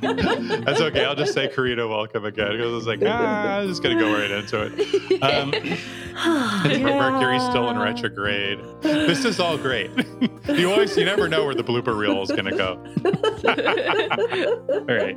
That's 0.00 0.80
okay. 0.80 1.04
I'll 1.04 1.14
just 1.14 1.32
say 1.32 1.48
Karina, 1.48 1.88
welcome 1.88 2.24
again 2.24 2.52
because 2.52 2.70
I 2.70 2.74
was 2.74 2.86
like, 2.86 3.00
ah, 3.04 3.58
I'm 3.58 3.68
just 3.68 3.82
gonna 3.82 3.98
go 3.98 4.12
right 4.12 4.30
into 4.30 4.62
it. 4.62 5.22
Um, 5.22 5.52
yeah. 6.70 6.98
Mercury's 6.98 7.42
still 7.44 7.70
in 7.70 7.78
retrograde. 7.78 8.60
This 8.82 9.24
is 9.24 9.40
all 9.40 9.56
great. 9.56 9.90
you 10.48 10.70
always, 10.70 10.96
you 10.96 11.04
never 11.04 11.28
know 11.28 11.44
where 11.44 11.54
the 11.54 11.64
blooper 11.64 11.96
reel 11.96 12.22
is 12.22 12.30
gonna 12.30 12.56
go. 12.56 12.74
all 14.72 14.96
right. 14.96 15.16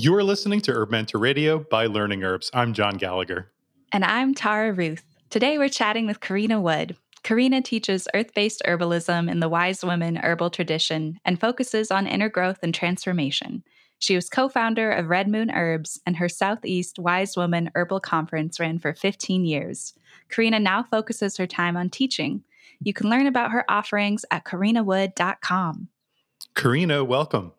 You 0.00 0.14
are 0.14 0.22
listening 0.22 0.60
to 0.62 0.72
Herb 0.72 0.90
Mentor 0.90 1.18
Radio 1.18 1.58
by 1.58 1.86
Learning 1.86 2.22
Herbs. 2.22 2.50
I'm 2.54 2.72
John 2.72 2.96
Gallagher. 2.96 3.50
And 3.90 4.04
I'm 4.04 4.34
Tara 4.34 4.72
Ruth. 4.72 5.04
Today 5.28 5.58
we're 5.58 5.68
chatting 5.68 6.06
with 6.06 6.20
Karina 6.20 6.60
Wood. 6.60 6.96
Karina 7.22 7.60
teaches 7.60 8.08
earth 8.14 8.32
based 8.34 8.62
herbalism 8.66 9.30
in 9.30 9.40
the 9.40 9.48
Wise 9.48 9.84
Woman 9.84 10.16
herbal 10.16 10.50
tradition 10.50 11.18
and 11.24 11.40
focuses 11.40 11.90
on 11.90 12.06
inner 12.06 12.28
growth 12.28 12.58
and 12.62 12.74
transformation. 12.74 13.64
She 13.98 14.14
was 14.14 14.28
co 14.28 14.48
founder 14.48 14.90
of 14.90 15.08
Red 15.08 15.28
Moon 15.28 15.50
Herbs, 15.50 16.00
and 16.06 16.16
her 16.16 16.28
Southeast 16.28 16.98
Wise 16.98 17.36
Woman 17.36 17.70
Herbal 17.74 18.00
Conference 18.00 18.60
ran 18.60 18.78
for 18.78 18.94
15 18.94 19.44
years. 19.44 19.94
Karina 20.28 20.60
now 20.60 20.84
focuses 20.84 21.36
her 21.36 21.46
time 21.46 21.76
on 21.76 21.90
teaching. 21.90 22.44
You 22.80 22.92
can 22.92 23.10
learn 23.10 23.26
about 23.26 23.50
her 23.50 23.64
offerings 23.68 24.24
at 24.30 24.44
karinawood.com. 24.44 25.88
Karina, 26.54 27.04
welcome. 27.04 27.52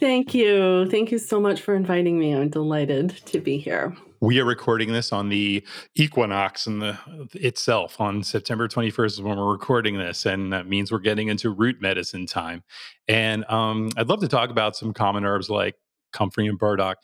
Thank 0.00 0.32
you. 0.32 0.88
Thank 0.88 1.10
you 1.10 1.18
so 1.18 1.40
much 1.40 1.60
for 1.60 1.74
inviting 1.74 2.18
me. 2.18 2.34
I'm 2.34 2.48
delighted 2.48 3.10
to 3.26 3.40
be 3.40 3.58
here. 3.58 3.94
We 4.20 4.40
are 4.40 4.44
recording 4.44 4.92
this 4.92 5.12
on 5.12 5.28
the 5.28 5.64
equinox 5.94 6.66
and 6.66 6.82
the 6.82 6.98
itself 7.34 8.00
on 8.00 8.24
September 8.24 8.66
21st 8.66 9.06
is 9.06 9.22
when 9.22 9.38
we're 9.38 9.52
recording 9.52 9.96
this, 9.96 10.26
and 10.26 10.52
that 10.52 10.66
means 10.66 10.90
we're 10.90 10.98
getting 10.98 11.28
into 11.28 11.50
root 11.50 11.80
medicine 11.80 12.26
time. 12.26 12.64
And 13.06 13.44
um, 13.48 13.90
I'd 13.96 14.08
love 14.08 14.20
to 14.20 14.28
talk 14.28 14.50
about 14.50 14.74
some 14.74 14.92
common 14.92 15.24
herbs 15.24 15.48
like 15.48 15.76
comfrey 16.12 16.48
and 16.48 16.58
burdock, 16.58 16.98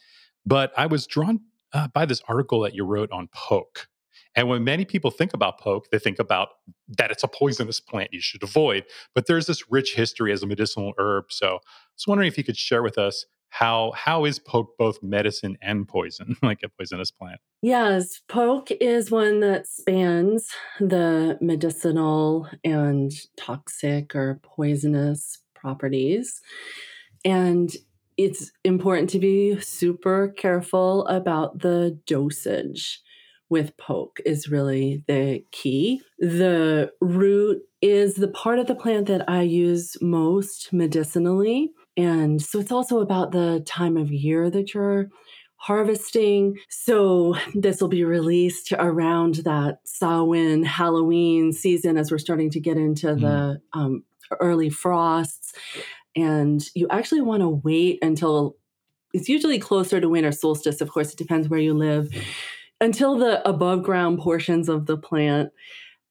but 0.45 0.73
I 0.77 0.87
was 0.87 1.07
drawn 1.07 1.41
uh, 1.73 1.87
by 1.89 2.05
this 2.05 2.21
article 2.27 2.61
that 2.61 2.75
you 2.75 2.85
wrote 2.85 3.13
on 3.13 3.29
poke. 3.33 3.87
And 4.35 4.49
when 4.49 4.65
many 4.65 4.85
people 4.85 5.13
think 5.13 5.35
about 5.35 5.61
poke, 5.61 5.91
they 5.93 6.01
think 6.01 6.19
about 6.19 6.49
that 6.99 7.13
it's 7.13 7.23
a 7.23 7.29
poisonous 7.29 7.79
plant 7.79 8.13
you 8.13 8.21
should 8.21 8.43
avoid. 8.43 8.87
But 9.15 9.27
there's 9.27 9.47
this 9.47 9.71
rich 9.71 9.95
history 9.95 10.33
as 10.33 10.43
a 10.43 10.49
medicinal 10.49 10.93
herb. 10.99 11.27
So 11.31 11.47
I 11.47 11.59
was 11.97 12.07
wondering 12.09 12.27
if 12.27 12.37
you 12.37 12.43
could 12.43 12.57
share 12.57 12.83
with 12.83 12.99
us 12.99 13.27
how 13.55 13.93
how 13.95 14.25
is 14.25 14.41
poke 14.41 14.77
both 14.77 15.01
medicine 15.03 15.57
and 15.63 15.87
poison 15.87 16.37
like 16.43 16.61
a 16.65 16.69
poisonous 16.69 17.11
plant 17.11 17.41
yes 17.63 18.21
poke 18.29 18.71
is 18.73 19.11
one 19.11 19.41
that 19.41 19.67
spans 19.67 20.49
the 20.81 21.39
medicinal 21.41 22.49
and 22.65 23.13
toxic 23.37 24.15
or 24.15 24.41
poisonous 24.43 25.39
properties 25.55 26.41
and 27.25 27.77
it's 28.17 28.53
important 28.65 29.09
to 29.11 29.19
be 29.19 29.59
super 29.61 30.35
careful 30.37 31.07
about 31.07 31.61
the 31.61 31.99
dosage 32.07 33.03
with 33.51 33.77
poke 33.77 34.21
is 34.25 34.49
really 34.49 35.05
the 35.07 35.45
key. 35.53 36.01
The 36.19 36.91
root 37.01 37.63
is 37.83 38.15
the 38.15 38.29
part 38.29 38.59
of 38.59 38.67
the 38.67 38.75
plant 38.75 39.07
that 39.07 39.29
I 39.29 39.43
use 39.43 39.97
most 40.01 40.73
medicinally. 40.73 41.71
And 41.97 42.43
so 42.43 42.59
it's 42.59 42.73
also 42.73 43.01
about 43.01 43.33
the 43.33 43.63
time 43.67 43.97
of 43.97 44.13
year 44.13 44.51
that 44.51 44.75
you're 44.75 45.11
harvesting. 45.57 46.59
So 46.69 47.37
this 47.55 47.81
will 47.81 47.89
be 47.89 48.05
released 48.05 48.73
around 48.73 49.37
that 49.37 49.79
Samhain, 49.85 50.65
Halloween 50.65 51.53
season 51.53 51.97
as 51.97 52.11
we're 52.11 52.19
starting 52.19 52.51
to 52.51 52.61
get 52.61 52.77
into 52.77 53.09
mm. 53.09 53.21
the 53.21 53.61
um, 53.73 54.05
early 54.41 54.71
frosts. 54.71 55.53
And 56.17 56.65
you 56.75 56.87
actually 56.91 57.23
want 57.23 57.41
to 57.41 57.49
wait 57.49 57.99
until 58.03 58.57
it's 59.13 59.29
usually 59.29 59.59
closer 59.59 60.01
to 60.01 60.09
winter 60.09 60.33
solstice. 60.33 60.81
Of 60.81 60.91
course, 60.91 61.13
it 61.13 61.19
depends 61.19 61.49
where 61.49 61.61
you 61.61 61.75
live. 61.75 62.09
Until 62.81 63.17
the 63.17 63.47
above 63.49 63.83
ground 63.85 64.19
portions 64.19 64.69
of 64.69 64.87
the 64.87 64.99
plant 64.99 65.51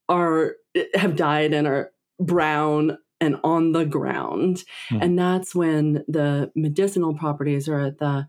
are 0.09 0.55
have 0.95 1.15
died 1.15 1.53
and 1.53 1.67
are 1.67 1.91
brown 2.19 2.97
and 3.23 3.37
on 3.43 3.71
the 3.71 3.85
ground. 3.85 4.63
Mm. 4.91 4.99
And 5.01 5.19
that's 5.19 5.55
when 5.55 6.03
the 6.07 6.51
medicinal 6.55 7.15
properties 7.15 7.69
are 7.69 7.79
at 7.79 7.97
the 7.99 8.27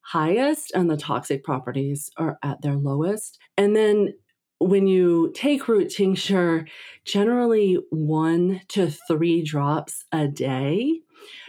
highest 0.00 0.72
and 0.74 0.88
the 0.88 0.96
toxic 0.96 1.44
properties 1.44 2.10
are 2.16 2.38
at 2.42 2.62
their 2.62 2.76
lowest. 2.76 3.38
And 3.56 3.76
then 3.76 4.14
when 4.58 4.86
you 4.86 5.32
take 5.34 5.68
root 5.68 5.90
tincture, 5.90 6.66
generally 7.04 7.78
one 7.90 8.62
to 8.68 8.90
three 9.06 9.42
drops 9.42 10.04
a 10.12 10.26
day 10.26 11.00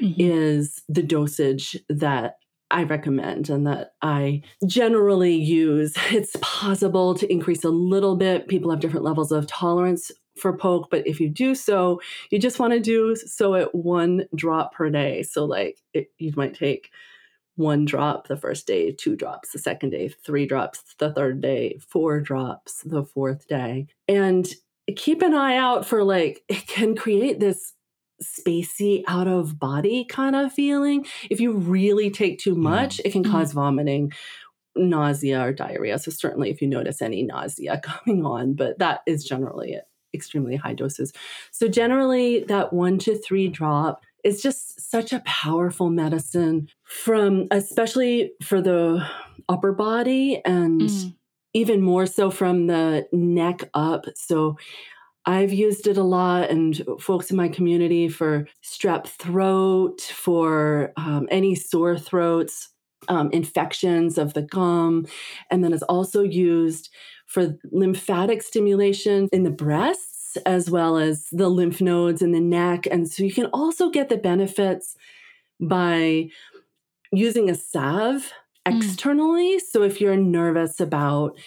mm-hmm. 0.01 0.13
is 0.17 0.81
the 0.89 1.03
dosage 1.03 1.77
that 1.89 2.35
I 2.71 2.83
recommend 2.83 3.49
and 3.49 3.65
that 3.65 3.93
I 4.01 4.43
generally 4.67 5.35
use. 5.35 5.95
It's 6.11 6.35
possible 6.41 7.15
to 7.15 7.31
increase 7.31 7.63
a 7.63 7.69
little 7.69 8.15
bit. 8.15 8.47
People 8.47 8.71
have 8.71 8.79
different 8.79 9.05
levels 9.05 9.31
of 9.31 9.47
tolerance 9.47 10.11
for 10.39 10.55
poke, 10.55 10.89
but 10.89 11.05
if 11.07 11.19
you 11.19 11.29
do 11.29 11.55
so, 11.55 12.01
you 12.29 12.39
just 12.39 12.59
want 12.59 12.73
to 12.73 12.79
do 12.79 13.15
so 13.15 13.55
at 13.55 13.73
one 13.75 14.25
drop 14.35 14.73
per 14.73 14.89
day. 14.89 15.23
So, 15.23 15.45
like, 15.45 15.79
it, 15.93 16.11
you 16.17 16.33
might 16.35 16.53
take 16.53 16.89
one 17.59 17.83
drop 17.83 18.27
the 18.27 18.37
first 18.37 18.65
day, 18.65 18.91
two 18.91 19.15
drops 19.15 19.51
the 19.51 19.59
second 19.59 19.89
day, 19.89 20.07
three 20.07 20.47
drops 20.47 20.95
the 20.97 21.11
third 21.11 21.41
day, 21.41 21.77
four 21.87 22.21
drops 22.21 22.81
the 22.83 23.03
fourth 23.03 23.47
day. 23.47 23.87
And 24.07 24.47
keep 24.95 25.21
an 25.21 25.33
eye 25.33 25.57
out 25.57 25.85
for 25.85 26.03
like, 26.03 26.41
it 26.49 26.65
can 26.67 26.95
create 26.95 27.39
this 27.39 27.73
spacey 28.23 29.03
out 29.07 29.27
of 29.27 29.59
body 29.59 30.05
kind 30.05 30.35
of 30.35 30.53
feeling. 30.53 31.05
If 31.29 31.39
you 31.39 31.53
really 31.53 32.09
take 32.09 32.39
too 32.39 32.55
much, 32.55 32.97
mm. 32.97 33.01
it 33.05 33.11
can 33.11 33.23
mm-hmm. 33.23 33.31
cause 33.31 33.51
vomiting, 33.53 34.13
nausea, 34.75 35.41
or 35.41 35.53
diarrhea. 35.53 35.99
So, 35.99 36.11
certainly 36.11 36.49
if 36.49 36.61
you 36.61 36.67
notice 36.67 37.01
any 37.01 37.23
nausea 37.23 37.79
coming 37.83 38.25
on, 38.25 38.53
but 38.53 38.79
that 38.79 39.01
is 39.05 39.23
generally 39.23 39.73
it 39.73 39.88
extremely 40.13 40.55
high 40.55 40.73
doses. 40.73 41.13
So, 41.51 41.67
generally, 41.67 42.43
that 42.45 42.73
one 42.73 42.97
to 42.99 43.17
three 43.17 43.47
drop 43.47 44.03
is 44.23 44.41
just 44.41 44.91
such 44.91 45.13
a 45.13 45.23
powerful 45.25 45.89
medicine 45.89 46.67
from 46.83 47.47
especially 47.51 48.33
for 48.43 48.61
the 48.61 49.07
upper 49.47 49.71
body 49.71 50.41
and 50.43 50.81
mm. 50.81 51.15
even 51.53 51.81
more 51.81 52.05
so 52.05 52.29
from 52.29 52.67
the 52.67 53.07
neck 53.11 53.69
up. 53.73 54.05
So, 54.15 54.57
I've 55.25 55.53
used 55.53 55.85
it 55.85 55.97
a 55.97 56.03
lot, 56.03 56.49
and 56.49 56.81
folks 56.99 57.29
in 57.29 57.37
my 57.37 57.49
community 57.49 58.07
for 58.07 58.47
strep 58.63 59.05
throat, 59.05 60.01
for 60.01 60.91
um, 60.97 61.27
any 61.29 61.55
sore 61.55 61.99
throats, 61.99 62.69
um, 63.09 63.29
infections 63.31 64.17
of 64.17 64.33
the 64.33 64.41
gum, 64.41 65.05
and 65.51 65.63
then 65.63 65.73
it's 65.73 65.83
also 65.83 66.23
used 66.23 66.89
for 67.29 67.55
lymphatic 67.71 68.41
stimulation 68.41 69.29
in 69.31 69.43
the 69.43 69.51
breasts 69.51 70.35
as 70.45 70.69
well 70.69 70.97
as 70.97 71.27
the 71.31 71.47
lymph 71.47 71.79
nodes 71.79 72.21
in 72.21 72.31
the 72.31 72.39
neck. 72.39 72.87
And 72.89 73.09
so 73.09 73.23
you 73.23 73.31
can 73.31 73.45
also 73.47 73.89
get 73.89 74.09
the 74.09 74.17
benefits 74.17 74.95
by 75.59 76.29
using 77.11 77.49
a 77.49 77.55
salve 77.55 78.31
mm. 78.67 78.77
externally. 78.77 79.57
Mm. 79.57 79.61
So 79.61 79.83
if 79.83 80.01
you're 80.01 80.17
nervous 80.17 80.79
about 80.79 81.37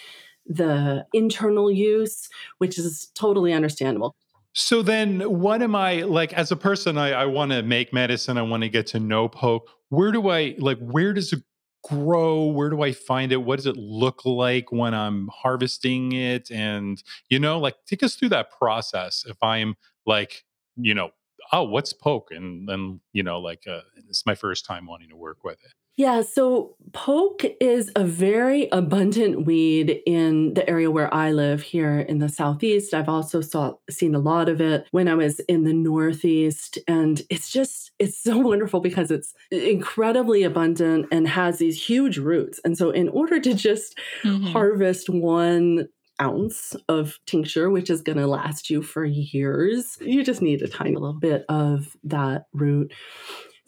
the 0.45 1.05
internal 1.13 1.69
use, 1.69 2.29
which 2.57 2.77
is 2.79 3.09
totally 3.13 3.53
understandable. 3.53 4.15
So 4.55 4.83
then, 4.83 5.21
what 5.21 5.63
am 5.63 5.75
I 5.75 6.03
like 6.03 6.31
as 6.33 6.51
a 6.51 6.55
person? 6.55 6.97
I, 6.97 7.11
I 7.11 7.25
want 7.25 7.51
to 7.51 7.63
make 7.63 7.91
medicine. 7.91 8.37
I 8.37 8.43
want 8.43 8.61
to 8.61 8.69
get 8.69 8.85
to 8.87 8.99
know 8.99 9.27
poke. 9.27 9.67
Where 9.89 10.11
do 10.11 10.29
I 10.29 10.55
like? 10.59 10.77
Where 10.77 11.11
does 11.11 11.33
it 11.33 11.41
grow? 11.83 12.45
Where 12.45 12.69
do 12.69 12.81
I 12.81 12.91
find 12.91 13.31
it? 13.31 13.43
What 13.43 13.57
does 13.57 13.65
it 13.65 13.77
look 13.77 14.25
like 14.25 14.71
when 14.71 14.93
I'm 14.93 15.29
harvesting 15.33 16.13
it? 16.13 16.49
And, 16.49 17.01
you 17.29 17.39
know, 17.39 17.59
like 17.59 17.75
take 17.85 18.03
us 18.03 18.15
through 18.15 18.29
that 18.29 18.51
process. 18.51 19.25
If 19.27 19.37
I'm 19.41 19.75
like, 20.05 20.45
you 20.75 20.93
know, 20.93 21.11
oh, 21.51 21.63
what's 21.63 21.93
poke? 21.93 22.31
And 22.31 22.67
then, 22.67 23.01
you 23.11 23.23
know, 23.23 23.39
like, 23.39 23.63
uh, 23.67 23.81
it's 24.09 24.25
my 24.25 24.35
first 24.35 24.65
time 24.65 24.85
wanting 24.85 25.09
to 25.09 25.15
work 25.15 25.43
with 25.43 25.59
it. 25.63 25.73
Yeah, 25.95 26.21
so 26.21 26.75
poke 26.91 27.43
is 27.61 27.91
a 27.95 28.03
very 28.03 28.67
abundant 28.71 29.45
weed 29.45 30.01
in 30.07 30.55
the 30.55 30.67
area 30.67 30.89
where 30.89 31.13
I 31.13 31.31
live 31.31 31.61
here 31.61 31.99
in 31.99 32.17
the 32.17 32.29
southeast. 32.29 32.93
I've 32.93 33.09
also 33.09 33.41
saw, 33.41 33.73
seen 33.89 34.15
a 34.15 34.19
lot 34.19 34.49
of 34.49 34.59
it 34.59 34.87
when 34.91 35.07
I 35.07 35.13
was 35.13 35.39
in 35.41 35.65
the 35.65 35.73
northeast 35.73 36.79
and 36.87 37.21
it's 37.29 37.51
just 37.51 37.91
it's 37.99 38.17
so 38.17 38.37
wonderful 38.39 38.79
because 38.79 39.11
it's 39.11 39.33
incredibly 39.51 40.43
abundant 40.43 41.07
and 41.11 41.27
has 41.27 41.59
these 41.59 41.83
huge 41.83 42.17
roots. 42.17 42.59
And 42.65 42.75
so 42.75 42.89
in 42.89 43.09
order 43.09 43.39
to 43.39 43.53
just 43.53 43.97
mm-hmm. 44.23 44.47
harvest 44.47 45.09
one 45.09 45.89
ounce 46.21 46.75
of 46.87 47.19
tincture, 47.25 47.69
which 47.69 47.89
is 47.89 48.01
going 48.01 48.17
to 48.17 48.27
last 48.27 48.69
you 48.69 48.81
for 48.81 49.03
years. 49.03 49.97
You 49.99 50.23
just 50.23 50.41
need 50.41 50.61
a 50.61 50.67
tiny 50.67 50.93
little 50.93 51.19
bit 51.19 51.43
of 51.49 51.97
that 52.03 52.45
root. 52.53 52.93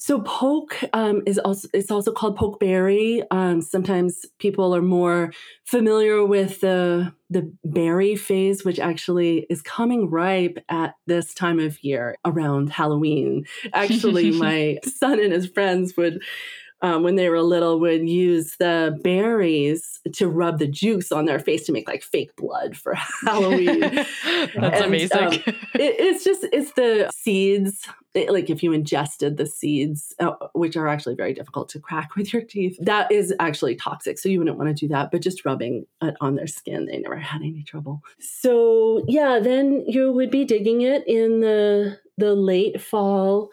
So 0.05 0.21
poke 0.21 0.77
um, 0.93 1.23
is 1.25 1.39
also 1.39 1.67
it's 1.73 1.89
also 1.89 2.11
called 2.11 2.37
pokeberry. 2.37 3.23
Um, 3.31 3.59
sometimes 3.59 4.23
people 4.37 4.75
are 4.75 4.81
more 4.83 5.33
familiar 5.63 6.23
with 6.23 6.61
the 6.61 7.11
the 7.31 7.51
berry 7.63 8.15
phase, 8.15 8.63
which 8.63 8.77
actually 8.79 9.47
is 9.49 9.63
coming 9.63 10.11
ripe 10.11 10.59
at 10.69 10.93
this 11.07 11.33
time 11.33 11.57
of 11.57 11.83
year 11.83 12.17
around 12.23 12.69
Halloween. 12.69 13.45
Actually, 13.73 14.29
my 14.39 14.77
son 14.83 15.19
and 15.19 15.33
his 15.33 15.47
friends 15.47 15.97
would 15.97 16.21
um, 16.81 17.03
when 17.03 17.15
they 17.15 17.29
were 17.29 17.41
little 17.41 17.79
would 17.79 18.07
use 18.07 18.57
the 18.57 18.99
berries 19.03 19.99
to 20.13 20.27
rub 20.27 20.59
the 20.59 20.67
juice 20.67 21.11
on 21.11 21.25
their 21.25 21.39
face 21.39 21.65
to 21.65 21.71
make 21.71 21.87
like 21.87 22.03
fake 22.03 22.35
blood 22.35 22.75
for 22.77 22.93
Halloween. 23.25 23.79
That's 23.79 24.55
And, 24.55 24.85
amazing. 24.85 25.17
um, 25.19 25.33
it, 25.33 25.95
it's 25.99 26.23
just 26.23 26.45
it's 26.51 26.73
the 26.73 27.09
seeds 27.13 27.87
it- 28.13 28.31
like 28.31 28.49
if 28.49 28.61
you 28.63 28.71
ingested 28.71 29.37
the 29.37 29.45
seeds 29.45 30.13
uh, 30.19 30.31
which 30.53 30.75
are 30.77 30.87
actually 30.87 31.15
very 31.15 31.33
difficult 31.33 31.69
to 31.69 31.79
crack 31.79 32.15
with 32.15 32.31
your 32.33 32.41
teeth 32.43 32.77
that 32.81 33.11
is 33.11 33.33
actually 33.39 33.75
toxic 33.75 34.17
so 34.19 34.29
you 34.29 34.39
wouldn't 34.39 34.57
want 34.57 34.69
to 34.69 34.73
do 34.73 34.87
that 34.87 35.11
but 35.11 35.21
just 35.21 35.43
rubbing 35.45 35.85
it 36.01 36.15
on 36.21 36.35
their 36.35 36.47
skin 36.47 36.85
they 36.85 36.97
never 36.99 37.17
had 37.17 37.41
any 37.41 37.63
trouble 37.63 38.01
so 38.19 39.03
yeah 39.07 39.39
then 39.41 39.83
you 39.87 40.11
would 40.11 40.31
be 40.31 40.45
digging 40.45 40.81
it 40.81 41.05
in 41.07 41.41
the 41.41 41.97
the 42.17 42.33
late 42.35 42.79
fall 42.79 43.49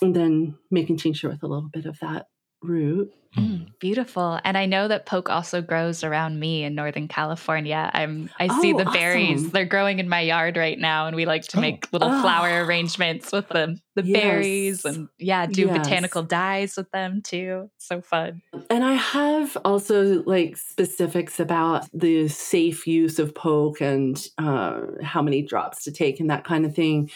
and 0.00 0.14
then 0.16 0.56
making 0.70 0.96
tincture 0.96 1.28
with 1.28 1.42
a 1.42 1.46
little 1.46 1.68
bit 1.68 1.84
of 1.84 1.98
that 2.00 2.28
root 2.62 3.12
Mm, 3.36 3.66
beautiful. 3.78 4.40
And 4.42 4.56
I 4.56 4.64
know 4.66 4.88
that 4.88 5.04
poke 5.06 5.28
also 5.28 5.60
grows 5.60 6.02
around 6.02 6.40
me 6.40 6.64
in 6.64 6.74
Northern 6.74 7.08
California. 7.08 7.90
I'm 7.92 8.30
I 8.40 8.48
see 8.48 8.72
Oh, 8.72 8.78
the 8.78 8.86
berries. 8.86 9.52
They're 9.52 9.66
growing 9.66 9.98
in 9.98 10.08
my 10.08 10.22
yard 10.22 10.56
right 10.56 10.78
now 10.78 11.06
and 11.06 11.14
we 11.14 11.26
like 11.26 11.42
to 11.48 11.58
Oh. 11.58 11.60
make 11.60 11.86
little 11.92 12.08
Oh. 12.10 12.20
flower 12.22 12.64
arrangements 12.64 13.30
with 13.30 13.46
the 13.50 13.78
the 13.94 14.02
Yes. 14.02 14.12
berries 14.12 14.84
and 14.86 15.08
yeah, 15.18 15.46
do 15.46 15.66
Yes. 15.66 15.78
botanical 15.78 16.22
dyes 16.22 16.76
with 16.76 16.90
them 16.90 17.20
too. 17.22 17.70
So 17.76 18.00
fun. 18.00 18.40
And 18.70 18.82
I 18.82 18.94
have 18.94 19.56
also 19.64 20.22
like 20.24 20.56
specifics 20.56 21.38
about 21.38 21.86
the 21.92 22.28
safe 22.28 22.86
use 22.86 23.18
of 23.18 23.34
poke 23.34 23.80
and 23.82 24.26
uh, 24.38 24.80
how 25.02 25.20
many 25.20 25.42
drops 25.42 25.84
to 25.84 25.92
take 25.92 26.18
and 26.18 26.30
that 26.30 26.44
kind 26.44 26.64
of 26.64 26.74
thing 26.74 27.10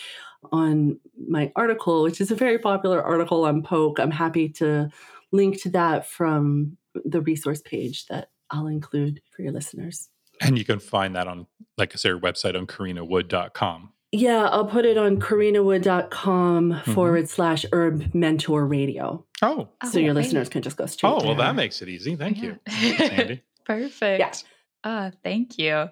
on 0.53 1.01
my 1.29 1.51
article, 1.57 2.03
which 2.03 2.21
is 2.21 2.31
a 2.31 2.35
very 2.37 2.59
popular 2.59 3.03
article 3.03 3.45
on 3.45 3.63
poke. 3.63 3.99
I'm 3.99 4.11
happy 4.11 4.49
to 4.51 4.91
link 5.33 5.61
to 5.63 5.71
that 5.71 6.07
from 6.07 6.77
the 6.95 7.21
resource 7.21 7.63
page 7.63 8.07
that 8.07 8.29
I'll 8.51 8.67
include 8.67 9.21
for 9.35 9.43
your 9.43 9.53
listeners. 9.53 10.09
And 10.41 10.59
you 10.59 10.65
can 10.65 10.79
find 10.79 11.17
that 11.17 11.27
on, 11.27 11.47
like 11.79 11.93
I 11.95 11.97
said, 11.97 12.09
your 12.09 12.21
website 12.21 12.57
on 12.57 12.67
karinawood.com. 12.67 13.93
Yeah, 14.15 14.47
I'll 14.51 14.67
put 14.67 14.85
it 14.85 14.99
on 14.99 15.19
karinawood.com 15.21 16.73
mm-hmm. 16.73 16.93
forward 16.93 17.29
slash 17.31 17.65
herb 17.73 18.15
mentor 18.15 18.67
radio. 18.67 19.25
Oh, 19.41 19.69
so 19.91 19.99
your 19.99 20.11
Oh, 20.11 20.15
listeners 20.15 20.51
can 20.51 20.63
just 20.63 20.77
go 20.77 20.87
straight 20.87 21.11
oh, 21.11 21.17
well, 21.17 21.35
there. 21.35 21.47
that 21.47 21.55
makes 21.55 21.81
it 21.81 21.89
easy. 21.89 22.15
Thank 22.15 22.43
you. 22.43 22.59
Yeah. 22.67 22.75
Thanks, 22.75 23.01
Andy. 23.01 23.43
Perfect. 23.65 24.21
Yeah. 24.21 24.52
Ah, 24.85 25.13
thank 25.23 25.59
you. 25.59 25.89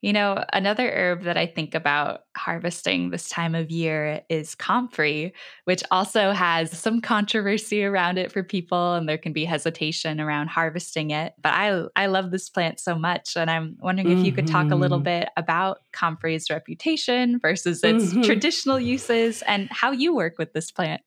You 0.00 0.12
know, 0.12 0.44
another 0.52 0.88
herb 0.92 1.24
that 1.24 1.36
I 1.36 1.44
think 1.46 1.74
about 1.74 2.20
harvesting 2.36 3.10
this 3.10 3.28
time 3.28 3.56
of 3.56 3.68
year 3.68 4.22
is 4.30 4.54
comfrey, 4.54 5.32
which 5.64 5.82
also 5.90 6.30
has 6.30 6.70
some 6.70 7.00
controversy 7.00 7.82
around 7.82 8.16
it 8.16 8.30
for 8.30 8.44
people, 8.44 8.94
and 8.94 9.08
there 9.08 9.18
can 9.18 9.32
be 9.32 9.44
hesitation 9.44 10.20
around 10.20 10.48
harvesting 10.50 11.10
it. 11.10 11.32
But 11.42 11.52
I, 11.54 11.82
I 11.96 12.06
love 12.06 12.30
this 12.30 12.48
plant 12.48 12.78
so 12.78 12.94
much, 12.96 13.36
and 13.36 13.50
I'm 13.50 13.76
wondering 13.80 14.10
if 14.10 14.22
you 14.22 14.32
could 14.32 14.46
talk 14.46 14.70
a 14.70 14.76
little 14.76 15.00
Mhm. 15.00 15.02
bit 15.02 15.30
about 15.36 15.78
comfrey's 15.92 16.48
reputation 16.48 17.40
versus 17.40 17.82
its 17.82 18.14
Mhm. 18.14 18.22
traditional 18.22 18.78
uses 18.78 19.42
and 19.42 19.68
how 19.72 19.90
you 19.90 20.14
work 20.14 20.38
with 20.38 20.52
this 20.52 20.70
plant. 20.70 21.02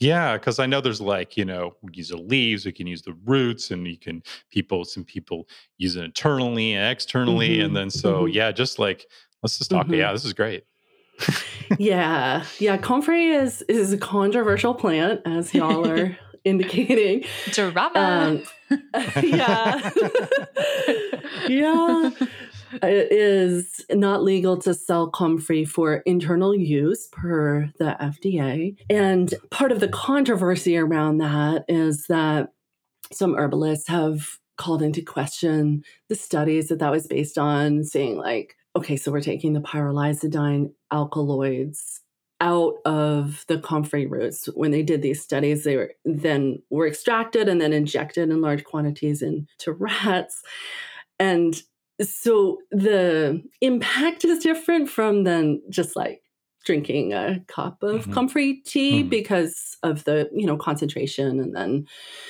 Yeah, 0.00 0.36
because 0.36 0.58
I 0.58 0.66
know 0.66 0.80
there's 0.80 1.00
like, 1.00 1.36
you 1.36 1.44
know, 1.44 1.76
we 1.82 1.92
use 1.94 2.08
the 2.08 2.16
leaves, 2.16 2.66
we 2.66 2.72
can 2.72 2.86
use 2.88 3.02
the 3.02 3.14
roots, 3.24 3.70
and 3.70 3.86
you 3.86 3.96
can 3.96 4.22
people, 4.50 4.84
some 4.84 5.04
people 5.04 5.48
use 5.78 5.94
it 5.96 6.02
internally 6.04 6.74
and 6.74 6.90
externally. 6.90 7.58
Mhm, 7.58 7.64
And 7.66 7.76
then 7.76 7.90
so 7.90 8.24
mhm. 8.24 8.32
yeah, 8.34 8.50
just 8.50 8.78
like 8.78 9.06
let's 9.42 9.58
just 9.58 9.70
talk. 9.70 9.86
Mhm. 9.86 9.98
Yeah, 9.98 10.12
this 10.12 10.24
is 10.24 10.32
great. 10.32 10.64
yeah, 11.78 12.44
yeah. 12.58 12.76
Comfrey 12.78 13.28
is 13.28 13.62
is 13.68 13.92
a 13.92 13.98
controversial 13.98 14.74
plant, 14.74 15.20
as 15.24 15.54
y'all 15.54 15.86
are 15.90 16.16
indicating. 16.44 17.24
Drama. 17.50 18.42
Um, 18.70 18.80
yeah, 19.22 19.90
yeah. 21.48 22.10
It 22.82 23.12
is 23.12 23.84
not 23.90 24.22
legal 24.22 24.56
to 24.58 24.74
sell 24.74 25.10
comfrey 25.10 25.64
for 25.64 25.96
internal 26.06 26.54
use 26.54 27.08
per 27.12 27.70
the 27.78 27.96
FDA, 28.00 28.76
and 28.88 29.34
part 29.50 29.72
of 29.72 29.80
the 29.80 29.88
controversy 29.88 30.76
around 30.76 31.18
that 31.18 31.64
is 31.68 32.06
that 32.06 32.48
some 33.12 33.36
herbalists 33.36 33.88
have 33.88 34.38
called 34.56 34.82
into 34.82 35.02
question 35.02 35.82
the 36.08 36.14
studies 36.14 36.68
that 36.68 36.78
that 36.78 36.90
was 36.90 37.06
based 37.06 37.38
on, 37.38 37.84
saying 37.84 38.16
like, 38.16 38.56
okay, 38.76 38.96
so 38.96 39.12
we're 39.12 39.20
taking 39.20 39.52
the 39.52 39.60
pyrrolizidine 39.60 40.72
alkaloids 40.92 42.00
out 42.40 42.74
of 42.84 43.44
the 43.48 43.58
comfrey 43.58 44.06
roots. 44.06 44.46
When 44.54 44.72
they 44.72 44.82
did 44.82 45.02
these 45.02 45.22
studies, 45.22 45.64
they 45.64 45.76
were 45.76 45.92
then 46.04 46.62
were 46.70 46.88
extracted 46.88 47.48
and 47.48 47.60
then 47.60 47.72
injected 47.72 48.30
in 48.30 48.40
large 48.40 48.64
quantities 48.64 49.22
into 49.22 49.72
rats. 49.72 50.42
And 51.18 51.60
so 52.00 52.58
the 52.70 53.42
impact 53.60 54.24
is 54.24 54.38
different 54.42 54.88
from 54.88 55.24
then 55.24 55.62
just 55.70 55.94
like 55.96 56.22
drinking 56.64 57.12
a 57.12 57.40
cup 57.48 57.82
of 57.82 58.06
Mhm. 58.06 58.12
comfrey 58.12 58.62
tea 58.64 59.02
Mhm. 59.02 59.10
because 59.10 59.76
of 59.82 60.04
the, 60.04 60.30
you 60.32 60.46
know, 60.46 60.56
concentration 60.56 61.40
and 61.40 61.54
then 61.56 61.86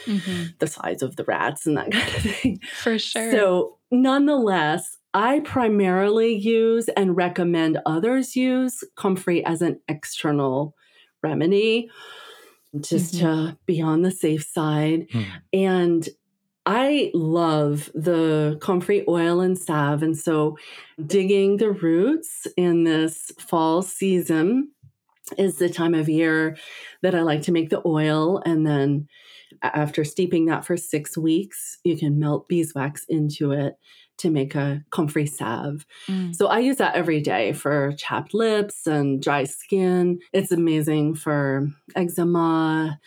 Mhm. 0.06 0.59
the 0.59 0.67
size 0.67 1.03
of 1.03 1.17
the 1.17 1.25
rats 1.25 1.67
and 1.67 1.76
that 1.76 1.91
kind 1.93 2.17
of 2.17 2.23
thing. 2.23 2.61
For 2.82 2.99
sure. 2.99 3.31
So, 3.31 3.79
nonetheless, 3.91 4.97
I 5.14 5.41
primarily 5.41 6.35
use 6.35 6.88
and 6.97 7.14
recommend 7.14 7.79
others 7.85 8.35
use 8.35 8.82
comfrey 8.97 9.44
as 9.44 9.61
an 9.61 9.79
external 9.87 10.75
remedy, 11.23 11.91
just 12.81 13.19
to 13.20 13.59
be 13.67 13.82
on 13.82 14.00
the 14.00 14.11
safe 14.11 14.44
side. 14.44 15.06
Hmm. 15.12 15.23
And 15.53 16.09
I 16.64 17.11
love 17.12 17.91
the 17.94 18.56
comfrey 18.61 19.05
oil 19.09 19.41
and 19.41 19.59
salve. 19.59 20.03
And 20.03 20.17
so, 20.17 20.56
digging 21.05 21.56
the 21.56 21.73
roots 21.73 22.47
in 22.56 22.85
this 22.85 23.32
fall 23.38 23.82
season 23.82 24.70
is 25.38 25.56
the 25.56 25.69
time 25.69 25.94
of 25.94 26.09
year 26.09 26.56
that 27.03 27.14
I 27.14 27.23
like 27.23 27.43
to 27.43 27.53
make 27.53 27.70
the 27.70 27.82
oil. 27.85 28.41
And 28.47 28.67
then, 28.67 29.09
after 29.62 30.05
steeping 30.05 30.47
that 30.47 30.64
for 30.64 30.76
six 30.76 31.19
weeks, 31.19 31.79
you 31.85 31.97
can 31.97 32.19
melt 32.19 32.49
beeswax 32.49 33.05
into 33.09 33.53
it 33.53 33.75
to 34.22 34.30
make 34.30 34.54
a 34.54 34.82
comfrey 34.90 35.26
salve. 35.26 35.84
Mm. 36.08 36.34
So 36.34 36.46
I 36.46 36.60
use 36.60 36.76
that 36.78 36.94
every 36.94 37.20
day 37.20 37.52
for 37.52 37.92
chapped 37.98 38.34
lips 38.34 38.86
and 38.86 39.20
dry 39.22 39.44
skin. 39.44 40.18
It's 40.32 40.50
amazing 40.52 41.16
for 41.16 41.68
eczema, 41.94 42.99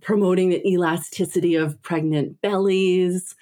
promoting 0.00 0.48
the 0.50 0.66
elasticity 0.66 1.54
of 1.54 1.80
pregnant 1.82 2.40
bellies, 2.40 3.34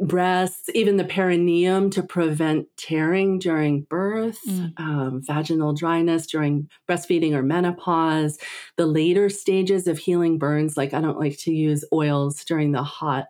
breasts, 0.00 0.70
even 0.74 0.96
the 0.96 1.04
perineum 1.04 1.90
to 1.90 2.02
prevent 2.02 2.66
tearing 2.76 3.38
during 3.38 3.82
birth, 3.82 4.38
Mm. 4.48 4.72
um, 4.80 5.22
vaginal 5.22 5.72
dryness 5.74 6.26
during 6.26 6.68
breastfeeding 6.88 7.34
or 7.34 7.42
menopause, 7.42 8.38
the 8.76 8.86
later 8.86 9.28
stages 9.28 9.86
of 9.86 9.98
healing 9.98 10.38
burns. 10.38 10.76
Like 10.76 10.94
I 10.94 11.00
don't 11.00 11.18
like 11.18 11.38
to 11.40 11.52
use 11.52 11.84
oils 11.92 12.44
during 12.44 12.72
the 12.72 12.82
hot 12.84 13.26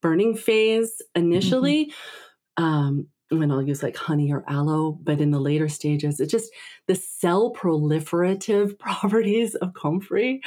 burning 0.00 0.34
phase 0.36 1.02
initially 1.14 1.92
um, 2.58 3.06
when 3.30 3.50
I'll 3.50 3.62
use 3.62 3.82
like 3.82 3.96
honey 3.96 4.32
or 4.32 4.44
aloe, 4.48 4.92
but 4.92 5.20
in 5.20 5.30
the 5.30 5.40
later 5.40 5.68
stages, 5.68 6.20
it 6.20 6.28
just 6.28 6.52
the 6.86 6.94
cell 6.94 7.54
proliferative 7.54 8.78
properties 8.80 9.54
of 9.56 9.74
comfrey 9.74 10.42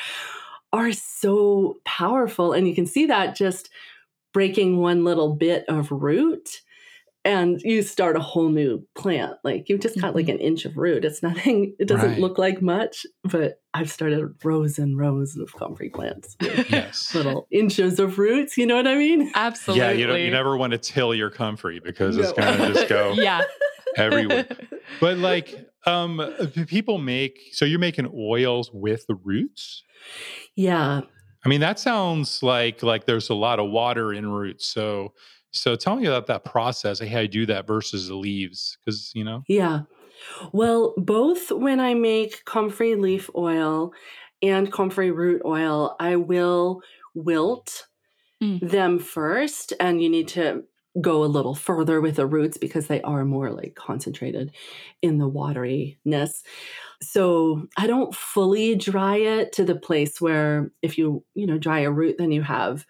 are 0.73 0.91
so 0.91 1.79
powerful. 1.85 2.53
And 2.53 2.67
you 2.67 2.75
can 2.75 2.85
see 2.85 3.07
that 3.07 3.35
just 3.35 3.69
breaking 4.33 4.77
one 4.77 5.03
little 5.03 5.35
bit 5.35 5.65
of 5.67 5.91
root 5.91 6.61
and 7.23 7.61
you 7.61 7.81
start 7.83 8.15
a 8.15 8.19
whole 8.19 8.49
new 8.49 8.85
plant. 8.95 9.33
Like 9.43 9.69
you've 9.69 9.79
just 9.81 9.99
got 10.01 10.15
like 10.15 10.27
an 10.29 10.39
inch 10.39 10.65
of 10.65 10.75
root. 10.77 11.05
It's 11.05 11.21
nothing, 11.21 11.75
it 11.79 11.87
doesn't 11.87 12.11
Right. 12.11 12.19
look 12.19 12.37
like 12.37 12.61
much, 12.61 13.05
but 13.23 13.59
I've 13.73 13.91
started 13.91 14.27
rows 14.43 14.79
and 14.79 14.97
rows 14.97 15.37
of 15.37 15.53
comfrey 15.55 15.89
plants 15.89 16.35
Yes. 16.41 17.13
little 17.15 17.47
inches 17.51 17.99
of 17.99 18.17
roots. 18.17 18.57
You 18.57 18.65
know 18.65 18.75
what 18.75 18.87
I 18.87 18.95
mean? 18.95 19.31
Absolutely. 19.35 19.81
Yeah, 19.85 19.91
you 19.91 20.07
don't. 20.07 20.19
You 20.19 20.31
never 20.31 20.57
want 20.57 20.71
to 20.71 20.77
till 20.77 21.13
your 21.13 21.29
comfrey 21.29 21.79
because 21.79 22.17
it's 22.17 22.31
going 22.33 22.57
to 22.57 22.73
just 22.73 22.89
go 22.89 23.13
yeah. 23.15 23.41
everywhere. 23.97 24.47
But 24.99 25.17
like, 25.17 25.67
um, 25.85 26.21
people 26.67 26.97
make. 26.97 27.39
So 27.53 27.65
you're 27.65 27.79
making 27.79 28.11
oils 28.15 28.71
with 28.73 29.05
the 29.07 29.15
roots. 29.15 29.83
Yeah. 30.55 31.01
I 31.45 31.49
mean, 31.49 31.61
that 31.61 31.79
sounds 31.79 32.43
like 32.43 32.83
like 32.83 33.05
there's 33.05 33.29
a 33.29 33.33
lot 33.35 33.59
of 33.59 33.69
water 33.71 34.13
in 34.13 34.29
roots. 34.29 34.67
So 34.67 35.13
so 35.51 35.75
tell 35.75 35.95
me 35.97 36.05
about 36.05 36.27
that 36.27 36.45
process. 36.45 36.99
How 36.99 37.19
you 37.19 37.27
do 37.27 37.45
that 37.47 37.67
versus 37.67 38.07
the 38.07 38.15
leaves, 38.15 38.77
because 38.85 39.11
you 39.15 39.23
know. 39.23 39.45
Yeah. 39.47 39.81
Well, 40.53 40.93
both 40.97 41.51
when 41.51 41.79
I 41.79 41.93
make 41.93 42.45
comfrey 42.45 42.95
leaf 42.95 43.29
oil 43.35 43.93
and 44.41 44.71
comfrey 44.71 45.11
root 45.11 45.41
oil, 45.45 45.95
I 45.99 46.15
will 46.17 46.81
wilt 47.15 47.87
Mm. 48.43 48.59
them 48.61 48.99
first. 48.99 49.73
And 49.79 50.01
you 50.01 50.09
need 50.09 50.27
to 50.29 50.63
go 51.01 51.23
a 51.23 51.25
little 51.25 51.55
further 51.55 52.01
with 52.01 52.17
the 52.17 52.27
roots 52.27 52.57
because 52.57 52.87
they 52.87 53.01
are 53.03 53.25
more 53.25 53.51
like 53.51 53.75
concentrated 53.75 54.51
in 55.01 55.19
the 55.19 55.29
wateriness. 55.29 56.43
So 57.01 57.67
I 57.77 57.87
don't 57.87 58.13
fully 58.15 58.75
dry 58.75 59.17
it 59.17 59.53
to 59.53 59.65
the 59.65 59.75
place 59.75 60.21
where 60.21 60.71
if 60.81 60.97
you, 60.97 61.23
you 61.35 61.47
know, 61.47 61.57
dry 61.57 61.79
a 61.81 61.91
root, 61.91 62.17
then 62.17 62.31
you 62.31 62.41
have 62.43 62.85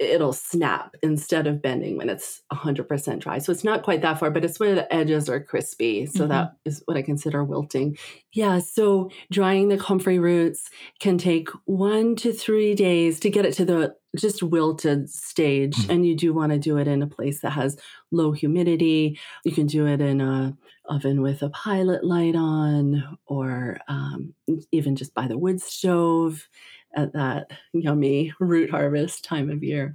it'll 0.00 0.32
snap 0.32 0.94
instead 1.02 1.46
of 1.46 1.62
bending 1.62 1.96
when 1.96 2.08
it's 2.10 2.42
100% 2.52 3.22
dry. 3.22 3.38
So 3.38 3.52
it's 3.52 3.64
not 3.64 3.82
quite 3.82 4.02
that 4.02 4.18
far, 4.18 4.30
but 4.30 4.44
it's 4.44 4.60
where 4.60 4.74
the 4.74 4.92
edges 4.92 5.28
are 5.28 5.40
crispy. 5.40 6.06
So 6.06 6.24
Mhm. 6.24 6.28
that 6.28 6.52
is 6.64 6.82
what 6.86 6.96
I 6.96 7.02
consider 7.02 7.42
wilting. 7.44 7.96
Yeah. 8.32 8.58
So 8.60 9.10
drying 9.30 9.68
the 9.68 9.78
comfrey 9.78 10.18
roots 10.18 10.68
can 11.00 11.18
take 11.18 11.48
one 11.64 12.16
to 12.16 12.32
three 12.32 12.74
days 12.74 13.18
to 13.20 13.30
get 13.30 13.44
it 13.46 13.54
to 13.54 13.64
the 13.64 13.94
just 14.16 14.42
wilted 14.42 15.08
stage. 15.08 15.76
Mhm. 15.76 15.94
And 15.94 16.06
you 16.06 16.16
do 16.16 16.32
want 16.34 16.52
to 16.52 16.58
do 16.58 16.78
it 16.78 16.88
in 16.88 17.02
a 17.02 17.06
place 17.06 17.40
that 17.40 17.50
has 17.50 17.76
low 18.10 18.32
humidity. 18.32 19.18
You 19.44 19.52
can 19.52 19.66
do 19.66 19.86
it 19.86 20.00
in 20.00 20.20
a 20.20 20.56
oven 20.88 21.22
with 21.22 21.42
a 21.42 21.50
pilot 21.50 22.02
light 22.04 22.34
on, 22.34 23.04
or 23.26 23.78
um, 23.86 24.34
even 24.72 24.96
just 24.96 25.14
by 25.14 25.28
the 25.28 25.38
wood 25.38 25.60
stove 25.60 26.48
at 26.94 27.12
that 27.12 27.50
yummy 27.72 28.32
root 28.40 28.70
harvest 28.70 29.24
time 29.24 29.50
of 29.50 29.62
year. 29.62 29.94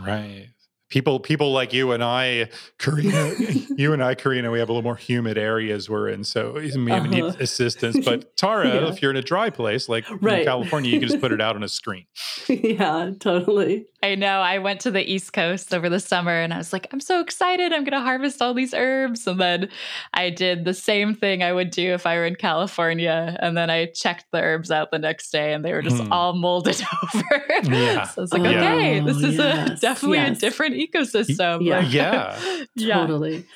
Right. 0.00 0.48
People, 0.90 1.20
people 1.20 1.52
like 1.52 1.72
you 1.72 1.92
and 1.92 2.02
I, 2.04 2.48
Karina, 2.78 3.32
you 3.76 3.92
and 3.92 4.02
I, 4.02 4.14
Karina, 4.14 4.50
we 4.50 4.58
have 4.58 4.68
a 4.68 4.72
little 4.72 4.82
more 4.82 4.96
humid 4.96 5.38
areas 5.38 5.88
we're 5.88 6.08
in, 6.08 6.24
so 6.24 6.52
we 6.54 6.70
Uh-huh. 6.72 7.06
need 7.06 7.24
assistance. 7.40 8.04
But 8.04 8.36
Tara, 8.36 8.66
Yeah. 8.68 8.88
if 8.88 9.00
you're 9.00 9.12
in 9.12 9.16
a 9.16 9.22
dry 9.22 9.50
place 9.50 9.88
like 9.88 10.10
in 10.10 10.18
Right. 10.18 10.44
California, 10.44 10.90
you 10.92 10.98
can 11.00 11.08
just 11.08 11.20
put 11.20 11.30
it 11.32 11.40
out 11.46 11.54
on 11.56 11.62
a 11.62 11.68
screen. 11.68 12.06
yeah, 12.48 13.12
totally. 13.20 13.86
I 14.02 14.14
know. 14.14 14.40
I 14.40 14.58
went 14.58 14.80
to 14.80 14.90
the 14.90 15.08
East 15.08 15.32
Coast 15.32 15.74
over 15.74 15.88
the 15.88 16.00
summer 16.00 16.32
and 16.32 16.52
I 16.54 16.56
was 16.56 16.72
like, 16.72 16.86
I'm 16.92 17.00
so 17.00 17.20
excited. 17.20 17.72
I'm 17.72 17.84
going 17.84 17.92
to 17.92 18.00
harvest 18.00 18.40
all 18.40 18.54
these 18.54 18.72
herbs. 18.74 19.26
And 19.26 19.38
then 19.38 19.68
I 20.14 20.30
did 20.30 20.64
the 20.64 20.72
same 20.72 21.14
thing 21.14 21.42
I 21.42 21.52
would 21.52 21.70
do 21.70 21.92
if 21.92 22.06
I 22.06 22.16
were 22.16 22.24
in 22.24 22.34
California. 22.36 23.36
And 23.40 23.56
then 23.56 23.68
I 23.68 23.86
checked 23.86 24.24
the 24.32 24.40
herbs 24.40 24.70
out 24.70 24.90
the 24.90 24.98
next 24.98 25.30
day 25.30 25.52
and 25.52 25.62
they 25.64 25.72
were 25.74 25.82
just 25.82 26.02
Hmm. 26.02 26.12
all 26.12 26.32
molded 26.32 26.82
over. 27.14 27.44
Yeah. 27.64 28.04
So 28.04 28.22
I 28.22 28.22
was 28.22 28.32
like, 28.32 28.42
Oh, 28.42 28.46
okay, 28.46 29.00
this 29.00 29.18
is 29.22 29.38
a 29.38 29.76
definitely 29.80 30.18
yes. 30.18 30.38
a 30.38 30.40
different 30.40 30.76
ecosystem. 30.86 31.64
Yeah. 31.64 31.78
Like, 31.80 31.92
Yeah. 32.00 32.40
yeah. 32.76 32.94
Totally. 32.94 33.46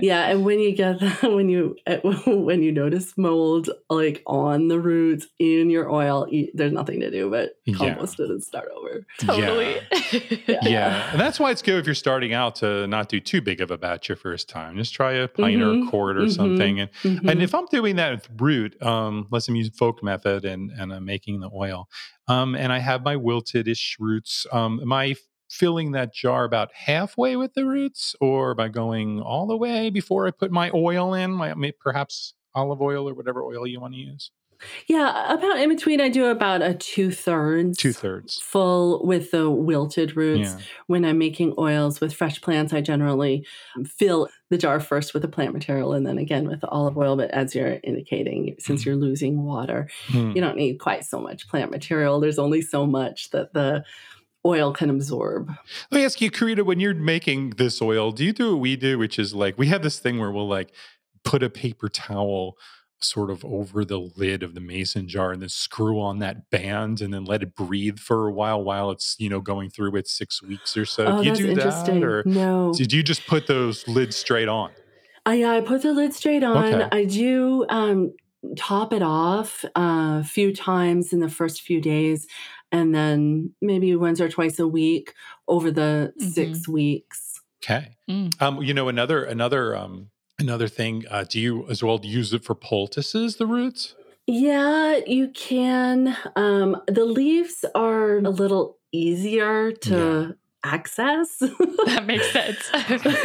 yeah, 0.00 0.30
and 0.30 0.44
when 0.44 0.58
you 0.60 0.72
get 0.74 1.00
that, 1.00 1.22
when 1.32 1.48
you 1.48 1.76
uh, 1.86 1.96
when 2.26 2.62
you 2.62 2.72
notice 2.72 3.16
mold 3.16 3.70
like 3.90 4.22
on 4.26 4.68
the 4.68 4.80
roots 4.80 5.26
in 5.38 5.70
your 5.70 5.90
oil, 5.90 6.26
you, 6.30 6.48
there's 6.54 6.72
nothing 6.72 7.00
to 7.00 7.10
do 7.10 7.30
but 7.30 7.50
Yeah. 7.64 7.76
compost 7.76 8.18
it 8.20 8.30
and 8.30 8.42
start 8.42 8.68
over. 8.76 9.06
Totally. 9.20 9.76
Yeah. 10.62 11.10
And 11.12 11.20
that's 11.20 11.38
why 11.40 11.50
it's 11.50 11.62
good 11.62 11.78
if 11.78 11.86
you're 11.86 11.94
starting 11.94 12.32
out 12.32 12.56
to 12.56 12.86
not 12.86 13.08
do 13.08 13.20
too 13.20 13.40
big 13.40 13.60
of 13.60 13.70
a 13.70 13.78
batch 13.78 14.08
your 14.08 14.16
first 14.16 14.48
time. 14.48 14.76
Just 14.76 14.94
try 14.94 15.12
a 15.12 15.28
pint 15.28 15.62
or 15.62 15.72
a 15.72 15.86
quart 15.88 16.16
or 16.16 16.22
mhm. 16.22 16.34
something. 16.34 16.80
And 16.80 16.90
Mhm. 17.02 17.28
And 17.30 17.42
if 17.42 17.54
I'm 17.54 17.66
doing 17.66 17.96
that 17.96 18.10
with 18.12 18.28
root, 18.40 18.80
um, 18.82 19.26
let's 19.30 19.46
say 19.46 19.52
I'm 19.52 19.56
using 19.56 19.72
folk 19.72 20.02
method 20.02 20.44
and 20.44 20.70
and 20.72 20.92
I'm 20.92 21.04
making 21.04 21.40
the 21.40 21.50
oil, 21.54 21.88
um, 22.28 22.54
and 22.54 22.72
I 22.72 22.78
have 22.78 23.02
my 23.04 23.16
wilted-ish 23.16 23.96
roots, 23.98 24.46
um, 24.52 24.80
am 24.80 24.92
I 24.92 25.14
filling 25.52 25.92
that 25.92 26.14
jar 26.14 26.44
about 26.44 26.70
halfway 26.74 27.36
with 27.36 27.52
the 27.54 27.66
roots, 27.66 28.16
or 28.20 28.54
by 28.54 28.68
going 28.68 29.20
all 29.20 29.46
the 29.46 29.56
way 29.56 29.90
before 29.90 30.26
I 30.26 30.30
put 30.30 30.50
my 30.50 30.70
oil 30.74 31.12
in? 31.14 31.32
My 31.32 31.72
perhaps 31.80 32.34
olive 32.54 32.80
oil 32.80 33.08
or 33.08 33.14
whatever 33.14 33.42
oil 33.42 33.66
you 33.66 33.80
want 33.80 33.94
to 33.94 34.00
use. 34.00 34.30
yeah, 34.86 35.34
about 35.34 35.58
in 35.58 35.68
between, 35.68 36.00
I 36.00 36.08
do 36.08 36.26
about 36.26 36.62
a 36.62 36.72
two 36.72 37.10
thirds, 37.10 37.76
Two 37.78 37.92
thirds. 37.92 38.38
full 38.38 39.04
with 39.04 39.32
the 39.32 39.50
wilted 39.50 40.16
roots. 40.16 40.54
Yeah. 40.56 40.64
When 40.86 41.04
I'm 41.04 41.18
making 41.18 41.54
oils 41.58 42.00
with 42.00 42.14
fresh 42.14 42.40
plants, 42.40 42.72
I 42.72 42.80
generally 42.80 43.44
fill 43.84 44.28
the 44.50 44.58
jar 44.58 44.78
first 44.78 45.14
with 45.14 45.22
the 45.22 45.28
plant 45.28 45.52
material 45.52 45.92
and 45.94 46.06
then 46.06 46.16
again 46.16 46.46
with 46.46 46.60
the 46.60 46.68
olive 46.68 46.96
oil. 46.96 47.16
But 47.16 47.30
as 47.32 47.54
you're 47.56 47.78
indicating, 47.82 48.54
since 48.60 48.82
Mhm. 48.82 48.86
you're 48.86 48.96
losing 48.96 49.44
water, 49.44 49.88
Hmm. 50.08 50.30
you 50.34 50.40
don't 50.40 50.56
need 50.56 50.76
quite 50.78 51.04
so 51.04 51.20
much 51.20 51.48
plant 51.48 51.70
material. 51.72 52.20
There's 52.20 52.38
only 52.38 52.60
so 52.62 52.86
much 52.86 53.30
that 53.30 53.54
the 53.54 53.84
oil 54.44 54.72
can 54.72 54.90
absorb. 54.90 55.48
Let 55.90 55.98
me 55.98 56.04
ask 56.04 56.20
you, 56.20 56.30
Karina, 56.30 56.64
when 56.64 56.80
you're 56.80 56.94
making 56.94 57.50
this 57.50 57.80
oil, 57.80 58.12
do 58.12 58.24
you 58.24 58.32
do 58.32 58.52
what 58.52 58.60
we 58.60 58.76
do, 58.76 58.98
which 58.98 59.18
is 59.18 59.34
like 59.34 59.58
we 59.58 59.68
have 59.68 59.82
this 59.82 59.98
thing 59.98 60.18
where 60.18 60.30
we'll 60.30 60.48
like 60.48 60.72
put 61.24 61.42
a 61.42 61.50
paper 61.50 61.88
towel 61.88 62.56
sort 63.04 63.30
of 63.30 63.44
over 63.44 63.84
the 63.84 63.98
lid 63.98 64.42
of 64.42 64.54
the 64.54 64.60
mason 64.60 65.08
jar 65.08 65.32
and 65.32 65.42
then 65.42 65.48
screw 65.48 66.00
on 66.00 66.20
that 66.20 66.48
band 66.50 67.00
and 67.00 67.12
then 67.12 67.24
let 67.24 67.42
it 67.42 67.54
breathe 67.54 67.98
for 67.98 68.28
a 68.28 68.32
while 68.32 68.62
while 68.62 68.90
it's 68.90 69.16
you 69.18 69.28
know 69.28 69.40
going 69.40 69.68
through 69.68 69.94
its 69.96 70.12
six 70.12 70.42
weeks 70.42 70.76
or 70.76 70.84
so. 70.84 71.06
oh, 71.06 71.22
do 71.22 71.28
you 71.28 71.34
do 71.34 71.54
that, 71.54 71.88
or 71.88 72.22
no, 72.26 72.72
did 72.72 72.92
you 72.92 73.02
just 73.02 73.26
put 73.26 73.46
those 73.46 73.86
lids 73.88 74.16
straight 74.16 74.48
on? 74.48 74.70
I, 75.24 75.34
yeah, 75.34 75.50
I 75.52 75.60
put 75.60 75.82
the 75.82 75.92
lid 75.92 76.12
straight 76.14 76.42
on. 76.42 76.56
Okay. 76.74 76.88
I 76.90 77.04
do 77.04 77.64
um, 77.68 78.12
top 78.56 78.92
it 78.92 79.02
off 79.02 79.64
a 79.76 80.24
few 80.24 80.54
times 80.54 81.12
in 81.12 81.20
the 81.20 81.28
first 81.28 81.62
few 81.62 81.80
days, 81.80 82.26
and 82.72 82.94
then 82.94 83.52
maybe 83.60 83.94
once 83.94 84.20
or 84.20 84.28
twice 84.28 84.58
a 84.58 84.66
week 84.66 85.12
over 85.46 85.70
the 85.70 86.12
Mhm. 86.20 86.32
six 86.32 86.66
weeks. 86.66 87.40
Okay. 87.62 87.96
Mm. 88.10 88.40
Um, 88.42 88.62
you 88.62 88.74
know 88.74 88.88
another 88.88 89.22
another 89.22 89.76
um 89.76 90.10
another 90.40 90.66
thing. 90.68 91.04
Uh, 91.08 91.24
do 91.28 91.38
you 91.38 91.68
as 91.68 91.82
well 91.84 92.00
use 92.02 92.32
it 92.32 92.42
for 92.44 92.54
poultices? 92.56 93.36
The 93.36 93.46
roots. 93.46 93.94
Yeah, 94.26 95.00
you 95.06 95.28
can. 95.28 96.16
Um, 96.36 96.76
the 96.88 97.04
leaves 97.04 97.64
are 97.74 98.18
a 98.18 98.30
little 98.30 98.78
easier 98.92 99.72
to 99.72 100.36
access. 100.64 101.38
That 101.86 102.04
makes 102.06 102.30
sense. 102.32 102.70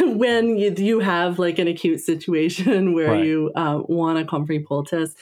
when 0.02 0.58
you, 0.58 0.74
you 0.76 0.98
have 1.00 1.38
like 1.38 1.58
an 1.60 1.68
acute 1.68 2.00
situation 2.00 2.92
where 2.96 3.12
Right. 3.12 3.24
you 3.24 3.52
uh, 3.54 3.80
want 3.88 4.18
a 4.18 4.24
comfrey 4.24 4.58
poultice. 4.60 5.14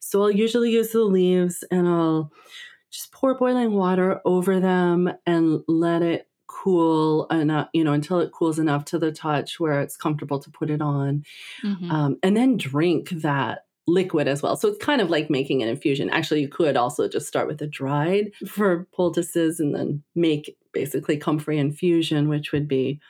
So 0.00 0.20
I'll 0.22 0.30
usually 0.30 0.70
use 0.70 0.90
the 0.92 1.00
leaves 1.04 1.64
and 1.70 1.88
I'll 1.88 2.30
just 2.92 3.12
pour 3.12 3.36
boiling 3.36 3.72
water 3.74 4.20
over 4.26 4.60
them 4.60 5.12
and 5.26 5.62
let 5.68 6.02
it 6.02 6.28
cool 6.48 7.26
enough, 7.28 7.68
you 7.74 7.84
know, 7.84 7.94
until 7.94 8.20
it 8.20 8.32
cools 8.32 8.58
enough 8.60 8.84
to 8.86 8.98
the 9.00 9.12
touch 9.12 9.60
where 9.60 9.80
it's 9.80 9.96
comfortable 9.96 10.38
to 10.40 10.50
put 10.50 10.70
it 10.70 10.82
on. 10.82 11.24
Mhm. 11.62 11.88
Um, 11.90 12.18
and 12.22 12.36
then 12.36 12.56
drink 12.58 13.10
that 13.10 13.66
liquid 13.88 14.28
as 14.28 14.42
well. 14.42 14.56
So 14.56 14.68
it's 14.68 14.84
kind 14.84 15.00
of 15.00 15.10
like 15.10 15.30
making 15.30 15.62
an 15.62 15.68
infusion. 15.68 16.10
Actually, 16.10 16.42
you 16.42 16.48
could 16.48 16.76
also 16.76 17.08
just 17.08 17.26
start 17.28 17.48
with 17.48 17.62
a 17.62 17.66
dried 17.66 18.32
for 18.46 18.86
poultices 18.94 19.60
and 19.60 19.74
then 19.74 20.02
make 20.14 20.56
basically 20.72 21.16
comfrey 21.16 21.58
infusion, 21.58 22.28
which 22.28 22.52
would 22.52 22.68
be 22.68 23.00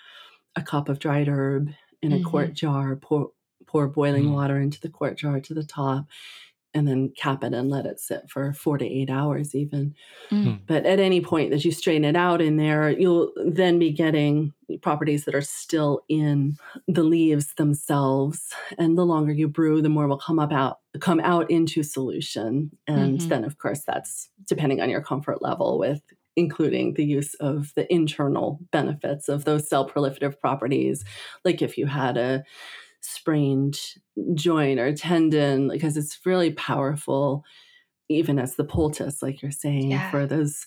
a 0.57 0.63
cup 0.63 0.89
of 0.89 0.99
dried 0.99 1.29
herb 1.29 1.71
in 2.03 2.13
a 2.13 2.21
Mhm. 2.21 2.21
quart 2.21 2.55
jar, 2.55 2.97
pour 2.97 3.33
pour 3.67 3.89
boiling 3.89 4.27
Mm. 4.27 4.33
water 4.33 4.59
into 4.61 4.81
the 4.81 4.91
quart 4.91 5.17
jar 5.17 5.41
to 5.41 5.55
the 5.55 5.65
top, 5.65 6.07
and 6.75 6.89
then 6.89 7.11
cap 7.17 7.45
it 7.45 7.53
and 7.55 7.71
let 7.71 7.87
it 7.87 8.01
sit 8.01 8.31
for 8.31 8.53
four 8.53 8.79
to 8.79 8.85
eight 8.87 9.11
hours 9.11 9.55
even. 9.55 9.95
Mm. 10.31 10.63
But 10.67 10.87
at 10.87 11.01
any 11.01 11.21
point 11.21 11.51
that 11.51 11.65
you 11.65 11.73
strain 11.73 12.05
it 12.05 12.17
out 12.17 12.41
in 12.41 12.57
there, 12.57 12.91
you'll 12.91 13.33
then 13.45 13.79
be 13.79 13.93
getting 13.93 14.53
properties 14.81 15.25
that 15.25 15.35
are 15.35 15.43
still 15.43 16.03
in 16.09 16.57
the 16.89 17.03
leaves 17.03 17.55
themselves. 17.55 18.55
And 18.79 18.97
the 18.97 19.05
longer 19.05 19.33
you 19.33 19.49
brew, 19.49 19.83
the 19.83 19.89
more 19.89 20.07
will 20.09 20.19
come 20.19 20.39
up 20.39 20.53
out 20.53 20.79
come 21.01 21.21
out 21.21 21.51
into 21.51 21.83
solution. 21.83 22.71
And 22.87 23.21
Mhm. 23.21 23.29
then 23.29 23.45
of 23.45 23.59
course 23.59 23.83
that's 23.85 24.31
depending 24.47 24.81
on 24.81 24.91
your 24.91 25.03
comfort 25.03 25.43
level 25.43 25.79
with 25.79 26.03
including 26.37 26.95
the 26.95 27.05
use 27.05 27.35
of 27.35 27.73
the 27.77 27.93
internal 27.93 28.59
benefits 28.71 29.29
of 29.29 29.45
those 29.45 29.69
cell 29.69 29.87
proliferative 29.89 30.39
properties. 30.41 31.05
Like 31.45 31.61
if 31.61 31.77
you 31.77 31.87
had 31.87 32.17
a 32.17 32.43
sprained 33.03 33.79
joint 34.35 34.81
or 34.81 34.95
tendon, 34.95 35.69
because 35.69 35.97
it's 35.97 36.19
really 36.25 36.53
powerful 36.53 37.45
even 38.09 38.39
as 38.39 38.57
the 38.57 38.65
poultice, 38.65 39.23
like 39.23 39.41
you're 39.43 39.51
saying, 39.51 39.91
Yeah. 39.93 40.11
for 40.11 40.27
those 40.27 40.67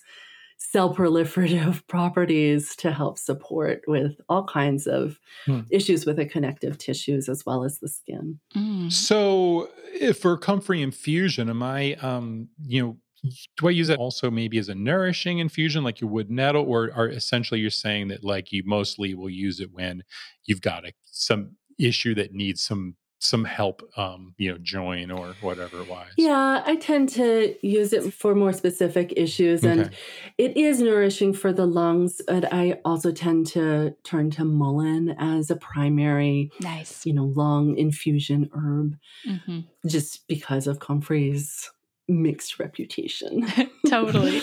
cell 0.58 0.94
proliferative 0.94 1.86
properties 1.88 2.74
to 2.76 2.90
help 2.90 3.18
support 3.18 3.82
with 3.86 4.12
all 4.28 4.44
kinds 4.44 4.86
of 4.86 5.20
Hmm. 5.44 5.60
issues 5.70 6.06
with 6.06 6.16
the 6.16 6.26
connective 6.26 6.78
tissues 6.78 7.28
as 7.28 7.44
well 7.46 7.62
as 7.62 7.78
the 7.78 7.88
skin. 7.88 8.40
Mm. 8.56 8.90
So, 8.90 9.70
if 9.94 10.18
for 10.18 10.36
comfrey 10.38 10.82
infusion, 10.82 11.50
am 11.50 11.62
I, 11.62 11.94
um, 11.96 12.48
you 12.66 12.82
know, 12.82 12.96
do 13.58 13.68
I 13.68 13.70
use 13.70 13.88
it 13.90 13.98
also 13.98 14.30
maybe 14.30 14.56
as 14.58 14.68
a 14.68 14.74
nourishing 14.74 15.38
infusion 15.38 15.84
like 15.84 16.00
you 16.00 16.06
would 16.08 16.30
nettle, 16.30 16.64
or 16.64 16.90
are 16.94 17.08
essentially 17.08 17.60
you're 17.60 17.70
saying 17.70 18.08
that 18.08 18.24
like 18.24 18.50
you 18.52 18.62
mostly 18.64 19.14
will 19.14 19.30
use 19.30 19.60
it 19.60 19.72
when 19.72 20.02
you've 20.46 20.60
got 20.62 20.86
a, 20.86 20.92
some 21.04 21.56
issue 21.78 22.14
that 22.16 22.32
needs 22.32 22.62
some 22.62 22.96
some 23.20 23.44
help, 23.44 23.82
um, 23.98 24.34
you 24.38 24.50
know, 24.52 24.58
join 24.58 25.10
or 25.10 25.36
whatever 25.40 25.84
wise. 25.84 26.12
Yeah, 26.18 26.62
I 26.64 26.76
tend 26.76 27.10
to 27.10 27.54
use 27.66 27.92
it 27.92 28.12
for 28.12 28.34
more 28.34 28.52
specific 28.52 29.12
issues, 29.16 29.64
and 29.66 29.90
Okay. 29.90 29.96
it 30.38 30.56
is 30.56 30.80
nourishing 30.80 31.34
for 31.34 31.52
the 31.52 31.66
lungs. 31.66 32.22
But 32.26 32.50
I 32.52 32.80
also 32.86 33.12
tend 33.12 33.46
to 33.48 33.94
turn 34.02 34.30
to 34.32 34.44
mullein 34.44 35.14
as 35.18 35.50
a 35.50 35.56
primary, 35.56 36.52
Nice. 36.58 37.06
you 37.06 37.12
know, 37.12 37.24
lung 37.26 37.76
infusion 37.76 38.48
herb, 38.54 38.96
Mhm. 39.24 39.68
just 39.86 40.26
because 40.28 40.66
of 40.66 40.80
Comfrey's 40.80 41.70
mixed 42.08 42.58
reputation. 42.58 43.46
totally. 43.88 44.42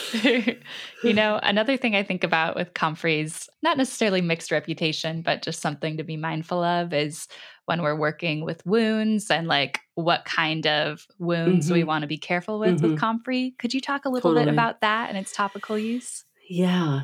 you 1.03 1.13
know, 1.13 1.39
another 1.41 1.77
thing 1.77 1.96
I 1.96 2.03
think 2.03 2.24
about 2.24 2.55
with 2.55 2.74
comfrey's, 2.74 3.50
not 3.62 3.77
necessarily 3.77 4.22
mixed 4.22 4.51
reputation, 4.51 5.22
but 5.22 5.41
just 5.41 5.62
something 5.62 5.98
to 5.98 6.03
be 6.03 6.17
mindful 6.17 6.63
of 6.63 6.93
is 6.93 7.27
when 7.65 7.82
we're 7.82 7.96
working 7.96 8.43
with 8.43 8.65
wounds 8.65 9.32
and 9.32 9.48
like 9.48 9.79
what 9.96 10.25
kind 10.25 10.67
of 10.67 11.08
wounds 11.20 11.67
mm-hmm. 11.67 11.75
we 11.75 11.84
want 11.84 12.01
to 12.01 12.08
be 12.08 12.17
careful 12.17 12.60
with 12.60 12.77
mm-hmm. 12.77 12.91
with 12.91 13.00
comfrey. 13.00 13.55
Could 13.60 13.74
you 13.74 13.82
talk 13.82 14.05
a 14.05 14.10
little 14.10 14.32
totally. 14.32 14.46
bit 14.46 14.53
about 14.53 14.82
that 14.82 15.10
and 15.10 15.17
its 15.17 15.32
topical 15.32 15.77
use? 15.77 16.25
Yeah. 16.50 17.03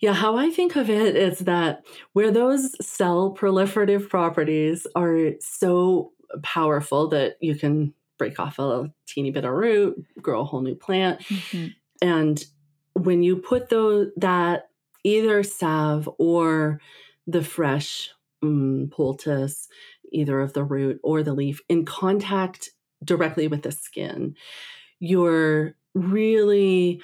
Yeah. 0.00 0.14
How 0.14 0.36
I 0.36 0.50
think 0.50 0.76
of 0.76 0.88
it 0.88 1.14
is 1.14 1.40
that 1.40 1.84
where 2.14 2.30
those 2.30 2.74
cell 2.84 3.36
proliferative 3.38 4.08
properties 4.08 4.86
are 4.96 5.32
so 5.40 6.12
powerful 6.42 7.08
that 7.08 7.36
you 7.40 7.54
can 7.54 7.92
break 8.18 8.38
off 8.38 8.58
a 8.58 8.92
teeny 9.06 9.30
bit 9.30 9.44
of 9.44 9.52
root, 9.52 10.04
grow 10.20 10.40
a 10.40 10.44
whole 10.44 10.60
new 10.60 10.74
plant. 10.74 11.20
Mm-hmm. 11.20 11.66
And 12.02 12.44
when 12.94 13.22
you 13.22 13.36
put 13.36 13.68
those, 13.68 14.08
that 14.16 14.68
either 15.04 15.42
salve 15.42 16.08
or 16.18 16.80
the 17.26 17.42
fresh 17.42 18.10
um, 18.42 18.88
poultice, 18.92 19.68
either 20.12 20.40
of 20.40 20.52
the 20.52 20.64
root 20.64 21.00
or 21.02 21.22
the 21.22 21.34
leaf, 21.34 21.60
in 21.68 21.84
contact 21.84 22.70
directly 23.04 23.48
with 23.48 23.62
the 23.62 23.72
skin, 23.72 24.34
you're 24.98 25.74
really 25.94 27.00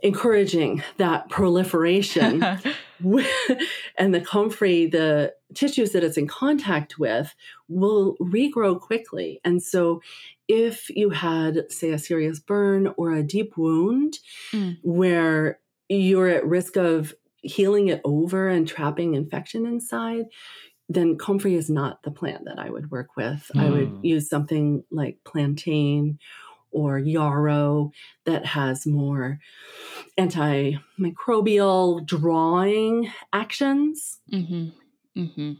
encouraging 0.00 0.82
that 0.98 1.28
proliferation 1.30 2.44
and 3.98 4.14
the 4.14 4.20
comfrey 4.20 4.86
the 4.86 5.32
tissues 5.54 5.92
that 5.92 6.04
it's 6.04 6.16
in 6.16 6.26
contact 6.26 6.98
with 6.98 7.34
will 7.68 8.16
regrow 8.20 8.78
quickly 8.80 9.40
and 9.44 9.62
so 9.62 10.00
if 10.48 10.88
you 10.90 11.10
had 11.10 11.70
say 11.70 11.90
a 11.90 11.98
serious 11.98 12.38
burn 12.38 12.88
or 12.96 13.12
a 13.12 13.22
deep 13.22 13.56
wound 13.56 14.18
mm. 14.52 14.76
where 14.82 15.58
you're 15.88 16.28
at 16.28 16.46
risk 16.46 16.76
of 16.76 17.14
healing 17.42 17.88
it 17.88 18.00
over 18.04 18.48
and 18.48 18.68
trapping 18.68 19.14
infection 19.14 19.66
inside 19.66 20.24
then 20.88 21.16
comfrey 21.16 21.54
is 21.54 21.70
not 21.70 22.02
the 22.02 22.10
plant 22.10 22.44
that 22.44 22.58
i 22.58 22.68
would 22.68 22.90
work 22.90 23.16
with 23.16 23.50
mm. 23.54 23.60
i 23.60 23.70
would 23.70 23.88
hmm. 23.88 24.00
use 24.02 24.28
something 24.28 24.84
like 24.90 25.18
plantain 25.24 26.18
or 26.74 26.98
yarrow 26.98 27.92
that 28.26 28.44
has 28.44 28.86
more 28.86 29.38
antimicrobial 30.18 32.04
drawing 32.04 33.10
actions. 33.32 34.20
Mm-hmm. 34.32 35.20
Mm-hmm. 35.20 35.52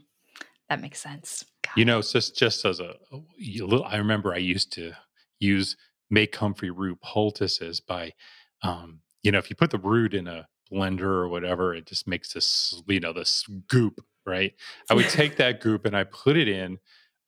That 0.69 0.81
makes 0.81 0.99
sense. 1.01 1.45
God. 1.63 1.73
You 1.77 1.85
know, 1.85 2.01
just 2.01 2.37
just 2.37 2.65
as 2.65 2.79
a, 2.79 2.95
a 3.11 3.19
little, 3.41 3.85
I 3.85 3.97
remember 3.97 4.33
I 4.33 4.37
used 4.37 4.73
to 4.73 4.93
use 5.39 5.75
make 6.09 6.31
comfrey 6.31 6.69
root 6.69 6.99
poultices 7.01 7.79
by, 7.79 8.13
um, 8.61 8.99
you 9.23 9.31
know, 9.31 9.39
if 9.39 9.49
you 9.49 9.55
put 9.55 9.71
the 9.71 9.79
root 9.79 10.13
in 10.13 10.27
a 10.27 10.47
blender 10.71 11.01
or 11.01 11.29
whatever, 11.29 11.73
it 11.73 11.85
just 11.85 12.07
makes 12.07 12.33
this, 12.33 12.81
you 12.87 12.99
know, 12.99 13.13
this 13.13 13.45
goop, 13.67 14.01
right? 14.25 14.53
I 14.89 14.93
would 14.93 15.09
take 15.09 15.37
that 15.37 15.61
goop 15.61 15.85
and 15.85 15.95
I 15.95 16.03
put 16.03 16.37
it 16.37 16.47
in, 16.47 16.79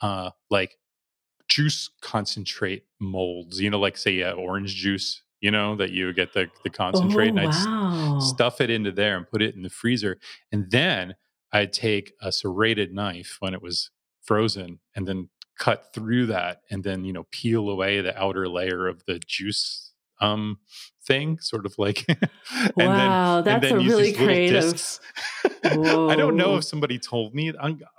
uh, 0.02 0.32
like 0.50 0.78
juice 1.48 1.90
concentrate 2.02 2.86
molds, 3.00 3.60
you 3.60 3.70
know, 3.70 3.80
like 3.80 3.98
say 3.98 4.22
uh, 4.24 4.34
orange 4.34 4.76
juice, 4.76 5.22
you 5.40 5.52
know, 5.52 5.76
that 5.76 5.92
you 5.92 6.12
get 6.14 6.34
the, 6.34 6.50
the 6.64 6.70
concentrate. 6.70 7.34
Oh, 7.34 7.38
and 7.38 7.40
I'd 7.40 8.22
stuff 8.22 8.62
it 8.62 8.70
into 8.70 8.92
there 8.92 9.18
and 9.18 9.30
put 9.30 9.42
it 9.42 9.56
in 9.56 9.62
the 9.62 9.70
freezer. 9.70 10.18
And 10.52 10.70
then 10.72 11.16
I'd 11.52 11.74
take 11.74 12.14
a 12.22 12.32
serrated 12.32 12.94
knife 12.94 13.38
when 13.40 13.54
it 13.54 13.62
was 13.62 13.92
frozen 14.24 14.80
and 14.96 15.08
then 15.08 15.30
cut 15.58 15.94
through 15.94 16.28
that 16.28 16.62
and 16.70 16.84
then, 16.84 17.06
you 17.06 17.14
know, 17.14 17.26
peel 17.32 17.70
away 17.70 18.02
the 18.02 18.18
outer 18.20 18.48
layer 18.48 18.88
of 18.88 19.06
the 19.06 19.20
juice 19.20 19.94
um 20.20 20.58
thing, 21.08 21.40
sort 21.40 21.66
of 21.66 21.78
like. 21.80 22.06
and 22.08 22.20
wow, 22.76 23.42
then, 23.42 23.62
that's 23.62 23.72
and 23.72 23.82
then 23.82 23.86
a 23.88 23.90
really 23.90 24.14
creative. 24.14 25.00
I 25.64 26.16
don't 26.16 26.36
know 26.36 26.58
if 26.58 26.66
somebody 26.66 27.00
told 27.00 27.34
me, 27.34 27.54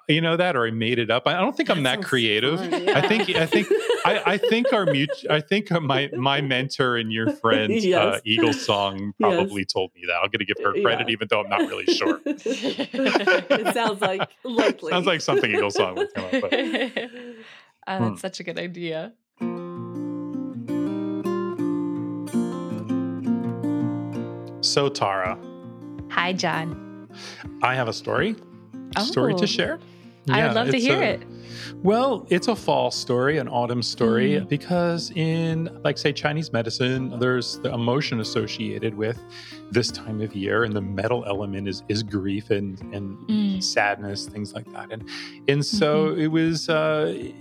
you 0.09 0.21
know, 0.21 0.37
that 0.37 0.57
or 0.57 0.67
I 0.67 0.71
made 0.71 0.99
it 0.99 1.11
up. 1.11 1.27
I 1.27 1.41
don't 1.41 1.57
think 1.57 1.71
I'm 1.71 1.83
that, 1.83 2.01
that 2.01 2.07
creative. 2.07 2.61
Yeah. 2.61 2.99
I 2.99 3.09
think 3.09 3.31
I 3.31 3.47
think 3.47 3.69
I, 4.05 4.23
I, 4.25 4.37
think 4.39 4.73
our 4.73 4.87
mutual. 4.87 5.31
I 5.33 5.41
think 5.41 5.71
my 5.71 6.11
my 6.17 6.41
mentor 6.41 6.97
and 6.97 7.13
your 7.13 7.31
friend 7.31 7.73
uh, 7.73 7.77
yes. 7.77 8.17
uh, 8.17 8.21
Eagle 8.25 8.53
Song 8.53 9.13
probably 9.19 9.63
yes. 9.63 9.73
told 9.73 9.91
me 9.95 10.03
that. 10.07 10.15
I'm 10.15 10.31
going 10.31 10.41
to 10.41 10.45
give 10.45 10.59
her 10.63 10.73
credit, 10.81 11.09
yeah. 11.09 11.13
even 11.13 11.29
though 11.29 11.41
I'm 11.41 11.49
not 11.49 11.61
really 11.61 11.87
sure. 11.87 12.21
it 12.25 13.75
sounds 13.75 14.01
like 14.01 14.29
likely. 14.45 14.91
Sounds 14.91 15.07
like 15.07 15.21
something 15.21 15.51
Eagle 15.51 15.71
Song 15.71 15.97
would 15.97 16.13
come 16.15 16.25
up 16.25 16.33
with. 16.33 16.53
Oh, 17.89 17.99
that's 18.01 18.09
hmm. 18.09 18.17
such 18.17 18.41
a 18.41 18.43
good 18.43 18.59
idea. 18.59 19.15
So, 24.69 24.91
Tara. 24.91 25.39
Hi, 26.11 26.35
John. 26.35 27.09
I 27.63 27.75
have 27.75 27.89
a 27.89 27.93
story. 27.93 28.37
Oh. 28.97 29.03
Story 29.03 29.35
to 29.37 29.45
oh. 29.45 29.47
share. 29.47 29.79
Yeah, 30.27 30.37
I 30.37 30.47
would 30.47 30.55
love 30.55 30.69
to 30.69 30.79
hear 30.79 31.01
a, 31.01 31.07
it. 31.15 31.23
Well, 31.77 32.27
it's 32.29 32.49
a 32.49 32.55
fall 32.55 32.91
story, 32.91 33.39
an 33.39 33.49
autumn 33.49 33.83
story, 33.83 34.33
mm. 34.33 34.47
because 34.47 35.11
in, 35.13 35.71
like, 35.85 35.97
say, 35.97 36.13
Chinese 36.13 36.53
medicine, 36.53 37.19
there's 37.19 37.59
the 37.61 37.73
emotion 37.73 38.21
associated 38.21 38.95
with 38.95 39.19
this 39.71 39.91
time 39.91 40.21
of 40.21 40.37
year, 40.37 40.65
and 40.65 40.77
the 40.77 40.83
metal 40.83 41.25
element 41.27 41.67
is 41.67 41.83
is 41.89 42.03
grief 42.03 42.51
and 42.51 42.79
and 42.95 43.17
mm. 43.27 43.63
sadness, 43.63 44.27
things 44.27 44.53
like 44.53 44.71
that. 44.75 44.93
And 44.93 45.09
and 45.49 45.65
so 45.65 46.09
mm-hmm. 46.09 46.21
it 46.21 46.29
was. 46.29 46.69
Uh, 46.69 47.33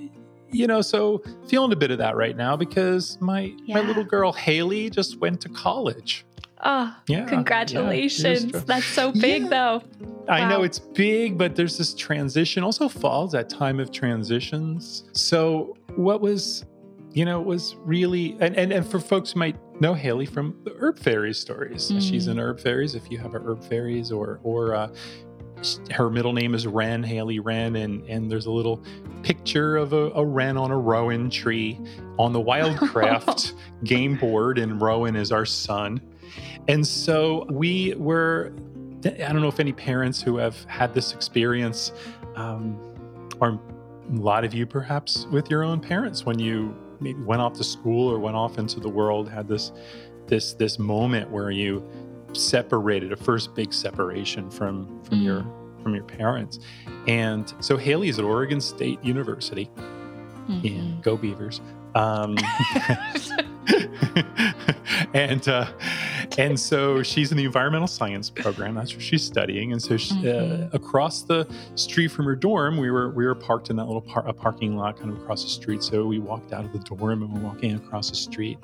you 0.50 0.66
know, 0.66 0.82
so 0.82 1.22
feeling 1.50 1.74
a 1.74 1.76
bit 1.76 1.92
of 1.92 1.98
that 1.98 2.16
right 2.16 2.38
now 2.38 2.56
because 2.56 3.18
my 3.20 3.54
yeah. 3.66 3.76
my 3.76 3.86
little 3.86 4.06
girl 4.06 4.32
Haley 4.32 4.90
just 4.90 5.20
went 5.20 5.42
to 5.42 5.50
college. 5.50 6.26
Oh, 6.64 6.96
yeah, 7.08 7.26
congratulations. 7.26 8.46
Yeah, 8.46 8.62
That's 8.66 8.86
so 8.86 9.12
big, 9.12 9.44
yeah. 9.44 9.50
though. 9.50 9.84
Wow. 10.00 10.34
I 10.34 10.50
know 10.50 10.64
it's 10.64 10.80
big, 10.80 11.38
but 11.38 11.56
there's 11.56 11.78
this 11.78 11.94
transition. 11.94 12.64
Also, 12.64 12.90
fall's 12.90 13.32
that 13.34 13.50
time 13.50 13.80
of 13.80 13.92
transitions. 13.92 15.04
So, 15.14 15.78
what 15.96 16.22
was, 16.22 16.66
you 17.14 17.26
know, 17.26 17.40
was 17.40 17.76
really, 17.80 18.36
and, 18.40 18.56
and, 18.56 18.72
and 18.72 18.86
for 18.86 19.00
folks 19.00 19.34
who 19.34 19.40
might 19.40 19.56
know 19.80 19.94
Haley 19.94 20.26
from 20.26 20.60
the 20.64 20.74
Herb 20.80 20.98
Fairies 20.98 21.38
stories. 21.38 21.92
Mm. 21.92 22.02
She's 22.02 22.28
in 22.28 22.40
Herb 22.40 22.60
Fairies. 22.60 22.96
If 22.96 23.12
you 23.12 23.20
have 23.20 23.36
a 23.36 23.40
Herb 23.40 23.64
Fairies 23.64 24.12
or, 24.12 24.40
or, 24.44 24.74
uh, 24.74 24.90
her 25.92 26.10
middle 26.10 26.34
name 26.34 26.54
is 26.54 26.68
Wren, 26.68 27.04
Haley 27.04 27.40
Wren, 27.40 27.78
and, 27.78 28.08
and 28.08 28.30
there's 28.30 28.46
a 28.46 28.52
little 28.52 28.84
picture 29.24 29.78
of 29.78 29.94
a, 29.94 30.12
a 30.12 30.24
wren 30.24 30.56
on 30.58 30.72
a 30.72 30.78
rowan 30.78 31.30
tree 31.30 31.80
on 32.20 32.34
the 32.34 32.42
Wildcraft 32.44 33.54
game 33.84 34.16
board, 34.16 34.58
and 34.58 34.82
Rowan 34.82 35.16
is 35.16 35.32
our 35.32 35.46
son. 35.46 36.02
And 36.68 36.86
so 36.86 37.46
we 37.50 37.94
were, 37.96 38.52
I 39.06 39.32
don't 39.32 39.42
know 39.42 39.48
if 39.48 39.60
any 39.60 39.74
parents 39.74 40.22
who 40.22 40.38
have 40.38 40.64
had 40.66 40.94
this 40.94 41.14
experience, 41.14 41.94
um, 42.36 42.78
or 43.40 43.60
a 44.10 44.16
lot 44.16 44.44
of 44.44 44.54
you 44.54 44.66
perhaps 44.66 45.26
with 45.32 45.50
your 45.50 45.64
own 45.64 45.80
parents 45.80 46.26
when 46.26 46.40
you 46.40 46.76
maybe 47.00 47.20
went 47.22 47.42
off 47.42 47.54
to 47.54 47.64
school 47.64 48.12
or 48.12 48.20
went 48.20 48.36
off 48.36 48.58
into 48.58 48.80
the 48.80 48.90
world, 48.90 49.30
had 49.30 49.48
this 49.48 49.72
this 50.28 50.54
this 50.54 50.78
moment 50.78 51.30
where 51.32 51.52
you 51.52 51.88
separated 52.34 53.12
a 53.12 53.16
first 53.16 53.56
big 53.56 53.74
separation 53.74 54.50
from 54.50 55.02
from 55.04 55.20
mm. 55.20 55.24
your 55.24 55.46
from 55.84 55.96
your 55.96 56.04
parents. 56.04 56.60
And 57.08 57.54
so 57.60 57.78
Haley's 57.78 58.20
at 58.20 58.26
Oregon 58.26 58.60
State 58.60 59.04
University. 59.04 59.70
Mm-hmm. 60.50 60.66
In 60.66 61.02
Go 61.02 61.18
Beavers. 61.18 61.60
Um, 61.94 62.38
and 65.14 65.48
uh, 65.48 65.68
and 66.38 66.60
so 66.60 67.02
she's 67.04 67.32
in 67.32 67.38
the 67.38 67.46
environmental 67.46 67.88
science 67.88 68.30
program. 68.30 68.76
That's 68.76 68.94
what 68.94 69.02
she's 69.02 69.24
studying. 69.24 69.72
And 69.72 69.82
so 69.82 69.98
she, 69.98 70.14
uh, 70.14 70.34
mm-hmm. 70.34 70.64
uh, 70.64 70.70
across 70.74 71.24
the 71.24 71.48
street 71.76 72.10
from 72.10 72.26
her 72.26 72.36
dorm, 72.36 72.78
we 72.78 72.92
were 72.92 73.10
we 73.12 73.26
were 73.26 73.36
parked 73.36 73.70
in 73.70 73.76
that 73.78 73.86
little 73.86 74.02
par- 74.02 74.32
parking 74.34 74.76
lot, 74.76 74.98
kind 74.98 75.12
of 75.12 75.22
across 75.22 75.44
the 75.44 75.50
street. 75.50 75.84
So 75.84 76.06
we 76.06 76.20
walked 76.20 76.54
out 76.54 76.66
of 76.66 76.74
the 76.74 76.80
dorm 76.80 77.24
and 77.24 77.34
we're 77.34 77.42
walking 77.42 77.76
across 77.76 78.10
the 78.10 78.16
street, 78.16 78.58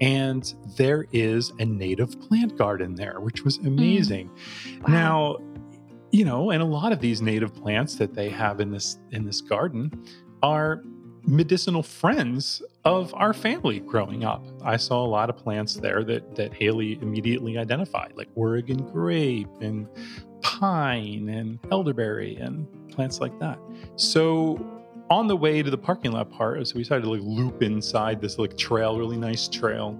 and 0.00 0.54
there 0.76 1.06
is 1.12 1.52
a 1.58 1.64
native 1.64 2.20
plant 2.20 2.56
garden 2.56 2.94
there, 2.94 3.20
which 3.20 3.44
was 3.44 3.58
mm. 3.58 3.66
amazing. 3.66 4.30
Mm. 4.64 4.88
Wow. 4.88 4.94
Now, 4.94 5.36
you 6.12 6.24
know, 6.24 6.50
and 6.50 6.62
a 6.62 6.66
lot 6.66 6.92
of 6.92 7.00
these 7.00 7.20
native 7.20 7.54
plants 7.54 7.96
that 7.96 8.14
they 8.14 8.28
have 8.28 8.60
in 8.60 8.70
this 8.70 8.98
in 9.10 9.24
this 9.24 9.40
garden 9.40 9.90
are 10.42 10.82
medicinal 11.26 11.82
friends 11.82 12.62
of 12.84 13.14
our 13.14 13.32
family 13.32 13.80
growing 13.80 14.24
up. 14.24 14.44
I 14.62 14.76
saw 14.76 15.04
a 15.04 15.08
lot 15.08 15.30
of 15.30 15.36
plants 15.36 15.74
there 15.74 16.04
that 16.04 16.36
that 16.36 16.52
Haley 16.52 16.98
immediately 17.00 17.56
identified, 17.56 18.12
like 18.16 18.28
Oregon 18.34 18.84
grape 18.92 19.48
and 19.60 19.88
pine 20.42 21.28
and 21.30 21.58
elderberry 21.72 22.36
and 22.36 22.66
plants 22.90 23.20
like 23.20 23.38
that. 23.40 23.58
So 23.96 24.58
on 25.10 25.26
the 25.26 25.36
way 25.36 25.62
to 25.62 25.70
the 25.70 25.78
parking 25.78 26.12
lot 26.12 26.30
part, 26.30 26.66
so 26.66 26.74
we 26.76 26.82
decided 26.82 27.04
to 27.04 27.10
like 27.10 27.22
loop 27.22 27.62
inside 27.62 28.20
this 28.20 28.38
like 28.38 28.56
trail, 28.56 28.98
really 28.98 29.16
nice 29.16 29.48
trail, 29.48 29.98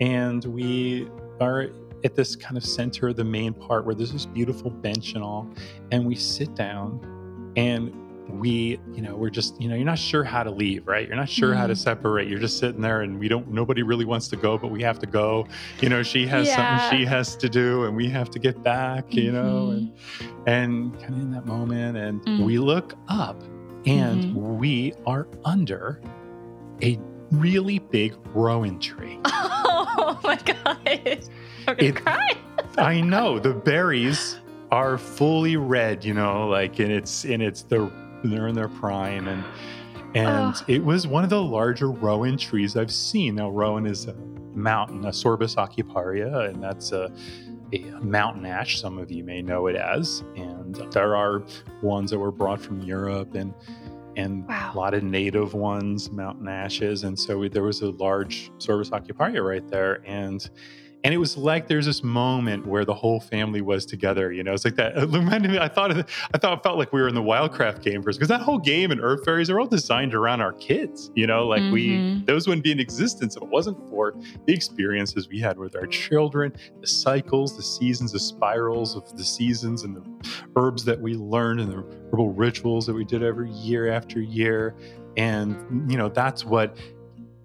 and 0.00 0.44
we 0.44 1.08
are 1.40 1.68
at 2.04 2.14
this 2.14 2.36
kind 2.36 2.56
of 2.56 2.64
center 2.64 3.12
the 3.12 3.24
main 3.24 3.52
part 3.54 3.86
where 3.86 3.94
there's 3.94 4.12
this 4.12 4.26
beautiful 4.26 4.70
bench 4.70 5.14
and 5.14 5.24
all, 5.24 5.50
and 5.90 6.04
we 6.04 6.14
sit 6.14 6.54
down 6.54 7.52
and 7.56 7.92
we, 8.28 8.80
you 8.92 9.02
know, 9.02 9.16
we're 9.16 9.30
just, 9.30 9.60
you 9.60 9.68
know, 9.68 9.74
you're 9.74 9.84
not 9.84 9.98
sure 9.98 10.24
how 10.24 10.42
to 10.42 10.50
leave, 10.50 10.86
right? 10.86 11.06
You're 11.06 11.16
not 11.16 11.28
sure 11.28 11.50
mm-hmm. 11.50 11.58
how 11.58 11.66
to 11.66 11.74
mm-hmm. 11.74 11.82
separate. 11.82 12.28
You're 12.28 12.38
just 12.38 12.58
sitting 12.58 12.80
there 12.80 13.02
and 13.02 13.18
we 13.18 13.28
don't, 13.28 13.48
nobody 13.48 13.82
really 13.82 14.04
wants 14.04 14.28
to 14.28 14.36
go, 14.36 14.58
but 14.58 14.68
we 14.68 14.82
have 14.82 14.98
to 15.00 15.06
go. 15.06 15.46
You 15.80 15.88
know, 15.88 16.02
she 16.02 16.26
has 16.26 16.46
yeah. 16.46 16.78
something 16.80 16.98
she 16.98 17.04
has 17.06 17.36
to 17.36 17.48
do 17.48 17.84
and 17.84 17.96
we 17.96 18.08
have 18.08 18.30
to 18.30 18.38
get 18.38 18.62
back, 18.62 19.14
you 19.14 19.30
mm-hmm. 19.30 19.34
know, 19.34 19.70
and, 19.70 19.92
and 20.46 21.00
kind 21.00 21.14
of 21.14 21.20
in 21.20 21.30
that 21.32 21.46
moment. 21.46 21.96
And 21.96 22.22
mm. 22.22 22.44
we 22.44 22.58
look 22.58 22.94
up 23.08 23.40
and 23.86 24.24
mm-hmm. 24.24 24.58
we 24.58 24.94
are 25.06 25.28
under 25.44 26.00
a 26.82 26.98
really 27.30 27.78
big 27.78 28.14
rowan 28.34 28.78
tree. 28.78 29.18
Oh 30.06 30.20
my 30.22 30.36
God. 30.36 31.26
I'm 31.66 31.76
to 31.76 31.92
cry. 31.92 32.36
I 32.78 33.00
know. 33.00 33.38
The 33.38 33.54
berries 33.54 34.38
are 34.70 34.98
fully 34.98 35.56
red, 35.56 36.04
you 36.04 36.14
know, 36.14 36.48
like 36.48 36.78
and 36.78 36.90
it's 36.90 37.24
and 37.24 37.42
it's 37.42 37.62
the 37.62 37.90
they're 38.32 38.48
in 38.48 38.54
their 38.54 38.68
prime 38.68 39.28
and 39.28 39.44
and 40.14 40.54
oh. 40.54 40.64
it 40.68 40.84
was 40.84 41.06
one 41.06 41.24
of 41.24 41.30
the 41.30 41.42
larger 41.42 41.90
rowan 41.90 42.38
trees 42.38 42.76
I've 42.76 42.92
seen. 42.92 43.34
Now 43.34 43.50
rowan 43.50 43.84
is 43.84 44.06
a 44.06 44.14
mountain, 44.54 45.04
a 45.04 45.08
Sorbus 45.08 45.56
aucuparia, 45.56 46.48
and 46.48 46.62
that's 46.62 46.92
a, 46.92 47.12
a 47.72 47.78
mountain 48.00 48.46
ash. 48.46 48.80
Some 48.80 48.98
of 48.98 49.10
you 49.10 49.24
may 49.24 49.42
know 49.42 49.66
it 49.66 49.74
as, 49.74 50.22
and 50.36 50.76
there 50.92 51.16
are 51.16 51.42
ones 51.82 52.10
that 52.12 52.18
were 52.18 52.30
brought 52.32 52.60
from 52.60 52.80
Europe 52.82 53.34
and 53.34 53.52
and 54.16 54.46
wow. 54.46 54.70
a 54.72 54.76
lot 54.76 54.94
of 54.94 55.02
native 55.02 55.54
ones, 55.54 56.08
mountain 56.12 56.46
ashes, 56.46 57.02
and 57.02 57.18
so 57.18 57.36
we, 57.36 57.48
there 57.48 57.64
was 57.64 57.80
a 57.82 57.90
large 57.90 58.52
Sorbus 58.58 58.90
aucuparia 58.90 59.44
right 59.44 59.68
there, 59.68 60.00
and 60.06 60.48
and 61.04 61.12
it 61.12 61.18
was 61.18 61.36
like 61.36 61.68
there's 61.68 61.84
this 61.84 62.02
moment 62.02 62.66
where 62.66 62.86
the 62.86 62.94
whole 62.94 63.20
family 63.20 63.60
was 63.60 63.84
together. 63.84 64.32
You 64.32 64.42
know, 64.42 64.54
it's 64.54 64.64
like 64.64 64.76
that. 64.76 64.96
It 64.96 65.10
reminded 65.10 65.50
me. 65.50 65.58
I 65.58 65.68
thought 65.68 65.92
I 65.92 66.38
thought 66.38 66.58
it 66.58 66.62
felt 66.62 66.78
like 66.78 66.94
we 66.94 67.00
were 67.02 67.08
in 67.08 67.14
the 67.14 67.22
Wildcraft 67.22 67.82
game 67.82 68.02
first 68.02 68.18
because 68.18 68.30
that 68.30 68.40
whole 68.40 68.58
game 68.58 68.90
and 68.90 69.00
Herb 69.00 69.22
Fairies 69.22 69.50
are 69.50 69.60
all 69.60 69.66
designed 69.66 70.14
around 70.14 70.40
our 70.40 70.54
kids. 70.54 71.10
You 71.14 71.26
know, 71.26 71.46
like 71.46 71.60
mm-hmm. 71.60 71.72
we 71.72 72.24
those 72.24 72.48
wouldn't 72.48 72.64
be 72.64 72.72
in 72.72 72.80
existence 72.80 73.36
if 73.36 73.42
it 73.42 73.48
wasn't 73.50 73.78
for 73.90 74.14
the 74.46 74.54
experiences 74.54 75.28
we 75.28 75.38
had 75.38 75.58
with 75.58 75.76
our 75.76 75.86
children, 75.86 76.54
the 76.80 76.86
cycles, 76.86 77.54
the 77.54 77.62
seasons, 77.62 78.12
the 78.12 78.20
spirals 78.20 78.96
of 78.96 79.14
the 79.14 79.24
seasons, 79.24 79.84
and 79.84 79.94
the 79.94 80.30
herbs 80.56 80.84
that 80.86 80.98
we 80.98 81.14
learned 81.14 81.60
and 81.60 81.70
the 81.70 81.84
herbal 82.12 82.30
rituals 82.30 82.86
that 82.86 82.94
we 82.94 83.04
did 83.04 83.22
every 83.22 83.50
year 83.50 83.92
after 83.92 84.22
year. 84.22 84.74
And 85.18 85.90
you 85.90 85.98
know, 85.98 86.08
that's 86.08 86.46
what 86.46 86.78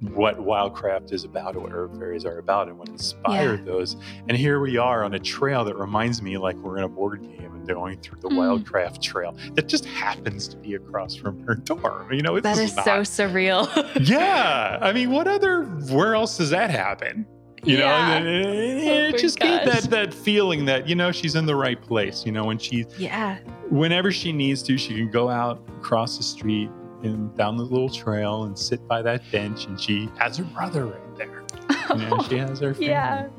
what 0.02 0.38
wildcraft 0.38 1.12
is 1.12 1.26
about 1.26 1.56
and 1.56 1.64
what 1.64 1.72
herb 1.72 1.98
fairies 1.98 2.26
are 2.26 2.38
about 2.38 2.70
and 2.70 2.78
what 2.78 2.88
inspired 2.88 3.60
yeah. 3.60 3.66
those. 3.66 3.98
And 4.28 4.38
here 4.38 4.60
we 4.60 4.78
are 4.78 5.04
on 5.04 5.14
a 5.14 5.20
trail 5.20 5.66
that 5.66 5.76
reminds 5.76 6.22
me 6.22 6.38
like 6.38 6.56
we're 6.58 6.78
in 6.78 6.84
a 6.84 6.90
board 6.90 7.22
game 7.22 7.52
and 7.54 7.68
going 7.68 8.00
through 8.00 8.22
the 8.22 8.30
mm. 8.30 8.38
wildcraft 8.38 9.02
trail 9.02 9.36
that 9.56 9.68
just 9.68 9.86
happens 9.86 10.48
to 10.48 10.58
be 10.58 10.76
across 10.76 11.16
from 11.16 11.44
her 11.46 11.56
door. 11.66 12.08
You 12.12 12.22
know, 12.22 12.40
that 12.40 12.58
is 12.58 12.76
not, 12.76 12.86
so 12.86 13.02
surreal. 13.02 13.68
yeah. 14.08 14.78
I 14.82 14.94
mean, 14.94 15.12
what 15.12 15.28
other, 15.28 15.64
where 15.64 16.16
else 16.16 16.38
does 16.38 16.52
that 16.52 16.70
happen? 16.70 17.26
You 17.66 17.80
yeah. 17.80 18.20
know, 18.20 18.26
it, 18.26 18.46
eh, 18.46 18.50
eh, 18.50 19.12
oh 19.12 19.16
eh, 19.16 19.18
just 19.18 19.38
gave 19.38 19.66
that 19.66 19.84
that 19.90 20.14
feeling 20.14 20.64
that 20.64 20.88
you 20.88 20.96
know 20.96 21.12
she's 21.12 21.36
in 21.36 21.46
the 21.46 21.58
right 21.58 21.82
place. 21.82 22.26
You 22.26 22.32
know, 22.32 22.46
when 22.46 22.58
she 22.58 22.86
yeah, 22.98 23.40
whenever 23.70 24.14
she 24.14 24.32
needs 24.32 24.64
to, 24.64 24.78
she 24.78 24.96
can 24.96 25.12
go 25.12 25.30
out 25.30 25.62
across 25.78 26.16
the 26.16 26.24
street 26.24 26.70
and 27.04 27.36
down 27.38 27.58
the 27.58 27.64
little 27.64 27.90
trail 27.90 28.44
and 28.44 28.58
sit 28.58 28.88
by 28.88 29.02
that 29.02 29.22
bench 29.32 29.66
and 29.66 29.80
she 29.80 30.10
has 30.18 30.38
her 30.38 30.44
brother 30.44 30.86
right 30.86 31.18
there. 31.18 31.44
You 31.90 32.06
know, 32.06 32.20
she 32.30 32.38
has 32.38 32.60
her 32.60 32.74
family. 32.74 32.88
Yeah. 32.88 33.30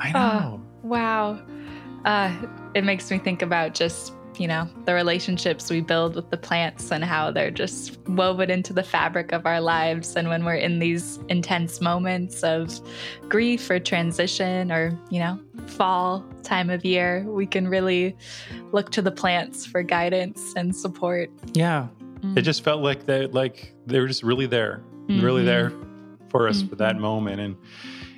I 0.00 0.12
ah, 0.14 0.40
know. 0.40 0.62
wow. 0.82 1.42
Uh, 2.04 2.34
it 2.74 2.84
makes 2.84 3.10
me 3.10 3.18
think 3.18 3.40
about 3.42 3.74
just, 3.74 4.12
you 4.36 4.46
know, 4.46 4.68
the 4.84 4.92
relationships 4.92 5.70
we 5.70 5.80
build 5.80 6.16
with 6.16 6.28
the 6.30 6.36
plants 6.36 6.90
and 6.90 7.02
how 7.04 7.30
they're 7.30 7.50
just 7.50 7.98
woven 8.08 8.50
into 8.50 8.72
the 8.72 8.82
fabric 8.82 9.32
of 9.32 9.46
our 9.46 9.60
lives. 9.60 10.16
And 10.16 10.28
when 10.28 10.44
we're 10.44 10.56
in 10.56 10.80
these 10.80 11.18
intense 11.28 11.80
moments 11.80 12.42
of 12.42 12.80
grief 13.28 13.70
or 13.70 13.78
transition 13.78 14.70
or, 14.70 14.98
you 15.08 15.20
know, 15.20 15.40
fall 15.66 16.24
time 16.42 16.68
of 16.68 16.84
year, 16.84 17.24
we 17.26 17.46
can 17.46 17.68
really 17.68 18.16
look 18.72 18.90
to 18.90 19.00
the 19.00 19.12
plants 19.12 19.64
for 19.64 19.82
guidance 19.82 20.52
and 20.56 20.74
support. 20.74 21.30
Yeah. 21.54 21.88
Mm-hmm. 22.24 22.38
It 22.38 22.42
just 22.42 22.64
felt 22.64 22.82
like 22.82 23.06
they 23.06 23.26
like 23.26 23.74
they 23.86 24.00
were 24.00 24.08
just 24.08 24.22
really 24.22 24.46
there, 24.46 24.82
mm-hmm. 25.06 25.24
really 25.24 25.44
there 25.44 25.72
for 26.30 26.48
us 26.48 26.58
mm-hmm. 26.58 26.68
for 26.68 26.76
that 26.76 26.94
mm-hmm. 26.94 27.02
moment. 27.02 27.40
And 27.40 27.56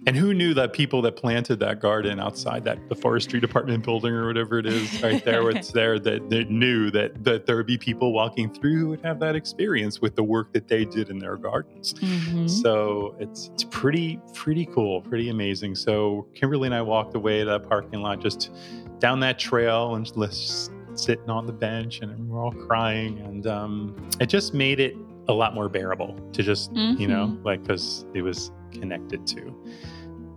and 0.07 0.16
who 0.16 0.33
knew 0.33 0.55
that 0.55 0.73
people 0.73 1.03
that 1.03 1.16
planted 1.16 1.59
that 1.59 1.81
garden 1.81 2.21
outside 2.21 2.62
that 2.64 2.88
the 2.88 2.95
forestry 2.95 3.40
department 3.40 3.85
building 3.85 4.12
or 4.12 4.29
whatever 4.29 4.61
it 4.61 4.66
is 4.66 5.03
right 5.03 5.25
there 5.25 5.42
where 5.45 5.51
it's 5.51 5.73
there 5.73 5.99
that, 5.99 6.31
that 6.31 6.49
knew 6.49 6.92
that 6.92 7.25
that 7.25 7.45
there 7.45 7.57
would 7.57 7.66
be 7.66 7.77
people 7.77 8.12
walking 8.12 8.49
through 8.53 8.79
who 8.79 8.88
would 8.90 9.01
have 9.01 9.19
that 9.19 9.35
experience 9.35 10.01
with 10.01 10.14
the 10.14 10.23
work 10.23 10.53
that 10.53 10.69
they 10.69 10.85
did 10.85 11.11
in 11.11 11.19
their 11.19 11.37
gardens. 11.37 11.95
Mm-hmm. 11.95 12.47
So 12.47 13.16
it's 13.19 13.51
it's 13.55 13.64
pretty 13.64 14.21
pretty 14.33 14.66
cool, 14.66 15.03
pretty 15.03 15.29
amazing. 15.29 15.75
So 15.75 16.29
Kimberly 16.35 16.66
and 16.66 16.75
I 16.75 16.83
walked 16.83 17.16
away 17.16 17.40
to 17.40 17.45
that 17.47 17.69
parking 17.69 18.01
lot 18.01 18.21
just 18.21 18.53
down 19.01 19.19
that 19.21 19.38
trail 19.38 19.97
and 19.97 20.11
let's 20.16 20.38
just 20.38 20.73
sitting 20.99 21.31
on 21.31 21.47
the 21.47 21.53
bench 21.53 22.01
and 22.01 22.29
we're 22.29 22.43
all 22.43 22.53
crying. 22.53 23.19
And 23.21 23.47
um, 23.47 24.09
it 24.21 24.27
just 24.27 24.55
made 24.55 24.81
it 24.81 24.97
a 25.29 25.33
lot 25.33 25.55
more 25.55 25.69
bearable 25.69 26.19
to 26.33 26.43
just, 26.43 26.73
mm-hmm. 26.73 27.01
you 27.01 27.09
know, 27.09 27.27
mm-hmm. 27.27 27.45
like, 27.45 27.63
because 27.63 28.07
it 28.15 28.23
was 28.23 28.51
connected 28.73 29.27
to 29.27 29.55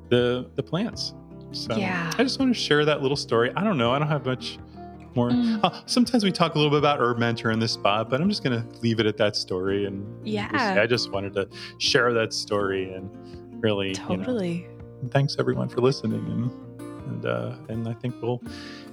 the 0.10 0.50
the 0.56 0.64
plants. 0.64 1.14
So 1.52 1.76
yeah. 1.76 2.12
I 2.18 2.24
just 2.24 2.40
want 2.40 2.54
to 2.54 2.60
share 2.60 2.86
that 2.86 3.02
little 3.02 3.18
story. 3.18 3.52
I 3.56 3.64
don't 3.64 3.78
know. 3.78 3.92
I 3.92 4.00
don't 4.00 4.08
have 4.08 4.26
much 4.26 4.60
more. 5.16 5.30
Mm. 5.30 5.60
Uh, 5.64 5.82
sometimes 5.86 6.24
we 6.24 6.32
talk 6.32 6.56
a 6.56 6.58
little 6.58 6.72
bit 6.72 6.80
about 6.80 7.00
Herb 7.00 7.18
Mentor 7.18 7.52
in 7.52 7.60
this 7.60 7.74
spot, 7.74 8.10
but 8.10 8.22
I'm 8.22 8.30
just 8.30 8.44
going 8.44 8.62
to 8.62 8.80
leave 8.82 9.00
it 9.00 9.06
at 9.06 9.18
that 9.18 9.36
story. 9.36 9.86
And 9.86 10.06
yeah, 10.28 10.52
just, 10.52 10.64
I 10.64 10.88
just 10.88 11.12
wanted 11.12 11.34
to 11.34 11.50
share 11.80 12.14
that 12.14 12.34
story 12.34 12.94
and 12.94 13.10
really 13.64 13.94
totally. 13.94 14.54
You 14.54 14.68
know, 15.04 15.10
thanks 15.10 15.38
everyone 15.40 15.70
for 15.70 15.82
listening 15.82 16.26
and 16.26 16.70
and 17.10 17.26
uh, 17.26 17.56
and 17.70 17.88
I 17.88 17.94
think 17.94 18.16
we'll 18.22 18.42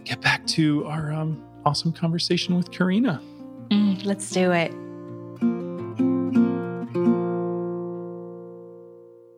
get 0.05 0.21
back 0.21 0.47
to 0.49 0.87
our 0.87 1.13
um, 1.13 1.43
awesome 1.67 1.93
conversation 1.93 2.57
with 2.57 2.71
Karina. 2.71 3.21
Mm, 3.71 4.05
let's 4.05 4.31
do 4.31 4.53
it. 4.53 4.71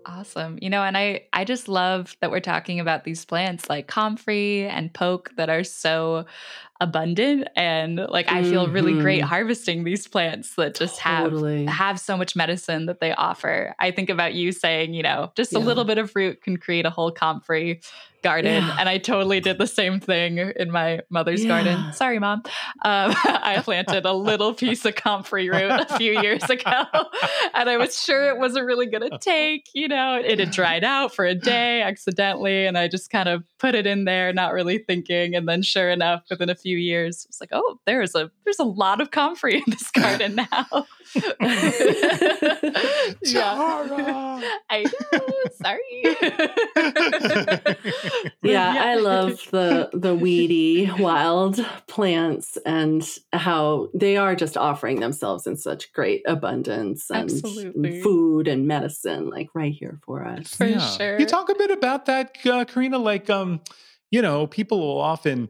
Awesome. 0.04 0.58
You 0.60 0.68
know, 0.68 0.82
and 0.82 0.96
I 0.96 1.22
I 1.32 1.44
just 1.44 1.68
love 1.68 2.16
that 2.20 2.30
we're 2.30 2.40
talking 2.40 2.80
about 2.80 3.04
these 3.04 3.24
plants 3.24 3.70
like 3.70 3.86
comfrey 3.86 4.68
and 4.68 4.92
poke 4.92 5.30
that 5.36 5.48
are 5.48 5.64
so 5.64 6.26
abundant 6.80 7.48
and 7.56 7.96
like 8.08 8.30
I 8.30 8.44
feel 8.44 8.68
really 8.68 8.94
great 9.00 9.20
mm-hmm. 9.20 9.28
harvesting 9.28 9.84
these 9.84 10.06
plants 10.06 10.54
that 10.54 10.76
just 10.76 11.00
totally. 11.00 11.64
have 11.66 11.88
have 11.88 12.00
so 12.00 12.16
much 12.16 12.36
medicine 12.36 12.86
that 12.86 13.00
they 13.00 13.12
offer. 13.12 13.74
I 13.78 13.90
think 13.90 14.10
about 14.10 14.34
you 14.34 14.52
saying, 14.52 14.94
you 14.94 15.02
know, 15.02 15.32
just 15.36 15.52
yeah. 15.52 15.58
a 15.58 15.60
little 15.60 15.84
bit 15.84 15.98
of 15.98 16.10
fruit 16.10 16.42
can 16.42 16.56
create 16.56 16.86
a 16.86 16.90
whole 16.90 17.10
comfrey 17.10 17.80
garden 18.22 18.64
yeah. 18.64 18.76
and 18.78 18.88
i 18.88 18.98
totally 18.98 19.38
did 19.38 19.58
the 19.58 19.66
same 19.66 20.00
thing 20.00 20.38
in 20.38 20.70
my 20.70 21.00
mother's 21.08 21.44
yeah. 21.44 21.48
garden 21.48 21.92
sorry 21.92 22.18
mom 22.18 22.42
um, 22.84 23.14
i 23.24 23.60
planted 23.62 24.04
a 24.04 24.12
little 24.12 24.54
piece 24.54 24.84
of 24.84 24.94
comfrey 24.94 25.48
root 25.48 25.70
a 25.70 25.96
few 25.96 26.20
years 26.20 26.42
ago 26.50 26.82
and 27.54 27.70
i 27.70 27.76
was 27.76 28.00
sure 28.00 28.28
it 28.28 28.38
wasn't 28.38 28.64
really 28.64 28.86
going 28.86 29.08
to 29.10 29.18
take 29.18 29.68
you 29.72 29.86
know 29.86 30.16
it 30.16 30.38
had 30.38 30.50
dried 30.50 30.82
out 30.82 31.14
for 31.14 31.24
a 31.24 31.34
day 31.34 31.80
accidentally 31.82 32.66
and 32.66 32.76
i 32.76 32.88
just 32.88 33.10
kind 33.10 33.28
of 33.28 33.44
put 33.58 33.74
it 33.74 33.86
in 33.86 34.04
there 34.04 34.32
not 34.32 34.52
really 34.52 34.78
thinking 34.78 35.34
and 35.34 35.48
then 35.48 35.62
sure 35.62 35.90
enough 35.90 36.24
within 36.28 36.50
a 36.50 36.56
few 36.56 36.67
years 36.76 37.26
it's 37.28 37.40
like 37.40 37.50
oh 37.52 37.78
there's 37.86 38.14
a 38.14 38.30
there's 38.44 38.58
a 38.58 38.64
lot 38.64 39.00
of 39.00 39.10
comfrey 39.10 39.56
in 39.56 39.64
this 39.66 39.90
garden 39.90 40.34
now 40.52 40.86
yeah. 41.14 41.22
I 44.70 44.84
know. 45.12 45.20
Sorry. 45.54 46.02
yeah, 48.42 48.82
I 48.84 48.96
love 48.96 49.40
the 49.50 49.88
the 49.92 50.14
weedy 50.14 50.90
wild 50.98 51.64
plants 51.86 52.58
and 52.66 53.08
how 53.32 53.88
they 53.94 54.16
are 54.16 54.34
just 54.34 54.56
offering 54.56 55.00
themselves 55.00 55.46
in 55.46 55.56
such 55.56 55.92
great 55.92 56.22
abundance 56.26 57.10
and 57.10 57.30
Absolutely. 57.30 58.02
food 58.02 58.48
and 58.48 58.66
medicine, 58.66 59.30
like 59.30 59.48
right 59.54 59.72
here 59.72 60.00
for 60.04 60.26
us. 60.26 60.54
For 60.54 60.66
yeah. 60.66 60.78
sure. 60.78 61.18
You 61.18 61.26
talk 61.26 61.48
a 61.48 61.54
bit 61.54 61.70
about 61.70 62.06
that, 62.06 62.36
uh, 62.46 62.64
Karina. 62.64 62.98
Like, 62.98 63.30
um, 63.30 63.60
you 64.10 64.22
know, 64.22 64.46
people 64.46 64.80
will 64.80 65.00
often 65.00 65.48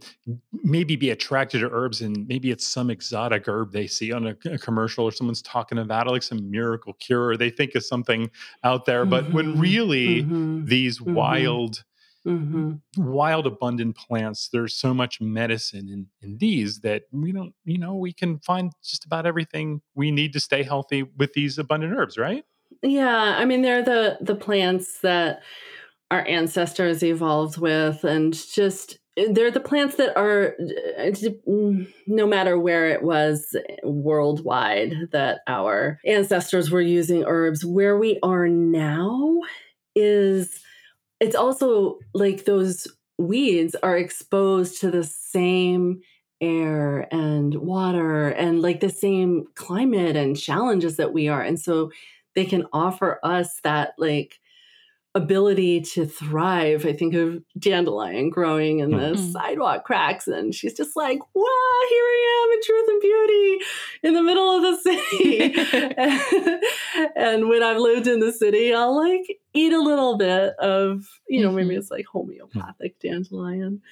maybe 0.64 0.96
be 0.96 1.10
attracted 1.10 1.60
to 1.60 1.70
herbs 1.70 2.00
and 2.00 2.26
maybe 2.26 2.50
it's 2.50 2.66
some 2.66 2.90
exotic 2.90 3.46
herb 3.46 3.72
they 3.72 3.86
see 3.86 4.12
on 4.12 4.26
a, 4.26 4.36
a 4.50 4.58
commercial 4.58 5.04
or 5.04 5.12
someone's 5.12 5.42
talking 5.42 5.78
about 5.78 6.06
it, 6.06 6.10
like 6.10 6.22
some 6.22 6.50
miracle 6.50 6.94
cure, 6.94 7.28
or 7.28 7.36
they 7.36 7.50
think 7.50 7.74
of 7.74 7.84
something 7.84 8.30
out 8.64 8.84
there. 8.84 9.04
But 9.04 9.24
mm-hmm. 9.24 9.34
when 9.34 9.60
really 9.60 10.22
mm-hmm. 10.22 10.64
these 10.64 10.98
mm-hmm. 10.98 11.14
wild, 11.14 11.84
mm-hmm. 12.26 12.72
wild, 12.96 13.46
abundant 13.46 13.96
plants, 13.96 14.48
there's 14.48 14.74
so 14.74 14.92
much 14.92 15.20
medicine 15.20 15.88
in, 15.88 16.06
in 16.20 16.38
these 16.38 16.80
that 16.80 17.04
we 17.12 17.30
don't, 17.30 17.54
you 17.64 17.78
know, 17.78 17.94
we 17.94 18.12
can 18.12 18.40
find 18.40 18.72
just 18.82 19.04
about 19.04 19.24
everything 19.24 19.82
we 19.94 20.10
need 20.10 20.32
to 20.32 20.40
stay 20.40 20.64
healthy 20.64 21.04
with 21.04 21.32
these 21.34 21.58
abundant 21.58 21.94
herbs, 21.96 22.18
right? 22.18 22.44
Yeah. 22.82 23.36
I 23.38 23.44
mean, 23.44 23.62
they're 23.62 23.82
the 23.82 24.18
the 24.20 24.34
plants 24.34 25.00
that 25.00 25.42
our 26.10 26.26
ancestors 26.26 27.02
evolved 27.02 27.58
with 27.58 28.04
and 28.04 28.34
just 28.34 28.98
they're 29.30 29.50
the 29.50 29.60
plants 29.60 29.96
that 29.96 30.16
are 30.16 30.54
no 32.06 32.26
matter 32.26 32.58
where 32.58 32.88
it 32.88 33.02
was 33.02 33.56
worldwide 33.82 34.94
that 35.10 35.40
our 35.48 35.98
ancestors 36.06 36.70
were 36.70 36.80
using 36.80 37.24
herbs 37.26 37.64
where 37.64 37.98
we 37.98 38.18
are 38.22 38.48
now 38.48 39.40
is 39.96 40.60
it's 41.20 41.34
also 41.34 41.98
like 42.14 42.44
those 42.44 42.86
weeds 43.18 43.74
are 43.82 43.96
exposed 43.96 44.80
to 44.80 44.90
the 44.90 45.04
same 45.04 46.00
air 46.40 47.12
and 47.12 47.56
water 47.56 48.28
and 48.28 48.62
like 48.62 48.80
the 48.80 48.90
same 48.90 49.44
climate 49.54 50.16
and 50.16 50.38
challenges 50.38 50.96
that 50.96 51.12
we 51.12 51.28
are. 51.28 51.42
And 51.42 51.58
so 51.58 51.90
they 52.34 52.44
can 52.44 52.66
offer 52.72 53.18
us 53.24 53.60
that 53.64 53.94
like 53.98 54.38
ability 55.18 55.80
to 55.80 56.06
thrive. 56.06 56.86
I 56.86 56.92
think 56.92 57.14
of 57.14 57.42
dandelion 57.58 58.30
growing 58.30 58.78
in 58.78 58.90
the 58.90 58.96
mm-hmm. 58.96 59.32
sidewalk 59.32 59.84
cracks, 59.84 60.26
and 60.26 60.54
she's 60.54 60.74
just 60.74 60.96
like, 60.96 61.18
"Wow, 61.34 61.78
here 61.88 62.04
I 62.04 62.44
am 62.44 62.52
in 62.52 62.62
truth 62.62 62.88
and 62.88 63.00
beauty 63.00 63.64
in 64.02 64.14
the 64.14 64.22
middle 64.22 64.50
of 64.56 64.62
the 64.62 64.76
city." 64.82 65.54
and, 67.16 67.48
when 67.48 67.62
I've 67.62 67.78
lived 67.78 68.06
in 68.06 68.20
the 68.20 68.32
city, 68.32 68.72
I'll 68.74 68.96
like 68.96 69.38
eat 69.54 69.72
a 69.72 69.80
little 69.80 70.16
bit 70.16 70.54
of, 70.58 71.08
you 71.28 71.42
know, 71.42 71.48
mm-hmm. 71.48 71.56
maybe 71.56 71.74
it's 71.74 71.90
like 71.90 72.06
homeopathic 72.06 72.98
dandelion. 73.00 73.82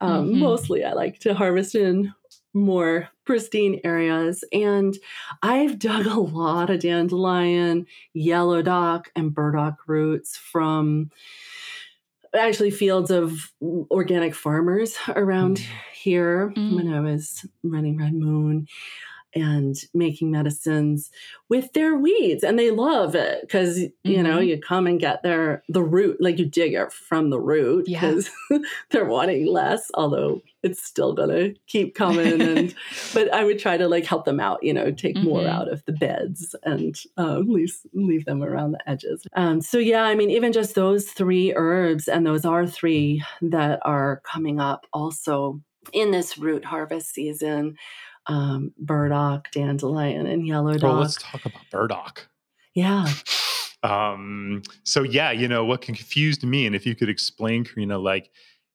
Um, 0.00 0.28
mm-hmm. 0.28 0.40
Mostly, 0.40 0.84
I 0.84 0.92
like 0.92 1.18
to 1.20 1.34
harvest 1.34 1.74
in 1.74 2.14
more 2.58 3.08
pristine 3.24 3.80
areas. 3.84 4.44
And 4.52 4.96
I've 5.42 5.78
dug 5.78 6.06
a 6.06 6.20
lot 6.20 6.70
of 6.70 6.80
dandelion, 6.80 7.86
yellow 8.12 8.62
dock, 8.62 9.10
and 9.16 9.34
burdock 9.34 9.76
roots 9.86 10.36
from 10.36 11.10
actually 12.34 12.70
fields 12.70 13.10
of 13.10 13.52
organic 13.90 14.34
farmers 14.34 14.96
around 15.08 15.58
mm. 15.58 15.66
here 15.94 16.52
mm. 16.56 16.76
when 16.76 16.92
I 16.92 17.00
was 17.00 17.46
running 17.62 17.98
Red 17.98 18.14
Moon 18.14 18.66
and 19.38 19.76
making 19.94 20.30
medicines 20.30 21.10
with 21.48 21.72
their 21.72 21.96
weeds 21.96 22.42
and 22.42 22.58
they 22.58 22.70
love 22.70 23.14
it 23.14 23.40
because 23.42 23.78
mm-hmm. 23.78 24.10
you 24.10 24.22
know 24.22 24.38
mm-hmm. 24.38 24.48
you 24.48 24.60
come 24.60 24.86
and 24.86 25.00
get 25.00 25.22
their 25.22 25.62
the 25.68 25.82
root 25.82 26.16
like 26.20 26.38
you 26.38 26.44
dig 26.44 26.74
it 26.74 26.92
from 26.92 27.30
the 27.30 27.40
root 27.40 27.86
because 27.86 28.30
yeah. 28.50 28.58
they're 28.90 29.04
wanting 29.04 29.46
less 29.46 29.90
although 29.94 30.40
it's 30.62 30.82
still 30.82 31.12
gonna 31.12 31.50
keep 31.66 31.94
coming 31.94 32.40
and 32.40 32.74
but 33.14 33.32
i 33.32 33.44
would 33.44 33.58
try 33.58 33.76
to 33.76 33.88
like 33.88 34.04
help 34.04 34.24
them 34.24 34.40
out 34.40 34.62
you 34.62 34.72
know 34.72 34.90
take 34.90 35.16
mm-hmm. 35.16 35.28
more 35.28 35.46
out 35.46 35.70
of 35.70 35.84
the 35.86 35.92
beds 35.92 36.54
and 36.64 36.96
um, 37.16 37.48
leave 37.48 37.78
leave 37.94 38.24
them 38.24 38.42
around 38.42 38.72
the 38.72 38.88
edges 38.90 39.26
um, 39.34 39.60
so 39.60 39.78
yeah 39.78 40.02
i 40.02 40.14
mean 40.14 40.30
even 40.30 40.52
just 40.52 40.74
those 40.74 41.06
three 41.06 41.52
herbs 41.54 42.08
and 42.08 42.26
those 42.26 42.44
are 42.44 42.66
three 42.66 43.22
that 43.40 43.78
are 43.82 44.20
coming 44.24 44.60
up 44.60 44.86
also 44.92 45.60
in 45.92 46.10
this 46.10 46.36
root 46.38 46.64
harvest 46.64 47.14
season 47.14 47.76
um, 48.28 48.72
burdock, 48.78 49.50
dandelion, 49.50 50.26
and 50.26 50.46
yellow 50.46 50.74
dock. 50.74 50.82
Well, 50.82 51.00
let's 51.00 51.16
talk 51.16 51.44
about 51.44 51.62
burdock. 51.70 52.28
Yeah. 52.74 53.06
Um, 53.84 54.62
so 54.82 55.04
yeah, 55.04 55.30
you 55.30 55.46
know 55.46 55.64
what 55.64 55.82
confused 55.82 56.42
me, 56.42 56.66
and 56.66 56.74
if 56.74 56.84
you 56.84 56.96
could 56.96 57.08
explain, 57.08 57.62
Karina, 57.62 57.96
like 57.96 58.28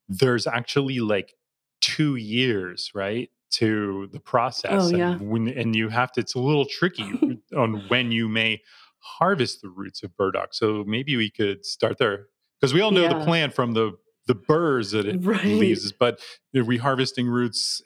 there's 0.08 0.48
actually 0.48 1.00
like 1.00 1.36
two 1.82 2.16
years, 2.16 2.90
right, 2.96 3.30
to 3.52 4.08
the 4.14 4.20
process. 4.22 4.72
Oh, 4.72 4.88
and 4.88 4.98
yeah. 4.98 5.16
When, 5.18 5.50
and 5.50 5.76
you 5.76 5.90
have 5.90 6.14
to. 6.14 6.22
It's 6.22 6.36
a 6.36 6.40
little 6.40 6.66
tricky 6.66 7.04
on 7.58 7.84
when 7.90 8.14
you 8.14 8.30
may 8.30 8.62
harvest 9.00 9.62
the 9.62 9.70
roots 9.70 10.04
of 10.04 10.16
burdock. 10.16 10.54
So 10.54 10.86
maybe 10.88 11.18
we 11.18 11.30
could 11.30 11.66
start 11.66 11.98
there 11.98 12.28
because 12.60 12.74
we 12.74 12.80
all 12.80 12.92
know 12.92 13.02
yeah. 13.02 13.20
the 13.20 13.26
plant 13.26 13.54
from 13.54 13.74
the 13.74 13.98
the 14.26 14.36
burrs 14.36 14.92
that 14.92 15.06
it 15.06 15.18
right. 15.26 15.44
leaves, 15.44 15.92
but 15.92 16.22
are 16.56 16.64
we 16.64 16.78
harvesting 16.78 17.28
roots 17.28 17.82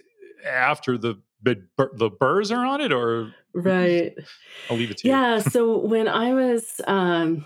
after 0.45 0.99
the 0.99 1.19
but 1.41 1.57
the 1.97 2.09
burrs 2.09 2.51
are 2.51 2.65
on 2.65 2.81
it 2.81 2.91
or 2.91 3.33
right. 3.53 4.13
I'll 4.69 4.77
leave 4.77 4.91
it 4.91 4.97
to 4.99 5.07
yeah, 5.07 5.29
you. 5.29 5.35
Yeah 5.35 5.39
so 5.39 5.77
when 5.85 6.07
i 6.07 6.33
was 6.33 6.81
um, 6.87 7.45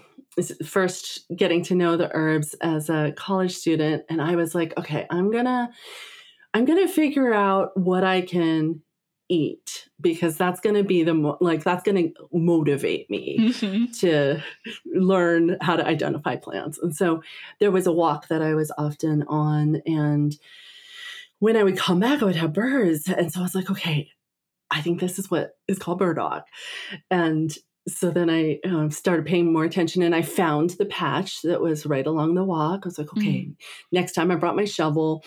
first 0.66 1.26
getting 1.36 1.64
to 1.64 1.76
know 1.76 1.98
the 1.98 2.10
herbs 2.14 2.54
as 2.62 2.90
a 2.90 3.14
college 3.16 3.56
student 3.56 4.04
and 4.10 4.22
i 4.22 4.36
was 4.36 4.56
like 4.56 4.78
okay 4.78 5.06
i'm 5.10 5.32
gonna 5.32 5.70
i'm 6.54 6.66
gonna 6.66 6.88
figure 6.88 7.34
out 7.34 7.78
what 7.78 8.04
i 8.04 8.22
can 8.22 8.82
eat 9.32 9.88
because 10.02 10.36
that's 10.36 10.60
going 10.60 10.76
to 10.76 10.84
be 10.84 11.04
the 11.04 11.14
mo- 11.14 11.38
like 11.40 11.64
that's 11.64 11.84
going 11.84 12.14
to 12.14 12.30
motivate 12.34 13.10
me 13.10 13.38
mm-hmm. 13.40 13.86
to 13.94 14.42
learn 14.94 15.58
how 15.62 15.78
to 15.78 15.88
identify 15.88 16.36
plants. 16.36 16.78
And 16.78 16.94
so 16.94 17.24
there 17.60 17.72
was 17.72 17.88
a 17.88 17.94
walk 17.94 18.28
that 18.28 18.42
i 18.42 18.54
was 18.54 18.72
often 18.78 19.24
on 19.24 19.82
and 19.86 20.36
when 21.42 21.58
I 21.58 21.64
would 21.64 21.76
come 21.76 22.00
back, 22.00 22.22
I 22.22 22.26
would 22.26 22.36
have 22.36 22.54
birds. 22.54 23.08
And 23.10 23.34
so 23.34 23.40
I 23.40 23.44
was 23.44 23.56
like, 23.56 23.72
okay, 23.72 24.10
I 24.70 24.80
think 24.82 25.00
this 25.00 25.18
is 25.18 25.32
what 25.32 25.54
is 25.68 25.80
called 25.80 25.98
burdock. 25.98 26.46
And 27.10 27.52
so 27.88 28.12
then 28.12 28.30
I 28.30 28.60
um, 28.64 28.92
started 28.92 29.26
paying 29.26 29.52
more 29.52 29.64
attention 29.64 30.04
and 30.04 30.14
I 30.14 30.22
found 30.22 30.70
the 30.72 30.86
patch 30.86 31.42
that 31.42 31.60
was 31.60 31.88
right 31.88 32.06
along 32.06 32.36
the 32.36 32.44
walk. 32.44 32.82
I 32.84 32.88
was 32.88 33.00
like, 33.00 33.12
okay, 33.18 33.48
mm. 33.48 33.56
next 33.92 34.12
time 34.12 34.30
I 34.30 34.36
brought 34.36 34.56
my 34.56 34.66
shovel 34.66 35.26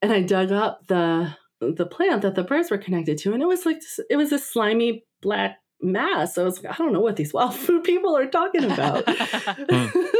and 0.00 0.12
I 0.12 0.22
dug 0.22 0.52
up 0.52 0.86
the 0.86 1.34
the 1.60 1.84
plant 1.84 2.22
that 2.22 2.36
the 2.36 2.44
birds 2.44 2.70
were 2.70 2.78
connected 2.78 3.18
to. 3.18 3.32
And 3.34 3.42
it 3.42 3.46
was 3.46 3.66
like, 3.66 3.82
it 4.08 4.16
was 4.16 4.30
a 4.30 4.38
slimy 4.38 5.04
black 5.20 5.58
mass. 5.82 6.36
So 6.36 6.42
I 6.42 6.44
was 6.44 6.62
like, 6.62 6.72
I 6.72 6.82
don't 6.82 6.92
know 6.92 7.00
what 7.00 7.16
these 7.16 7.34
wild 7.34 7.54
food 7.56 7.82
people 7.82 8.16
are 8.16 8.26
talking 8.26 8.64
about. 8.64 9.04
mm. 9.06 10.10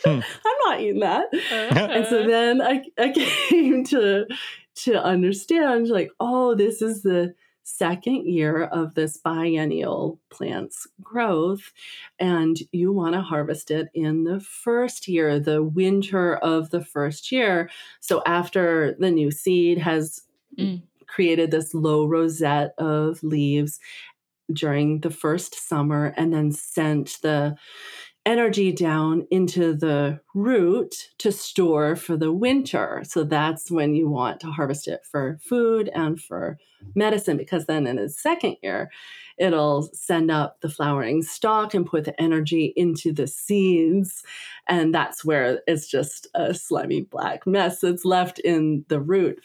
I'm 0.06 0.22
not 0.64 0.80
eating 0.80 1.00
that. 1.00 1.26
and 1.52 2.06
so 2.06 2.26
then 2.26 2.62
I, 2.62 2.82
I 2.98 3.10
came 3.10 3.84
to 3.86 4.26
to 4.84 5.02
understand 5.02 5.88
like, 5.88 6.10
oh, 6.20 6.54
this 6.54 6.82
is 6.82 7.02
the 7.02 7.34
second 7.64 8.26
year 8.26 8.64
of 8.64 8.94
this 8.94 9.18
biennial 9.18 10.18
plant's 10.30 10.86
growth, 11.02 11.72
and 12.18 12.58
you 12.72 12.90
want 12.92 13.14
to 13.14 13.20
harvest 13.20 13.70
it 13.70 13.88
in 13.92 14.24
the 14.24 14.40
first 14.40 15.06
year, 15.06 15.38
the 15.38 15.62
winter 15.62 16.36
of 16.36 16.70
the 16.70 16.82
first 16.82 17.30
year. 17.30 17.70
So 18.00 18.22
after 18.24 18.96
the 18.98 19.10
new 19.10 19.30
seed 19.30 19.78
has 19.78 20.22
mm. 20.58 20.82
created 21.06 21.50
this 21.50 21.74
low 21.74 22.06
rosette 22.06 22.74
of 22.78 23.22
leaves 23.22 23.78
during 24.52 25.00
the 25.00 25.10
first 25.10 25.68
summer 25.68 26.14
and 26.16 26.32
then 26.32 26.52
sent 26.52 27.18
the 27.20 27.54
energy 28.28 28.70
down 28.70 29.26
into 29.30 29.72
the 29.72 30.20
root 30.34 31.08
to 31.16 31.32
store 31.32 31.96
for 31.96 32.14
the 32.14 32.30
winter. 32.30 33.02
So 33.06 33.24
that's 33.24 33.70
when 33.70 33.94
you 33.94 34.06
want 34.06 34.38
to 34.40 34.48
harvest 34.48 34.86
it 34.86 35.00
for 35.10 35.38
food 35.42 35.88
and 35.94 36.20
for 36.20 36.58
medicine, 36.94 37.38
because 37.38 37.64
then 37.64 37.86
in 37.86 37.98
its 37.98 38.22
second 38.22 38.56
year, 38.62 38.90
it'll 39.38 39.88
send 39.94 40.30
up 40.30 40.60
the 40.60 40.68
flowering 40.68 41.22
stalk 41.22 41.72
and 41.72 41.86
put 41.86 42.04
the 42.04 42.20
energy 42.20 42.74
into 42.76 43.14
the 43.14 43.26
seeds. 43.26 44.22
And 44.66 44.94
that's 44.94 45.24
where 45.24 45.62
it's 45.66 45.88
just 45.88 46.26
a 46.34 46.52
slimy 46.52 47.00
black 47.00 47.46
mess 47.46 47.80
that's 47.80 48.04
left 48.04 48.40
in 48.40 48.84
the 48.88 49.00
root. 49.00 49.40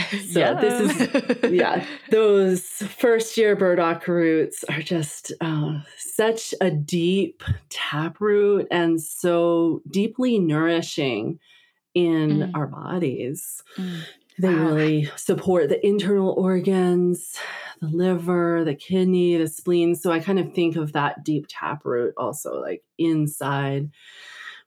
So 0.00 0.16
yeah. 0.40 0.54
this 0.54 1.00
is 1.00 1.52
yeah, 1.52 1.84
those 2.10 2.62
first 2.62 3.36
year 3.36 3.56
burdock 3.56 4.06
roots 4.08 4.64
are 4.64 4.82
just 4.82 5.32
uh, 5.40 5.80
such 5.98 6.54
a 6.60 6.70
deep 6.70 7.42
taproot 7.68 8.66
and 8.70 9.00
so 9.00 9.82
deeply 9.90 10.38
nourishing 10.38 11.38
in 11.94 12.38
mm. 12.38 12.50
our 12.54 12.66
bodies. 12.66 13.62
Mm. 13.76 14.00
They 14.38 14.54
wow. 14.54 14.66
really 14.66 15.10
support 15.16 15.68
the 15.68 15.84
internal 15.86 16.30
organs, 16.30 17.38
the 17.80 17.88
liver, 17.88 18.64
the 18.64 18.74
kidney, 18.74 19.36
the 19.36 19.46
spleen. 19.46 19.94
So 19.94 20.10
I 20.10 20.20
kind 20.20 20.38
of 20.38 20.54
think 20.54 20.76
of 20.76 20.92
that 20.92 21.24
deep 21.24 21.46
taproot 21.48 22.14
also 22.16 22.60
like 22.60 22.82
inside 22.96 23.90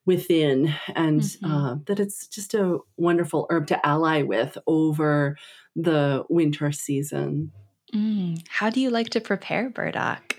within 0.05 0.73
and 0.95 1.21
mm-hmm. 1.21 1.51
uh, 1.51 1.75
that 1.85 1.99
it's 1.99 2.27
just 2.27 2.53
a 2.53 2.79
wonderful 2.97 3.47
herb 3.49 3.67
to 3.67 3.85
ally 3.85 4.21
with 4.21 4.57
over 4.67 5.37
the 5.75 6.23
winter 6.29 6.71
season. 6.71 7.51
Mm. 7.93 8.43
How 8.49 8.69
do 8.69 8.81
you 8.81 8.89
like 8.89 9.09
to 9.11 9.21
prepare 9.21 9.69
burdock? 9.69 10.37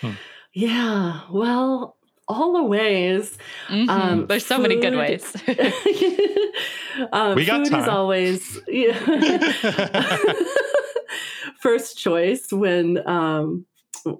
Hmm. 0.00 0.12
Yeah, 0.52 1.22
well, 1.30 1.96
all 2.28 2.52
the 2.52 2.62
ways. 2.62 3.36
Mm-hmm. 3.68 3.90
Um, 3.90 4.26
There's 4.26 4.46
so 4.46 4.56
food, 4.56 4.62
many 4.62 4.80
good 4.80 4.96
ways. 4.96 5.34
um, 7.12 7.34
we 7.34 7.44
got 7.44 7.62
food 7.64 7.70
time. 7.70 7.82
is 7.82 7.88
always 7.88 8.58
yeah. 8.68 8.98
first 11.60 11.98
choice 11.98 12.52
when 12.52 13.06
um, 13.06 13.66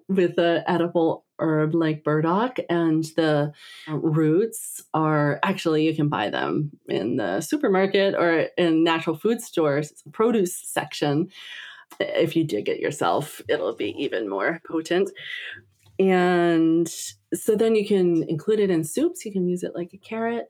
with 0.09 0.37
the 0.37 0.65
edible 0.67 1.25
herb 1.39 1.75
like 1.75 2.05
burdock 2.05 2.59
and 2.69 3.05
the 3.17 3.53
roots 3.89 4.83
are 4.93 5.41
actually 5.43 5.85
you 5.85 5.95
can 5.95 6.09
buy 6.09 6.29
them 6.29 6.71
in 6.89 7.17
the 7.17 7.41
supermarket 7.41 8.15
or 8.15 8.49
in 8.57 8.85
natural 8.85 9.17
food 9.17 9.41
stores. 9.41 10.03
Produce 10.13 10.61
section. 10.63 11.29
If 11.99 12.37
you 12.37 12.45
dig 12.45 12.69
it 12.69 12.81
yourself 12.81 13.41
it'll 13.49 13.75
be 13.75 13.95
even 13.99 14.29
more 14.29 14.61
potent. 14.69 15.11
And 15.99 16.89
so 17.35 17.57
then 17.57 17.75
you 17.75 17.87
can 17.87 18.23
include 18.29 18.61
it 18.61 18.71
in 18.71 18.85
soups. 18.85 19.25
You 19.25 19.33
can 19.33 19.47
use 19.47 19.63
it 19.63 19.73
like 19.75 19.93
a 19.93 19.99
carrot 19.99 20.47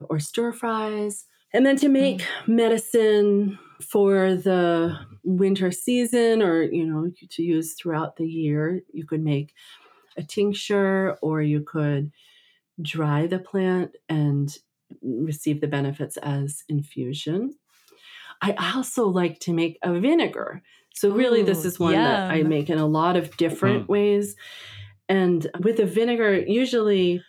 or 0.00 0.18
stir 0.18 0.52
fries. 0.52 1.26
And 1.52 1.66
then 1.66 1.76
to 1.76 1.88
make 1.88 2.18
mm-hmm. 2.18 2.56
medicine 2.56 3.58
for 3.80 4.34
the 4.34 4.98
winter 5.24 5.70
season 5.70 6.42
or, 6.42 6.62
you 6.62 6.84
know, 6.84 7.10
to 7.30 7.42
use 7.42 7.74
throughout 7.74 8.16
the 8.16 8.26
year, 8.26 8.82
you 8.92 9.04
could 9.06 9.22
make 9.22 9.54
a 10.16 10.22
tincture 10.22 11.16
or 11.22 11.42
you 11.42 11.60
could 11.60 12.12
dry 12.80 13.26
the 13.26 13.38
plant 13.38 13.96
and 14.08 14.56
receive 15.02 15.60
the 15.60 15.66
benefits 15.66 16.16
as 16.18 16.64
infusion. 16.68 17.54
I 18.42 18.52
also 18.74 19.06
like 19.06 19.40
to 19.40 19.52
make 19.52 19.78
a 19.82 19.98
vinegar. 19.98 20.62
So, 20.94 21.10
really, 21.10 21.42
Ooh, 21.42 21.46
this 21.46 21.64
is 21.64 21.78
one 21.78 21.94
yum. 21.94 22.04
that 22.04 22.30
I 22.30 22.42
make 22.42 22.70
in 22.70 22.78
a 22.78 22.86
lot 22.86 23.16
of 23.16 23.36
different 23.36 23.82
mm-hmm. 23.82 23.92
ways. 23.92 24.36
And 25.08 25.46
with 25.60 25.76
the 25.76 25.86
vinegar, 25.86 26.38
usually 26.38 27.22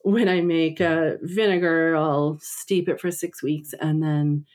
when 0.00 0.28
I 0.28 0.40
make 0.40 0.80
a 0.80 1.18
vinegar, 1.22 1.96
I'll 1.96 2.38
steep 2.40 2.88
it 2.88 3.00
for 3.00 3.10
six 3.10 3.42
weeks 3.42 3.72
and 3.78 4.02
then 4.02 4.46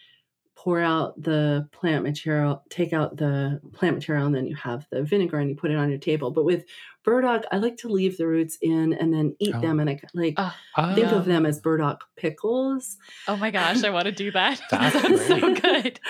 pour 0.59 0.81
out 0.81 1.13
the 1.23 1.65
plant 1.71 2.03
material, 2.03 2.61
take 2.69 2.91
out 2.91 3.15
the 3.15 3.61
plant 3.71 3.95
material, 3.95 4.25
and 4.25 4.35
then 4.35 4.45
you 4.45 4.57
have 4.57 4.85
the 4.91 5.01
vinegar 5.01 5.39
and 5.39 5.49
you 5.49 5.55
put 5.55 5.71
it 5.71 5.77
on 5.77 5.89
your 5.89 5.97
table. 5.97 6.31
But 6.31 6.43
with 6.43 6.65
burdock, 7.05 7.45
I 7.49 7.57
like 7.59 7.77
to 7.77 7.87
leave 7.87 8.17
the 8.17 8.27
roots 8.27 8.57
in 8.61 8.91
and 8.91 9.13
then 9.13 9.37
eat 9.39 9.55
oh. 9.55 9.61
them, 9.61 9.79
and 9.79 9.89
I 9.89 10.01
like 10.13 10.33
uh, 10.35 10.51
think 10.95 11.13
of 11.13 11.23
them 11.23 11.45
as 11.45 11.61
burdock 11.61 12.03
pickles. 12.17 12.97
Oh 13.29 13.37
my 13.37 13.51
gosh, 13.51 13.85
I 13.85 13.89
want 13.89 14.07
to 14.07 14.11
do 14.11 14.31
that. 14.31 14.59
that 14.71 14.91
sounds 14.91 15.25
so 15.25 15.55
good. 15.55 16.01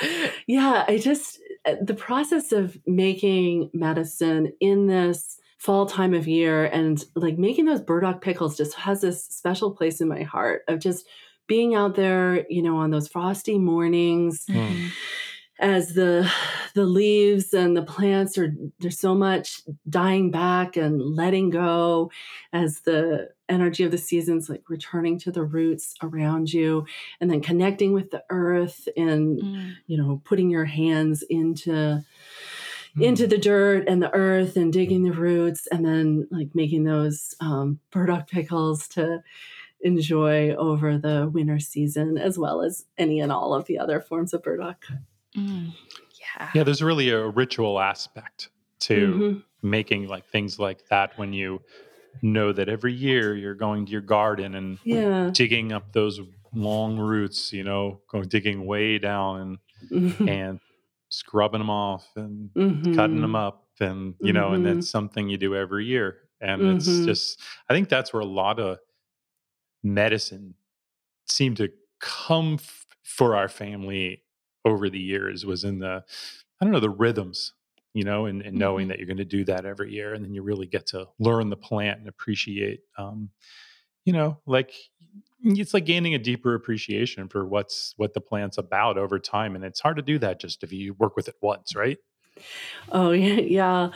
Yeah, 0.47 0.83
I 0.87 0.97
just 0.97 1.39
uh, 1.67 1.75
the 1.79 1.93
process 1.93 2.51
of 2.51 2.75
making 2.87 3.69
medicine 3.75 4.51
in 4.59 4.87
this 4.87 5.39
fall 5.59 5.85
time 5.85 6.15
of 6.15 6.27
year 6.27 6.65
and 6.65 7.03
like 7.15 7.37
making 7.37 7.65
those 7.65 7.81
burdock 7.81 8.21
pickles 8.21 8.57
just 8.57 8.73
has 8.75 9.01
this 9.01 9.25
special 9.25 9.75
place 9.75 10.01
in 10.01 10.07
my 10.07 10.23
heart 10.23 10.63
of 10.67 10.79
just 10.79 11.05
being 11.49 11.75
out 11.75 11.95
there, 11.95 12.45
you 12.49 12.61
know, 12.61 12.77
on 12.77 12.91
those 12.91 13.09
frosty 13.09 13.57
mornings. 13.57 14.45
Mm. 14.45 14.91
As 15.59 15.93
the 15.93 16.31
the 16.73 16.85
leaves 16.85 17.53
and 17.53 17.75
the 17.75 17.81
plants 17.81 18.37
are 18.37 18.53
there's 18.79 18.97
so 18.97 19.13
much 19.13 19.61
dying 19.89 20.31
back 20.31 20.77
and 20.77 21.01
letting 21.01 21.49
go 21.49 22.09
as 22.53 22.79
the 22.81 23.27
energy 23.49 23.83
of 23.83 23.91
the 23.91 23.97
seasons 23.97 24.49
like 24.49 24.61
returning 24.69 25.19
to 25.19 25.33
the 25.33 25.43
roots 25.43 25.95
around 26.01 26.53
you 26.53 26.85
and 27.19 27.29
then 27.29 27.41
connecting 27.41 27.91
with 27.91 28.09
the 28.11 28.23
earth 28.29 28.87
and 28.95 29.41
mm. 29.41 29.73
you 29.87 29.97
know 29.97 30.21
putting 30.23 30.49
your 30.49 30.63
hands 30.63 31.23
into 31.29 32.01
into 32.99 33.23
hmm. 33.23 33.29
the 33.29 33.37
dirt 33.37 33.87
and 33.87 34.01
the 34.01 34.13
earth 34.13 34.55
and 34.55 34.73
digging 34.73 35.03
the 35.03 35.11
roots 35.11 35.67
and 35.67 35.85
then 35.85 36.27
like 36.31 36.49
making 36.53 36.83
those 36.83 37.35
um, 37.39 37.79
burdock 37.91 38.29
pickles 38.29 38.87
to 38.87 39.21
enjoy 39.81 40.53
over 40.55 40.97
the 40.97 41.29
winter 41.31 41.59
season 41.59 42.17
as 42.17 42.37
well 42.37 42.61
as 42.61 42.85
any 42.97 43.19
and 43.19 43.31
all 43.31 43.53
of 43.53 43.65
the 43.65 43.77
other 43.77 43.99
forms 43.99 44.33
of 44.33 44.43
burdock. 44.43 44.85
Mm. 45.35 45.73
Yeah. 46.19 46.49
Yeah, 46.53 46.63
there's 46.63 46.81
really 46.81 47.09
a 47.09 47.27
ritual 47.27 47.79
aspect 47.79 48.49
to 48.81 49.07
mm-hmm. 49.07 49.39
making 49.67 50.07
like 50.07 50.25
things 50.27 50.59
like 50.59 50.87
that 50.89 51.17
when 51.17 51.33
you 51.33 51.61
know 52.21 52.51
that 52.51 52.69
every 52.69 52.93
year 52.93 53.35
you're 53.35 53.55
going 53.55 53.85
to 53.85 53.91
your 53.91 54.01
garden 54.01 54.55
and 54.55 54.79
yeah. 54.83 55.29
digging 55.33 55.71
up 55.71 55.91
those 55.93 56.19
long 56.53 56.97
roots, 56.97 57.53
you 57.53 57.63
know, 57.63 58.01
going 58.09 58.27
digging 58.27 58.65
way 58.65 58.97
down 58.97 59.39
and 59.41 59.57
mm-hmm. 59.91 60.27
and 60.27 60.59
scrubbing 61.09 61.59
them 61.59 61.69
off 61.69 62.07
and 62.15 62.49
mm-hmm. 62.53 62.95
cutting 62.95 63.21
them 63.21 63.35
up 63.35 63.65
and 63.79 64.15
you 64.21 64.33
know 64.33 64.53
and 64.53 64.65
that's 64.65 64.73
mm-hmm. 64.73 64.81
something 64.81 65.29
you 65.29 65.37
do 65.37 65.55
every 65.55 65.85
year 65.85 66.17
and 66.41 66.61
it's 66.61 66.87
mm-hmm. 66.87 67.05
just 67.05 67.39
i 67.69 67.73
think 67.73 67.89
that's 67.89 68.13
where 68.13 68.21
a 68.21 68.25
lot 68.25 68.59
of 68.59 68.77
medicine 69.83 70.55
seemed 71.27 71.57
to 71.57 71.69
come 71.99 72.55
f- 72.55 72.85
for 73.03 73.35
our 73.35 73.47
family 73.47 74.23
over 74.65 74.89
the 74.89 74.99
years 74.99 75.45
was 75.45 75.63
in 75.63 75.79
the 75.79 76.03
i 76.59 76.65
don't 76.65 76.73
know 76.73 76.79
the 76.79 76.89
rhythms 76.89 77.53
you 77.93 78.03
know 78.03 78.25
and, 78.25 78.41
and 78.41 78.57
knowing 78.57 78.83
mm-hmm. 78.83 78.89
that 78.89 78.99
you're 78.99 79.07
going 79.07 79.17
to 79.17 79.25
do 79.25 79.43
that 79.45 79.65
every 79.65 79.91
year 79.91 80.13
and 80.13 80.23
then 80.23 80.33
you 80.33 80.41
really 80.41 80.67
get 80.67 80.85
to 80.87 81.07
learn 81.19 81.49
the 81.49 81.57
plant 81.57 81.99
and 81.99 82.07
appreciate 82.07 82.81
um, 82.97 83.29
you 84.05 84.13
know 84.13 84.37
like 84.45 84.73
it's 85.43 85.73
like 85.73 85.85
gaining 85.85 86.15
a 86.15 86.19
deeper 86.19 86.53
appreciation 86.53 87.27
for 87.27 87.45
what's 87.45 87.93
what 87.97 88.13
the 88.13 88.21
plant's 88.21 88.57
about 88.57 88.97
over 88.97 89.19
time 89.19 89.55
and 89.55 89.63
it's 89.63 89.79
hard 89.79 89.95
to 89.95 90.01
do 90.01 90.19
that 90.19 90.39
just 90.39 90.63
if 90.63 90.71
you 90.71 90.93
work 90.95 91.15
with 91.15 91.27
it 91.27 91.35
once 91.41 91.75
right 91.75 91.97
oh 92.91 93.11
yeah 93.11 93.33
yeah 93.41 93.89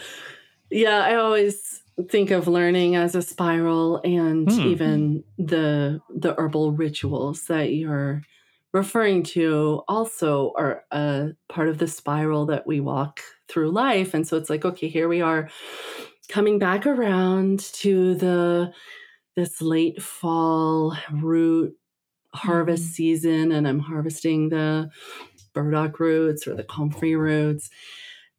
yeah 0.70 1.00
i 1.00 1.16
always 1.16 1.83
think 2.10 2.32
of 2.32 2.48
learning 2.48 2.96
as 2.96 3.16
a 3.16 3.22
spiral 3.22 4.02
and 4.04 4.52
hmm. 4.52 4.60
even 4.62 5.24
the 5.38 6.02
the 6.10 6.34
herbal 6.38 6.72
rituals 6.72 7.46
that 7.48 7.74
you're 7.74 8.22
referring 8.74 9.22
to 9.22 9.84
also 9.88 10.52
are 10.58 10.84
a 10.92 11.30
part 11.48 11.70
of 11.70 11.78
the 11.78 11.88
spiral 11.88 12.48
that 12.48 12.66
we 12.66 12.80
walk 12.80 13.20
through 13.48 13.70
life 13.70 14.14
and 14.14 14.28
so 14.28 14.38
it's 14.38 14.50
like 14.50 14.66
okay 14.66 14.88
here 14.88 15.08
we 15.08 15.22
are 15.22 15.50
coming 16.30 16.58
back 16.58 16.88
around 16.88 17.60
to 17.60 18.16
the 18.16 18.74
this 19.36 19.62
late 19.62 20.02
fall 20.02 20.96
root 21.12 21.76
harvest 22.34 22.84
mm-hmm. 22.84 22.94
season 22.94 23.52
and 23.52 23.68
I'm 23.68 23.80
harvesting 23.80 24.50
the 24.50 24.90
burdock 25.54 26.00
roots 26.00 26.48
or 26.48 26.56
the 26.56 26.64
comfrey 26.64 27.16
roots 27.16 27.70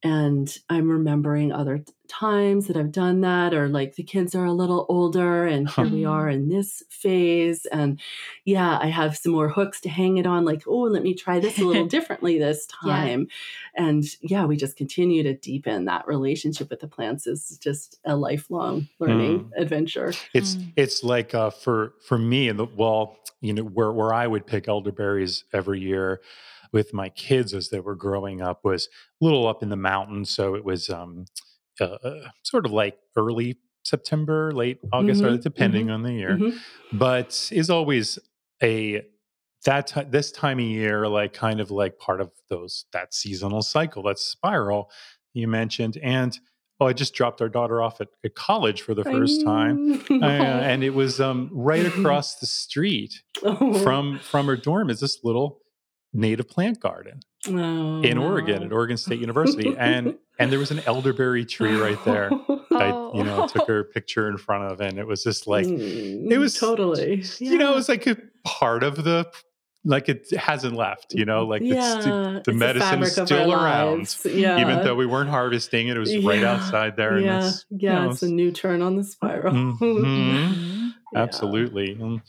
and 0.04 0.54
I'm 0.68 0.90
remembering 0.90 1.50
other 1.50 1.82
times 2.08 2.66
that 2.66 2.76
I've 2.76 2.92
done 2.92 3.22
that, 3.22 3.54
or 3.54 3.68
like 3.68 3.94
the 3.94 4.02
kids 4.02 4.34
are 4.34 4.44
a 4.44 4.52
little 4.52 4.84
older, 4.90 5.46
and 5.46 5.66
here 5.66 5.88
we 5.88 6.04
are 6.04 6.28
in 6.28 6.50
this 6.50 6.82
phase. 6.90 7.64
And 7.72 7.98
yeah, 8.44 8.78
I 8.78 8.88
have 8.88 9.16
some 9.16 9.32
more 9.32 9.48
hooks 9.48 9.80
to 9.80 9.88
hang 9.88 10.18
it 10.18 10.26
on, 10.26 10.44
like, 10.44 10.64
oh, 10.68 10.82
let 10.82 11.02
me 11.02 11.14
try 11.14 11.40
this 11.40 11.58
a 11.58 11.64
little 11.64 11.86
differently 11.88 12.38
this 12.38 12.66
time. 12.66 13.28
Yeah. 13.74 13.86
And 13.86 14.04
yeah, 14.20 14.44
we 14.44 14.58
just 14.58 14.76
continue 14.76 15.22
to 15.22 15.32
deepen 15.32 15.86
that 15.86 16.06
relationship 16.06 16.68
with 16.68 16.80
the 16.80 16.88
plants 16.88 17.26
is 17.26 17.58
just 17.62 17.98
a 18.04 18.14
lifelong 18.14 18.88
learning 18.98 19.44
mm. 19.44 19.50
adventure. 19.56 20.12
It's 20.34 20.56
mm. 20.56 20.70
it's 20.76 21.02
like 21.02 21.34
uh, 21.34 21.48
for 21.48 21.94
for 22.06 22.18
me, 22.18 22.50
and 22.50 22.58
the 22.58 22.66
well, 22.66 23.16
you 23.40 23.54
know, 23.54 23.62
where 23.62 23.90
where 23.90 24.12
I 24.12 24.26
would 24.26 24.46
pick 24.46 24.68
elderberries 24.68 25.44
every 25.54 25.80
year 25.80 26.20
with 26.74 26.92
my 26.92 27.08
kids 27.08 27.54
as 27.54 27.70
they 27.70 27.78
were 27.78 27.94
growing 27.94 28.42
up 28.42 28.64
was 28.64 28.88
a 29.22 29.24
little 29.24 29.46
up 29.46 29.62
in 29.62 29.68
the 29.68 29.76
mountains. 29.76 30.28
So 30.28 30.56
it 30.56 30.64
was 30.64 30.90
um, 30.90 31.24
uh, 31.80 31.84
uh 31.84 32.28
sort 32.42 32.66
of 32.66 32.72
like 32.72 32.98
early 33.16 33.56
September, 33.84 34.50
late 34.52 34.80
August, 34.92 35.22
mm-hmm, 35.22 35.40
depending 35.40 35.86
mm-hmm, 35.86 35.94
on 35.94 36.02
the 36.02 36.12
year. 36.12 36.36
Mm-hmm. 36.36 36.98
But 36.98 37.48
is 37.52 37.70
always 37.70 38.18
a 38.62 39.02
that 39.64 39.86
t- 39.86 40.02
this 40.10 40.32
time 40.32 40.58
of 40.58 40.64
year, 40.64 41.08
like 41.08 41.32
kind 41.32 41.60
of 41.60 41.70
like 41.70 41.98
part 41.98 42.20
of 42.20 42.32
those 42.50 42.86
that 42.92 43.14
seasonal 43.14 43.62
cycle, 43.62 44.02
that 44.02 44.18
spiral 44.18 44.90
you 45.32 45.46
mentioned, 45.46 45.96
and 46.02 46.36
oh, 46.80 46.86
I 46.86 46.92
just 46.92 47.14
dropped 47.14 47.40
our 47.40 47.48
daughter 47.48 47.80
off 47.82 48.00
at, 48.00 48.08
at 48.24 48.34
college 48.34 48.82
for 48.82 48.94
the 48.94 49.04
first 49.04 49.44
time, 49.44 50.02
uh, 50.10 50.24
and 50.24 50.82
it 50.82 50.90
was 50.90 51.20
um, 51.20 51.50
right 51.52 51.86
across 51.94 52.34
the 52.36 52.46
street 52.46 53.22
oh. 53.44 53.78
from 53.82 54.18
from 54.18 54.46
her 54.46 54.56
dorm 54.56 54.90
is 54.90 54.98
this 54.98 55.20
little 55.22 55.60
native 56.14 56.48
plant 56.48 56.80
garden 56.80 57.20
oh, 57.48 58.00
in 58.02 58.16
Oregon 58.16 58.62
at 58.62 58.72
Oregon 58.72 58.96
State 58.96 59.20
University, 59.20 59.74
and 59.76 60.14
and 60.38 60.50
there 60.50 60.58
was 60.58 60.70
an 60.70 60.80
elderberry 60.86 61.44
tree 61.44 61.76
right 61.76 62.02
there. 62.04 62.30
I 62.72 62.88
you 63.14 63.24
know 63.24 63.46
took 63.48 63.68
her 63.68 63.84
picture 63.84 64.28
in 64.28 64.38
front 64.38 64.72
of, 64.72 64.80
and 64.80 64.98
it 64.98 65.06
was 65.06 65.22
just 65.22 65.46
like 65.46 65.66
mm, 65.66 66.30
it 66.30 66.38
was 66.38 66.58
totally 66.58 67.22
yeah. 67.38 67.50
you 67.50 67.58
know 67.58 67.72
it 67.72 67.76
was 67.76 67.88
like 67.88 68.06
a 68.06 68.16
part 68.44 68.82
of 68.82 69.04
the 69.04 69.30
like 69.84 70.08
it 70.08 70.30
hasn't 70.30 70.74
left, 70.74 71.12
you 71.12 71.24
know, 71.26 71.44
like 71.44 71.60
yeah, 71.62 72.00
the, 72.00 72.42
the 72.46 72.52
medicine's 72.52 73.12
still 73.12 73.52
around, 73.52 74.16
yeah. 74.24 74.58
even 74.58 74.82
though 74.82 74.94
we 74.94 75.04
weren't 75.04 75.28
harvesting 75.28 75.88
it. 75.88 75.96
It 75.96 76.00
was 76.00 76.16
right 76.24 76.42
outside 76.42 76.96
there. 76.96 77.18
Yeah, 77.18 77.46
it's, 77.46 77.66
yeah, 77.70 78.00
you 78.00 78.04
know, 78.06 78.10
it's 78.10 78.22
a 78.22 78.28
new 78.28 78.50
turn 78.50 78.80
on 78.80 78.96
the 78.96 79.04
spiral. 79.04 79.52
Mm-hmm. 79.52 80.88
Absolutely. 81.14 82.22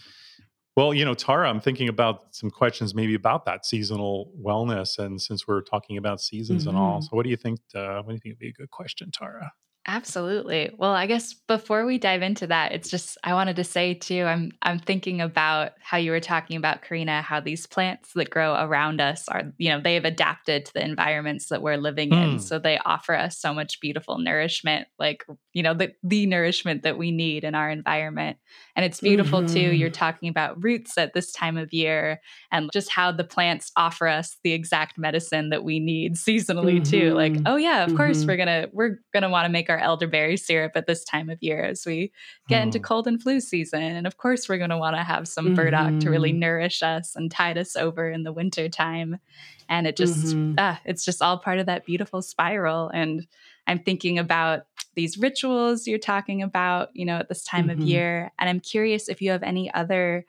Well, 0.75 0.93
you 0.93 1.05
know, 1.05 1.13
Tara, 1.13 1.49
I'm 1.49 1.61
thinking 1.61 1.87
about 1.87 2.35
some 2.35 2.49
questions 2.49 2.93
maybe 2.93 3.13
about 3.13 3.45
that 3.45 3.65
seasonal 3.65 4.31
wellness, 4.45 4.99
and 4.99 5.21
since 5.21 5.47
we're 5.47 5.61
talking 5.61 5.97
about 5.97 6.19
seasons 6.19 6.63
mm-hmm. 6.63 6.69
and 6.69 6.77
all, 6.77 6.99
mm-hmm. 6.99 7.03
so 7.03 7.09
what 7.11 7.23
do 7.23 7.29
you 7.29 7.37
think? 7.37 7.59
Uh, 7.73 8.01
what 8.01 8.09
do 8.09 8.13
you 8.13 8.19
think 8.19 8.33
would 8.33 8.39
be 8.39 8.49
a 8.49 8.53
good 8.53 8.71
question, 8.71 9.09
Tara? 9.11 9.51
Absolutely. 9.87 10.73
Well, 10.79 10.93
I 10.93 11.05
guess 11.05 11.35
before 11.47 11.85
we 11.85 11.99
dive 11.99 12.23
into 12.23 12.47
that, 12.47 12.71
it's 12.71 12.89
just 12.89 13.19
I 13.23 13.35
wanted 13.35 13.57
to 13.57 13.63
say 13.63 13.93
too, 13.93 14.23
I'm 14.23 14.51
I'm 14.63 14.79
thinking 14.79 15.21
about 15.21 15.73
how 15.79 15.97
you 15.97 16.09
were 16.09 16.19
talking 16.19 16.57
about 16.57 16.81
Karina, 16.81 17.21
how 17.21 17.39
these 17.39 17.67
plants 17.67 18.13
that 18.13 18.31
grow 18.31 18.55
around 18.55 18.99
us 18.99 19.29
are, 19.29 19.43
you 19.59 19.69
know, 19.69 19.79
they've 19.79 20.03
adapted 20.03 20.65
to 20.65 20.73
the 20.73 20.83
environments 20.83 21.49
that 21.49 21.61
we're 21.61 21.77
living 21.77 22.09
mm. 22.09 22.33
in. 22.33 22.39
So 22.39 22.57
they 22.57 22.79
offer 22.79 23.13
us 23.13 23.37
so 23.37 23.53
much 23.53 23.79
beautiful 23.79 24.17
nourishment, 24.17 24.87
like, 24.97 25.23
you 25.53 25.61
know, 25.61 25.75
the 25.75 25.93
the 26.01 26.25
nourishment 26.25 26.81
that 26.81 26.97
we 26.97 27.11
need 27.11 27.43
in 27.43 27.53
our 27.53 27.69
environment. 27.69 28.37
And 28.75 28.85
it's 28.85 29.01
beautiful 29.01 29.39
mm-hmm. 29.41 29.53
too. 29.53 29.73
You're 29.75 29.89
talking 29.89 30.29
about 30.29 30.61
roots 30.63 30.97
at 30.97 31.13
this 31.13 31.31
time 31.31 31.57
of 31.57 31.73
year 31.73 32.21
and 32.51 32.69
just 32.73 32.91
how 32.91 33.11
the 33.11 33.23
plants 33.23 33.71
offer 33.75 34.07
us 34.07 34.37
the 34.43 34.53
exact 34.53 34.97
medicine 34.97 35.49
that 35.49 35.63
we 35.63 35.79
need 35.79 36.15
seasonally 36.15 36.75
mm-hmm. 36.75 36.83
too. 36.83 37.13
Like, 37.13 37.33
mm-hmm. 37.33 37.47
oh 37.47 37.55
yeah, 37.55 37.83
of 37.83 37.95
course 37.95 38.19
mm-hmm. 38.19 38.27
we're 38.27 38.37
gonna 38.37 38.67
we're 38.71 38.99
gonna 39.13 39.29
want 39.29 39.45
to 39.45 39.51
make 39.51 39.69
our 39.69 39.79
elderberry 39.79 40.37
syrup 40.37 40.73
at 40.75 40.87
this 40.87 41.03
time 41.03 41.29
of 41.29 41.39
year 41.41 41.63
as 41.63 41.85
we 41.85 42.11
get 42.47 42.63
into 42.63 42.79
Hmm. 42.79 42.83
cold 42.83 43.07
and 43.07 43.21
flu 43.21 43.39
season. 43.39 43.81
And 43.81 44.07
of 44.07 44.17
course, 44.17 44.47
we're 44.47 44.57
going 44.57 44.69
to 44.69 44.77
want 44.77 44.95
to 44.95 45.03
have 45.03 45.27
some 45.27 45.53
burdock 45.53 45.99
to 46.01 46.09
really 46.09 46.31
nourish 46.33 46.83
us 46.83 47.15
and 47.15 47.31
tide 47.31 47.57
us 47.57 47.75
over 47.75 48.09
in 48.09 48.23
the 48.23 48.33
winter 48.33 48.69
time. 48.69 49.19
And 49.67 49.87
it 49.87 49.97
just, 49.97 50.35
ah, 50.57 50.79
it's 50.85 51.03
just 51.03 51.21
all 51.21 51.37
part 51.39 51.59
of 51.59 51.65
that 51.65 51.85
beautiful 51.85 52.21
spiral. 52.21 52.89
And 52.89 53.27
I'm 53.67 53.79
thinking 53.79 54.19
about 54.19 54.67
these 54.95 55.17
rituals 55.17 55.87
you're 55.87 55.99
talking 55.99 56.41
about, 56.41 56.89
you 56.95 57.05
know, 57.05 57.17
at 57.17 57.29
this 57.29 57.43
time 57.43 57.69
of 57.69 57.79
Mhm. 57.79 57.81
year. 57.81 58.31
And 58.39 58.49
I'm 58.49 58.59
curious 58.59 59.09
if 59.09 59.21
you 59.21 59.31
have 59.31 59.43
any 59.43 59.73
other, 59.73 60.25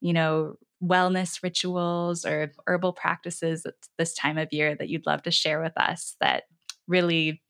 you 0.00 0.12
know, 0.12 0.56
wellness 0.82 1.42
rituals 1.42 2.24
or 2.24 2.52
herbal 2.66 2.92
practices 2.94 3.66
at 3.66 3.74
this 3.98 4.14
time 4.14 4.38
of 4.38 4.52
year 4.52 4.74
that 4.74 4.88
you'd 4.88 5.06
love 5.06 5.22
to 5.22 5.30
share 5.30 5.62
with 5.62 5.76
us 5.76 6.16
that 6.20 6.44
really 6.86 7.42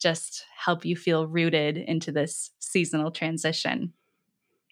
just 0.00 0.44
help 0.56 0.84
you 0.84 0.96
feel 0.96 1.26
rooted 1.26 1.76
into 1.76 2.12
this 2.12 2.52
seasonal 2.60 3.10
transition. 3.10 3.92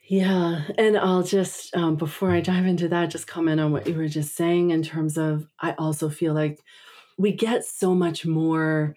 Yeah. 0.02 0.64
And 0.76 0.98
I'll 0.98 1.22
just, 1.22 1.74
um, 1.74 1.96
before 1.96 2.30
I 2.30 2.40
dive 2.40 2.66
into 2.66 2.88
that, 2.88 3.06
just 3.10 3.26
comment 3.26 3.60
on 3.60 3.72
what 3.72 3.86
you 3.86 3.94
were 3.94 4.08
just 4.08 4.34
saying 4.34 4.70
in 4.70 4.82
terms 4.82 5.16
of, 5.16 5.48
I 5.60 5.72
also 5.72 6.10
feel 6.10 6.34
like 6.34 6.62
we 7.16 7.32
get 7.32 7.64
so 7.64 7.94
much 7.94 8.26
more 8.26 8.96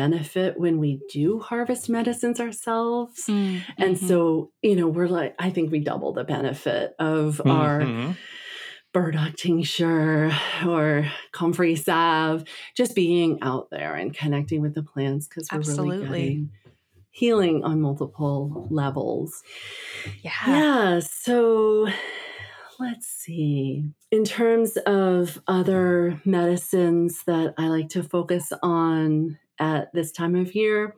benefit 0.00 0.58
when 0.60 0.78
we 0.78 1.00
do 1.10 1.40
harvest 1.40 1.88
medicines 1.88 2.38
ourselves. 2.38 3.28
And 3.28 3.56
Mhm. 3.78 4.08
so, 4.08 4.50
you 4.62 4.76
know, 4.76 4.88
we're 4.88 5.08
like, 5.08 5.34
I 5.38 5.48
think 5.50 5.72
we 5.72 5.80
double 5.80 6.12
the 6.12 6.24
benefit 6.24 6.94
of 6.98 7.40
our 7.46 7.80
Mhm. 7.80 8.16
burdock 8.92 9.36
tincture 9.36 10.30
or 10.66 11.06
comfrey 11.32 11.76
salve, 11.76 12.44
just 12.76 12.94
being 12.94 13.38
out 13.42 13.68
there 13.70 13.94
and 13.94 14.14
connecting 14.14 14.60
with 14.60 14.74
the 14.74 14.82
plants 14.82 15.26
because 15.28 15.48
we're 15.50 15.58
Absolutely. 15.58 16.06
really 16.06 16.18
getting 16.28 16.50
healing 17.10 17.64
on 17.64 17.80
multiple 17.80 18.68
levels. 18.70 19.42
yeah. 20.22 20.30
Yeah, 20.46 20.98
so 21.00 21.88
let's 22.78 23.06
see. 23.06 23.84
In 24.10 24.24
terms 24.24 24.76
of 24.86 25.40
other 25.46 26.20
medicines 26.24 27.22
that 27.26 27.54
I 27.56 27.68
like 27.68 27.88
to 27.90 28.02
focus 28.02 28.52
on 28.62 29.38
at 29.58 29.92
this 29.92 30.12
time 30.12 30.36
of 30.36 30.54
year, 30.54 30.94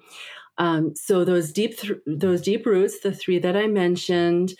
um, 0.59 0.95
so 0.95 1.25
those 1.25 1.53
deep 1.53 1.79
th- 1.79 2.01
those 2.07 2.43
deep 2.43 2.67
roots, 2.67 3.01
the 3.01 3.13
three 3.13 3.39
that 3.39 3.57
I 3.57 3.67
mentioned, 3.69 4.55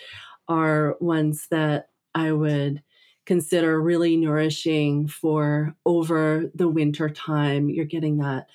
are 0.47 0.97
ones 0.99 1.47
that 1.51 1.89
I 2.15 2.31
would 2.31 2.81
consider 3.25 3.79
really 3.79 4.17
nourishing 4.17 5.07
for 5.07 5.75
over 5.85 6.49
the 6.55 6.67
winter 6.67 7.09
time. 7.09 7.69
You're 7.69 7.85
getting 7.85 8.17
that 8.17 8.47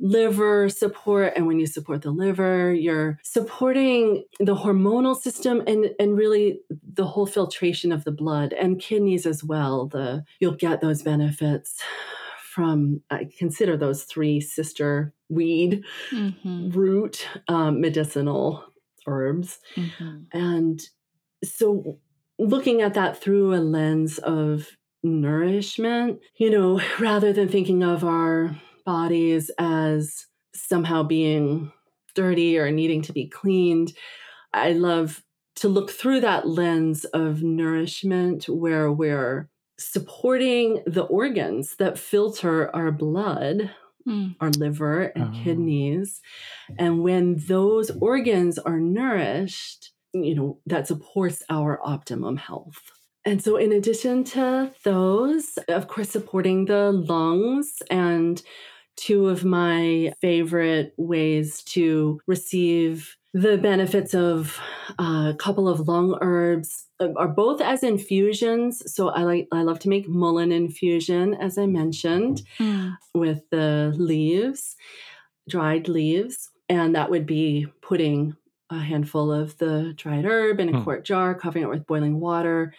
liver 0.00 0.68
support 0.68 1.32
and 1.36 1.46
when 1.46 1.60
you 1.60 1.66
support 1.66 2.02
the 2.02 2.10
liver 2.10 2.74
you're 2.74 3.20
supporting 3.22 4.24
the 4.40 4.56
hormonal 4.56 5.14
system 5.14 5.62
and 5.68 5.90
and 6.00 6.16
really 6.16 6.58
the 6.94 7.04
whole 7.04 7.24
filtration 7.24 7.92
of 7.92 8.02
the 8.02 8.10
blood 8.10 8.52
and 8.52 8.80
kidneys 8.80 9.26
as 9.26 9.44
well 9.44 9.86
the 9.86 10.24
you'll 10.40 10.56
get 10.56 10.80
those 10.80 11.02
benefits 11.02 11.80
from 12.54 13.00
i 13.10 13.26
consider 13.38 13.76
those 13.76 14.04
three 14.04 14.40
sister 14.40 15.14
weed 15.28 15.84
Mhm. 16.12 16.74
root 16.74 17.26
um, 17.48 17.80
medicinal 17.80 18.64
herbs 19.06 19.58
Mhm. 19.76 20.26
and 20.32 20.80
so 21.44 21.98
looking 22.38 22.82
at 22.82 22.94
that 22.94 23.16
through 23.20 23.54
a 23.54 23.58
lens 23.76 24.18
of 24.18 24.68
nourishment, 25.02 26.20
you 26.36 26.50
know, 26.50 26.80
rather 27.00 27.32
than 27.32 27.48
thinking 27.48 27.82
of 27.82 28.04
our 28.04 28.56
bodies 28.86 29.50
as 29.58 30.26
somehow 30.54 31.02
being 31.02 31.72
dirty 32.14 32.58
or 32.58 32.70
needing 32.70 33.02
to 33.02 33.12
be 33.12 33.26
cleaned, 33.28 33.92
I 34.52 34.72
love 34.72 35.22
to 35.56 35.68
look 35.68 35.90
through 35.90 36.20
that 36.20 36.48
lens 36.48 37.04
of 37.06 37.42
nourishment 37.42 38.48
where 38.48 38.92
we're 38.92 39.48
supporting 39.78 40.82
the 40.86 41.02
organs 41.04 41.76
that 41.76 41.98
filter 41.98 42.74
our 42.74 42.90
blood 42.92 43.70
Mm. 44.06 44.34
our 44.40 44.50
liver 44.50 45.12
and 45.14 45.28
Oh. 45.32 45.38
kidneys. 45.44 46.20
And 46.78 47.02
when 47.02 47.36
those 47.46 47.90
organs 48.00 48.58
are 48.58 48.80
nourished, 48.80 49.92
you 50.12 50.34
know, 50.34 50.58
that 50.66 50.88
supports 50.88 51.42
our 51.48 51.80
optimum 51.86 52.36
health. 52.36 52.80
And 53.24 53.40
so, 53.42 53.56
in 53.56 53.70
addition 53.72 54.24
to 54.34 54.72
those, 54.84 55.56
of 55.68 55.86
course, 55.86 56.10
supporting 56.10 56.64
the 56.64 56.90
lungs 56.92 57.80
and 57.90 58.42
two 58.96 59.28
of 59.28 59.44
my 59.44 60.12
favorite 60.20 60.94
ways 60.96 61.62
to 61.64 62.20
receive 62.26 63.16
the 63.34 63.56
benefits 63.56 64.14
of 64.14 64.58
a 64.98 65.34
couple 65.38 65.68
of 65.68 65.88
lung 65.88 66.18
herbs 66.20 66.84
uh, 67.00 67.08
are 67.16 67.28
both 67.28 67.60
as 67.62 67.82
infusions. 67.82 68.82
So 68.94 69.08
I 69.08 69.22
like 69.22 69.48
I 69.52 69.62
love 69.62 69.78
to 69.80 69.88
make 69.88 70.06
mullein 70.08 70.52
infusion, 70.52 71.34
as 71.34 71.56
I 71.58 71.66
mentioned 71.66 72.42
Mm. 72.58 72.96
with 73.14 73.42
the 73.50 73.94
leaves, 73.96 74.76
dried 75.48 75.88
leaves, 75.88 76.50
and 76.68 76.94
that 76.94 77.10
would 77.10 77.26
be 77.26 77.66
putting 77.80 78.36
a 78.70 78.78
handful 78.78 79.30
of 79.30 79.58
the 79.58 79.92
dried 79.96 80.24
herb 80.24 80.58
in 80.58 80.70
a 80.70 80.78
Hmm. 80.78 80.84
quart 80.84 81.04
jar, 81.04 81.34
covering 81.34 81.64
it 81.64 81.68
with 81.68 81.86
boiling 81.86 82.20
water, 82.20 82.72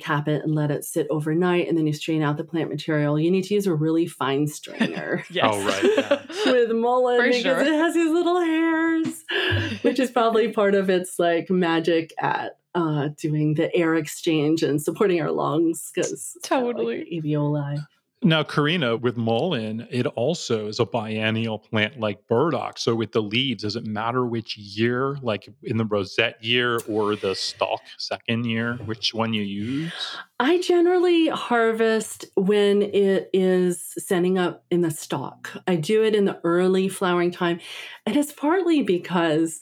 cap 0.00 0.26
it 0.26 0.42
and 0.42 0.54
let 0.56 0.72
it 0.72 0.84
sit 0.84 1.06
overnight, 1.08 1.68
and 1.68 1.78
then 1.78 1.86
you 1.86 1.92
strain 1.92 2.20
out 2.22 2.36
the 2.36 2.42
plant 2.42 2.68
material. 2.68 3.18
You 3.18 3.30
need 3.30 3.44
to 3.44 3.54
use 3.54 3.66
a 3.68 3.74
really 3.74 4.06
fine 4.06 4.46
strainer. 4.58 5.24
Yes. 5.30 5.44
Oh, 5.48 5.64
right, 5.64 5.84
yeah. 5.96 6.22
with 6.52 6.70
mullein 6.70 7.18
For 7.20 7.26
because 7.28 7.42
sure. 7.42 7.60
it 7.60 7.72
has 7.74 7.94
these 7.94 8.10
little 8.10 8.40
hairs, 8.40 9.15
which 9.82 9.98
is 9.98 10.10
probably 10.10 10.52
part 10.52 10.74
of 10.74 10.90
its 10.90 11.18
like 11.18 11.50
magic 11.50 12.12
at 12.18 12.58
uh, 12.74 13.08
doing 13.16 13.54
the 13.54 13.74
air 13.74 13.94
exchange 13.94 14.62
and 14.62 14.82
supporting 14.82 15.20
our 15.20 15.30
lungs 15.30 15.90
because 15.94 16.36
Totally. 16.42 17.20
alveoli. 17.24 17.84
Now, 18.22 18.42
Karina, 18.42 18.96
with 18.96 19.16
mullein, 19.16 19.86
it 19.90 20.06
also 20.06 20.68
is 20.68 20.80
a 20.80 20.86
biennial 20.86 21.58
plant 21.58 22.00
like 22.00 22.26
burdock. 22.26 22.78
So, 22.78 22.94
with 22.94 23.12
the 23.12 23.20
leaves, 23.20 23.62
does 23.62 23.76
it 23.76 23.84
matter 23.84 24.24
which 24.24 24.56
year, 24.56 25.18
like 25.22 25.48
in 25.62 25.76
the 25.76 25.84
rosette 25.84 26.42
year 26.42 26.80
or 26.88 27.14
the 27.14 27.34
stalk 27.34 27.82
second 27.98 28.46
year, 28.46 28.76
which 28.86 29.12
one 29.12 29.34
you 29.34 29.42
use? 29.42 30.16
I 30.40 30.60
generally 30.60 31.28
harvest 31.28 32.24
when 32.36 32.82
it 32.82 33.28
is 33.34 33.92
setting 33.98 34.38
up 34.38 34.64
in 34.70 34.80
the 34.80 34.90
stalk. 34.90 35.50
I 35.66 35.76
do 35.76 36.02
it 36.02 36.14
in 36.14 36.24
the 36.24 36.40
early 36.42 36.88
flowering 36.88 37.30
time. 37.30 37.60
And 38.06 38.16
it's 38.16 38.32
partly 38.32 38.82
because 38.82 39.60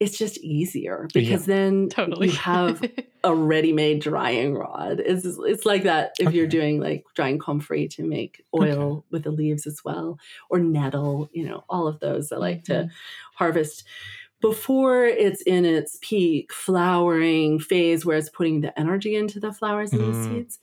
it's 0.00 0.18
just 0.18 0.38
easier 0.38 1.08
because 1.14 1.46
then 1.46 1.88
Totally. 1.88 2.28
you 2.28 2.36
have 2.36 2.82
a 3.24 3.34
ready-made 3.34 4.00
drying 4.00 4.54
rod. 4.54 5.00
It's 5.00 5.24
it's 5.24 5.64
like 5.64 5.84
that 5.84 6.12
if 6.18 6.32
you're 6.34 6.46
doing 6.46 6.80
like 6.80 7.04
drying 7.14 7.38
comfrey 7.38 7.88
to 7.88 8.02
make 8.02 8.44
oil 8.54 9.04
with 9.10 9.22
the 9.24 9.30
leaves 9.30 9.66
as 9.66 9.82
well, 9.84 10.18
or 10.50 10.58
nettle. 10.58 11.30
You 11.32 11.46
know, 11.48 11.64
all 11.68 11.86
of 11.86 12.00
those 12.00 12.32
I 12.32 12.36
like 12.36 12.64
to 12.64 12.90
harvest 13.34 13.84
before 14.40 15.06
it's 15.06 15.40
in 15.42 15.64
its 15.64 15.98
peak 16.02 16.52
flowering 16.52 17.58
phase, 17.58 18.04
where 18.04 18.18
it's 18.18 18.28
putting 18.28 18.60
the 18.60 18.78
energy 18.78 19.16
into 19.16 19.40
the 19.40 19.52
flowers 19.52 19.92
and 19.92 20.02
the 20.02 20.06
Mm. 20.18 20.22
seeds, 20.28 20.58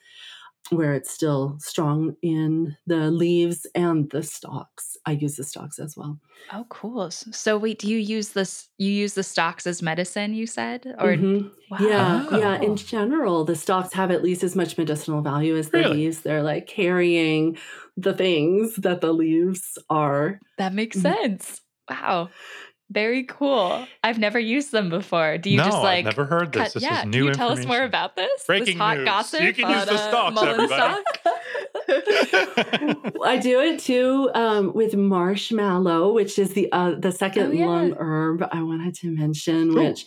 where 0.70 0.94
it's 0.94 1.12
still 1.12 1.58
strong 1.60 2.16
in 2.22 2.76
the 2.88 3.12
leaves 3.12 3.66
and 3.76 4.10
the 4.12 4.24
stalks. 4.24 4.96
I 5.06 5.12
use 5.14 5.36
the 5.36 5.44
stalks 5.44 5.80
as 5.80 5.98
well. 5.98 6.20
Oh, 6.54 6.66
cool. 6.70 7.12
So 7.12 7.58
wait, 7.58 7.80
do 7.80 7.88
you 7.90 7.98
use 7.98 8.30
this? 8.30 8.70
You 8.78 8.92
use 8.92 9.14
the 9.14 9.24
stalks 9.24 9.66
as 9.68 9.82
medicine? 9.82 10.34
You 10.34 10.48
said, 10.48 10.96
or 11.00 11.16
Mhm. 11.16 11.52
Wow. 11.70 11.80
Yeah, 11.80 12.28
yeah. 12.32 12.58
Oh. 12.60 12.64
In 12.64 12.76
general, 12.76 13.44
the 13.46 13.56
stalks 13.56 13.94
have 13.94 14.12
at 14.12 14.24
least 14.24 14.44
as 14.44 14.56
much 14.56 14.78
medicinal 14.78 15.22
value 15.22 15.56
as 15.58 15.70
the 15.72 15.78
Really? 15.80 15.98
leaves. 15.98 16.22
They're 16.22 16.44
like 16.44 16.68
carrying 16.68 17.58
the 17.98 18.14
things 18.14 18.76
that 18.78 19.02
the 19.02 19.14
leaves 19.14 19.78
are. 19.90 20.40
that 20.58 20.74
makes 20.74 20.98
Mhm. 20.98 21.02
sense. 21.02 21.62
Wow, 21.90 22.30
very 22.92 23.24
cool. 23.24 23.88
I've 24.04 24.20
never 24.20 24.38
used 24.38 24.72
them 24.72 24.90
before. 24.90 25.38
Do 25.38 25.50
you 25.50 25.58
no, 25.58 25.64
just 25.64 25.78
like 25.78 26.00
I've 26.06 26.18
never 26.18 26.26
heard 26.26 26.52
this. 26.52 26.62
cut- 26.64 26.74
this 26.74 26.84
yeah, 26.84 26.96
is 26.98 27.02
can 27.02 27.14
you 27.14 27.34
tell 27.34 27.50
us 27.52 27.66
more 27.66 27.84
about 27.84 28.16
this? 28.16 28.30
this 28.38 28.46
Breaking 28.46 28.78
hot 28.78 28.98
news. 28.98 29.06
gossip. 29.06 29.42
You 29.42 29.54
can 29.54 29.70
use 29.70 29.82
on, 29.82 29.88
the 29.88 29.94
uh, 29.94 30.08
stalks, 30.10 30.42
everybody. 30.44 30.68
stock? 30.74 31.04
I 33.26 33.40
do 33.42 33.60
it 33.62 33.80
too 33.80 34.30
um, 34.34 34.74
with 34.74 34.96
marshmallow, 34.96 36.12
which 36.14 36.38
is 36.40 36.54
the 36.54 36.72
uh, 36.72 36.96
the 37.00 37.12
second 37.12 37.48
Oh, 37.48 37.52
yeah. 37.52 37.66
lung 37.66 37.94
herb 37.98 38.44
I 38.52 38.62
wanted 38.64 38.96
to 38.96 39.12
mention, 39.12 39.74
Cool. 39.74 39.86
which 39.90 40.06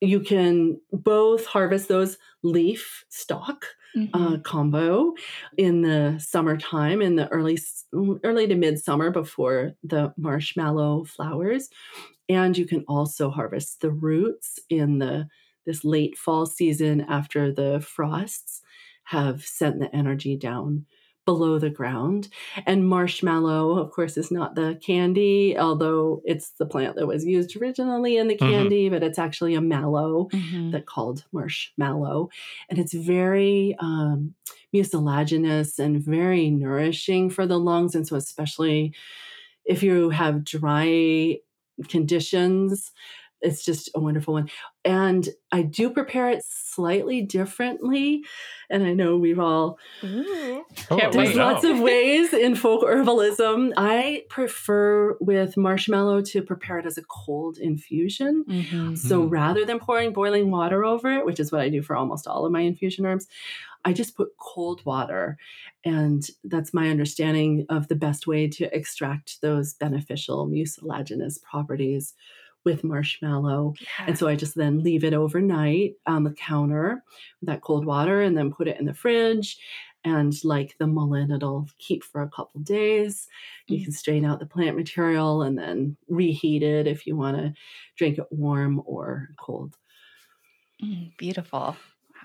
you 0.00 0.20
can 0.20 0.80
both 0.92 1.46
harvest 1.46 1.88
those 1.88 2.18
leaf 2.42 3.04
stalk 3.08 3.66
Mhm. 3.96 4.10
uh, 4.12 4.38
combo 4.40 5.14
in 5.56 5.82
the 5.82 6.18
summertime, 6.18 7.00
in 7.00 7.14
the 7.14 7.28
early 7.28 7.54
s- 7.54 7.84
early 8.24 8.48
to 8.48 8.56
midsummer 8.56 9.10
before 9.12 9.74
the 9.84 10.12
marshmallow 10.18 11.04
flowers, 11.04 11.68
and 12.28 12.56
you 12.56 12.66
can 12.66 12.84
also 12.88 13.30
harvest 13.30 13.80
the 13.80 13.90
roots 13.90 14.58
in 14.70 14.98
the 14.98 15.28
this 15.66 15.84
late 15.84 16.16
fall 16.18 16.44
season 16.46 17.00
after 17.02 17.50
the 17.52 17.80
frosts 17.80 18.60
have 19.04 19.42
sent 19.44 19.80
the 19.80 19.94
energy 19.96 20.36
down 20.36 20.86
below 21.24 21.58
the 21.58 21.70
ground. 21.70 22.28
And 22.66 22.86
marshmallow, 22.86 23.78
of 23.78 23.90
course, 23.92 24.18
is 24.18 24.30
not 24.30 24.56
the 24.56 24.78
candy, 24.84 25.56
although 25.58 26.20
it's 26.26 26.50
the 26.58 26.66
plant 26.66 26.96
that 26.96 27.06
was 27.06 27.24
used 27.24 27.56
originally 27.56 28.18
in 28.18 28.28
the 28.28 28.36
Mhm. 28.40 28.74
candy, 28.76 28.90
but 28.90 29.02
it's 29.02 29.18
actually 29.18 29.54
a 29.54 29.62
mallow 29.62 30.28
Mhm. 30.32 30.72
that 30.72 30.84
called 30.84 31.24
marshmallow. 31.32 32.28
And 32.68 32.78
it's 32.78 32.92
very 32.92 33.74
um, 33.78 34.34
mucilaginous 34.74 35.78
and 35.78 36.02
very 36.02 36.50
nourishing 36.50 37.30
for 37.30 37.46
the 37.46 37.58
lungs. 37.58 37.94
And 37.94 38.06
so, 38.06 38.16
especially 38.16 38.94
if 39.64 39.82
you 39.82 40.10
have 40.10 40.44
dry 40.44 41.38
conditions, 41.88 42.92
it's 43.40 43.64
just 43.64 43.90
a 43.94 44.00
wonderful 44.00 44.32
one. 44.34 44.48
And 44.86 45.28
I 45.52 45.62
do 45.62 45.90
prepare 45.90 46.30
it 46.30 46.42
slightly 46.46 47.20
differently. 47.20 48.22
And 48.70 48.82
I 48.84 48.94
know 48.94 49.18
we've 49.18 49.38
all 49.38 49.78
Ooh. 50.02 50.64
Oh, 50.90 50.98
Can't 50.98 51.12
there's 51.12 51.28
wait. 51.28 51.36
know. 51.36 51.44
lots 51.52 51.64
of 51.64 51.78
ways 51.80 52.32
in 52.32 52.54
folk 52.54 52.82
herbalism. 52.84 53.72
I 53.76 54.22
prefer 54.30 55.16
with 55.20 55.56
marshmallow 55.58 56.22
to 56.22 56.42
prepare 56.42 56.78
it 56.78 56.86
as 56.86 56.96
a 56.96 57.02
cold 57.04 57.58
infusion. 57.58 58.44
Mhm. 58.48 58.96
So 58.96 59.22
Mhm. 59.22 59.30
rather 59.30 59.64
than 59.66 59.78
pouring 59.78 60.12
boiling 60.14 60.50
water 60.50 60.82
over 60.84 61.10
it, 61.12 61.26
which 61.26 61.38
is 61.38 61.52
what 61.52 61.60
I 61.60 61.68
do 61.68 61.82
for 61.82 61.96
almost 61.96 62.26
all 62.26 62.46
of 62.46 62.52
my 62.52 62.60
infusion 62.60 63.04
herbs, 63.04 63.28
I 63.84 63.92
just 63.92 64.16
put 64.16 64.36
cold 64.38 64.84
water. 64.84 65.36
And 65.84 66.26
that's 66.44 66.72
my 66.74 66.88
understanding 66.90 67.66
of 67.68 67.88
the 67.88 67.96
best 67.96 68.26
way 68.26 68.48
to 68.48 68.74
extract 68.76 69.40
those 69.42 69.74
beneficial 69.74 70.46
mucilaginous 70.46 71.38
properties 71.38 72.14
with 72.64 72.82
marshmallow. 72.82 73.74
Yeah. 73.80 74.06
And 74.06 74.18
so 74.18 74.26
I 74.26 74.36
just 74.36 74.54
then 74.54 74.82
leave 74.82 75.04
it 75.04 75.12
overnight 75.12 75.96
on 76.06 76.24
the 76.24 76.32
counter 76.32 77.04
with 77.40 77.48
that 77.48 77.60
cold 77.62 77.84
water 77.84 78.22
and 78.22 78.36
then 78.36 78.52
put 78.52 78.68
it 78.68 78.78
in 78.80 78.86
the 78.86 78.94
fridge. 78.94 79.58
And 80.06 80.32
like 80.44 80.76
the 80.78 80.86
mullein, 80.86 81.30
it'll 81.30 81.68
keep 81.78 82.04
for 82.04 82.22
a 82.22 82.28
couple 82.28 82.60
days. 82.60 83.26
You 83.68 83.80
Mm. 83.80 83.84
can 83.84 83.92
strain 83.92 84.24
out 84.24 84.38
the 84.38 84.46
plant 84.46 84.76
material 84.76 85.42
and 85.42 85.58
then 85.58 85.96
reheat 86.08 86.62
it 86.62 86.86
if 86.86 87.06
you 87.06 87.16
want 87.16 87.36
to 87.38 87.54
drink 87.96 88.18
it 88.18 88.26
warm 88.30 88.82
or 88.86 89.28
cold. 89.38 89.76
Mm, 90.82 91.16
beautiful. 91.16 91.76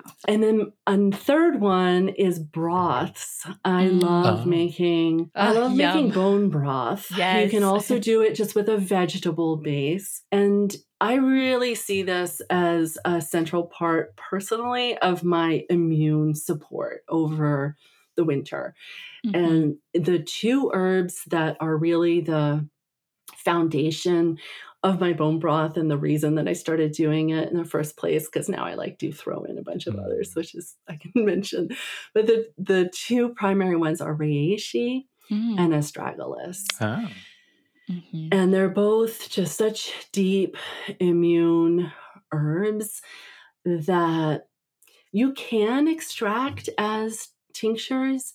Wow. 0.06 0.12
And 0.28 0.43
then 0.43 0.72
a 0.88 1.12
third 1.18 1.60
one 1.60 2.10
is 2.10 2.39
broths. 2.39 3.45
I 3.66 3.86
Mm. 3.86 4.02
love 4.04 4.41
Oh. 4.41 4.50
making 4.50 5.32
I 5.36 5.52
love 5.54 5.76
making 5.76 6.12
bone 6.12 6.50
broth. 6.50 7.10
You 7.12 7.50
can 7.50 7.64
also 7.64 8.00
do 8.00 8.22
it 8.22 8.36
just 8.36 8.56
with 8.56 8.70
a 8.70 8.78
vegetable 8.78 9.58
base. 9.58 10.22
And 10.32 10.76
I 11.02 11.16
really 11.16 11.76
see 11.76 12.04
this 12.04 12.41
as 12.50 12.97
a 13.06 13.22
central 13.22 13.64
part 13.64 14.16
personally 14.18 14.97
of 15.00 15.24
my 15.24 15.66
immune 15.70 16.36
support 16.36 17.04
over 17.08 17.76
the 18.16 18.26
winter. 18.26 18.76
Mhm. 19.26 19.36
And 19.93 20.04
the 20.06 20.20
two 20.20 20.72
herbs 20.74 21.24
that 21.28 21.56
are 21.60 21.78
really 21.78 22.22
the 22.22 22.68
foundation 23.36 24.38
of 24.82 24.99
my 24.99 25.11
bone 25.13 25.39
broth 25.39 25.75
and 25.75 25.91
the 25.91 25.97
reason 25.97 26.36
that 26.36 26.47
I 26.47 26.53
started 26.53 26.93
doing 26.93 27.32
it 27.32 27.49
in 27.51 27.57
the 27.57 27.65
first 27.65 27.97
place, 27.97 28.25
because 28.25 28.47
now 28.47 28.63
I 28.65 28.75
like 28.75 28.97
do 28.97 29.11
throw 29.11 29.43
in 29.43 29.57
a 29.57 29.61
bunch 29.61 29.88
of 29.88 29.95
Mm. 29.95 30.05
others, 30.05 30.34
which 30.36 30.55
is 30.55 30.75
I 30.88 30.95
can 30.95 31.11
mention. 31.15 31.69
But 32.13 32.27
the 32.27 32.47
the 32.57 32.89
two 32.93 33.30
primary 33.36 33.75
ones 33.75 34.01
are 34.01 34.15
reishi 34.15 35.05
Mm. 35.32 35.59
and 35.59 35.73
astragalus. 35.73 36.63
Oh. 36.82 37.07
Mhm. 37.89 38.30
And 38.32 38.53
they're 38.53 38.69
both 38.69 39.30
just 39.30 39.57
such 39.57 39.91
deep 40.11 40.57
immune 40.99 41.91
herbs 42.32 43.01
that 43.65 44.47
you 45.11 45.34
can 45.34 45.88
extract 45.88 46.69
as 46.77 47.30
tinctures. 47.53 48.34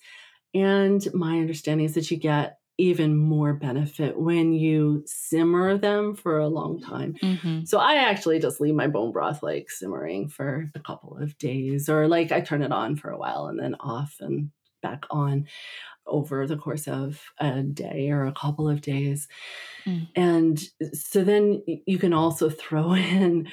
And 0.55 1.07
my 1.15 1.39
understanding 1.39 1.87
is 1.87 1.95
that 1.95 2.11
you 2.11 2.17
get 2.17 2.59
even 2.79 3.17
more 3.17 3.55
benefit 3.55 4.19
when 4.19 4.53
you 4.53 5.03
simmer 5.07 5.79
them 5.79 6.15
for 6.15 6.39
a 6.39 6.49
long 6.49 6.81
time. 6.81 7.15
Mhm. 7.23 7.67
So 7.69 7.79
I 7.79 7.95
actually 7.95 8.41
just 8.41 8.61
leave 8.61 8.75
my 8.75 8.89
bone 8.89 9.13
broth 9.13 9.43
like 9.43 9.71
simmering 9.71 10.29
for 10.29 10.71
a 10.75 10.81
couple 10.81 11.17
of 11.19 11.39
days, 11.39 11.89
or 11.89 12.09
like 12.09 12.33
I 12.33 12.41
turn 12.41 12.63
it 12.63 12.73
on 12.73 12.97
for 12.97 13.11
a 13.11 13.19
while 13.19 13.47
and 13.47 13.59
then 13.59 13.77
off 13.81 14.17
and 14.21 14.51
back 14.83 15.05
on 15.11 15.47
over 16.07 16.47
the 16.47 16.57
course 16.57 16.87
of 16.87 17.23
a 17.39 17.63
day 17.63 18.11
or 18.11 18.27
a 18.27 18.33
couple 18.33 18.69
of 18.69 18.81
days. 18.83 19.27
Mm. 19.87 20.09
And 20.17 20.61
so 20.93 21.25
then 21.25 21.63
you 21.87 21.99
can 21.99 22.13
also 22.13 22.51
throw 22.51 22.95
in 22.95 23.49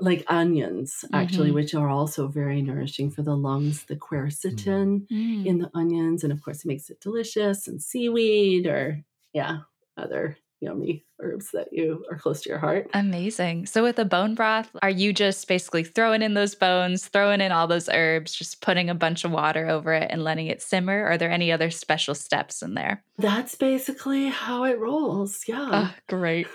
like 0.00 0.24
onions, 0.28 1.04
actually, 1.12 1.50
Mhm. 1.50 1.52
which 1.52 1.74
are 1.74 1.88
also 1.88 2.28
very 2.28 2.62
nourishing 2.62 3.10
for 3.10 3.22
the 3.22 3.36
lungs, 3.36 3.84
the 3.86 3.96
quercetin 3.96 5.06
Mm. 5.10 5.44
in 5.44 5.58
the 5.58 5.70
onions. 5.74 6.24
And 6.24 6.32
of 6.32 6.42
course, 6.42 6.64
it 6.64 6.68
makes 6.68 6.90
it 6.90 7.00
delicious, 7.00 7.68
and 7.68 7.82
seaweed, 7.82 8.66
or 8.66 9.04
yeah, 9.34 9.60
other 9.96 10.36
yummy 10.60 11.04
herbs 11.18 11.50
that 11.52 11.68
you 11.72 12.04
are 12.10 12.18
close 12.18 12.42
to 12.42 12.48
your 12.48 12.58
heart. 12.58 12.88
Amazing. 12.94 13.66
So 13.66 13.82
with 13.82 13.96
the 13.96 14.04
bone 14.04 14.34
broth, 14.34 14.70
are 14.82 14.90
you 14.90 15.12
just 15.12 15.48
basically 15.48 15.84
throwing 15.84 16.22
in 16.22 16.34
those 16.34 16.54
bones, 16.54 17.06
throwing 17.06 17.40
in 17.40 17.52
all 17.52 17.66
those 17.66 17.88
herbs, 17.88 18.34
just 18.34 18.60
putting 18.60 18.90
a 18.90 18.94
bunch 18.94 19.24
of 19.24 19.30
water 19.30 19.68
over 19.68 19.92
it 19.94 20.08
and 20.10 20.22
letting 20.22 20.46
it 20.46 20.62
simmer? 20.62 21.04
Are 21.04 21.18
there 21.18 21.30
any 21.30 21.50
other 21.50 21.70
special 21.70 22.14
steps 22.14 22.62
in 22.62 22.74
there? 22.74 23.02
That's 23.18 23.54
basically 23.54 24.28
how 24.28 24.64
it 24.64 24.78
rolls. 24.78 25.44
Yeah. 25.46 25.68
Ah, 25.72 25.96
great. 26.08 26.46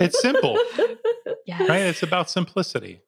It's 0.00 0.20
simple, 0.20 0.58
yes. 1.46 1.68
right? 1.68 1.82
It's 1.82 2.02
about 2.02 2.30
simplicity. 2.30 3.00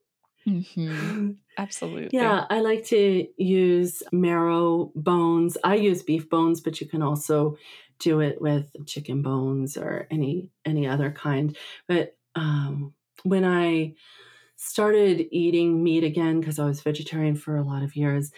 Mhm. 0.47 1.37
Absolutely. 1.59 2.19
Yeah, 2.19 2.47
I 2.49 2.61
like 2.61 2.87
to 2.87 3.27
use 3.37 4.03
marrow 4.13 4.93
bones. 4.95 5.57
I 5.63 5.75
use 5.77 6.03
beef 6.03 6.29
bones, 6.31 6.61
but 6.61 6.81
you 6.81 6.87
can 6.87 7.03
also 7.03 7.57
do 8.01 8.21
it 8.21 8.41
with 8.43 8.73
chicken 8.87 9.23
bones 9.23 9.77
or 9.77 10.07
any 10.11 10.51
any 10.65 10.87
other 10.87 11.13
kind. 11.13 11.57
But 11.89 12.17
um, 12.35 12.95
when 13.25 13.45
I 13.45 13.95
started 14.57 15.27
eating 15.33 15.83
meat 15.83 16.05
again, 16.05 16.41
because 16.41 16.59
I 16.59 16.67
was 16.67 16.83
vegetarian 16.83 17.37
for 17.37 17.57
a 17.57 17.63
lot 17.65 17.83
of 17.83 17.97
years, 17.97 18.33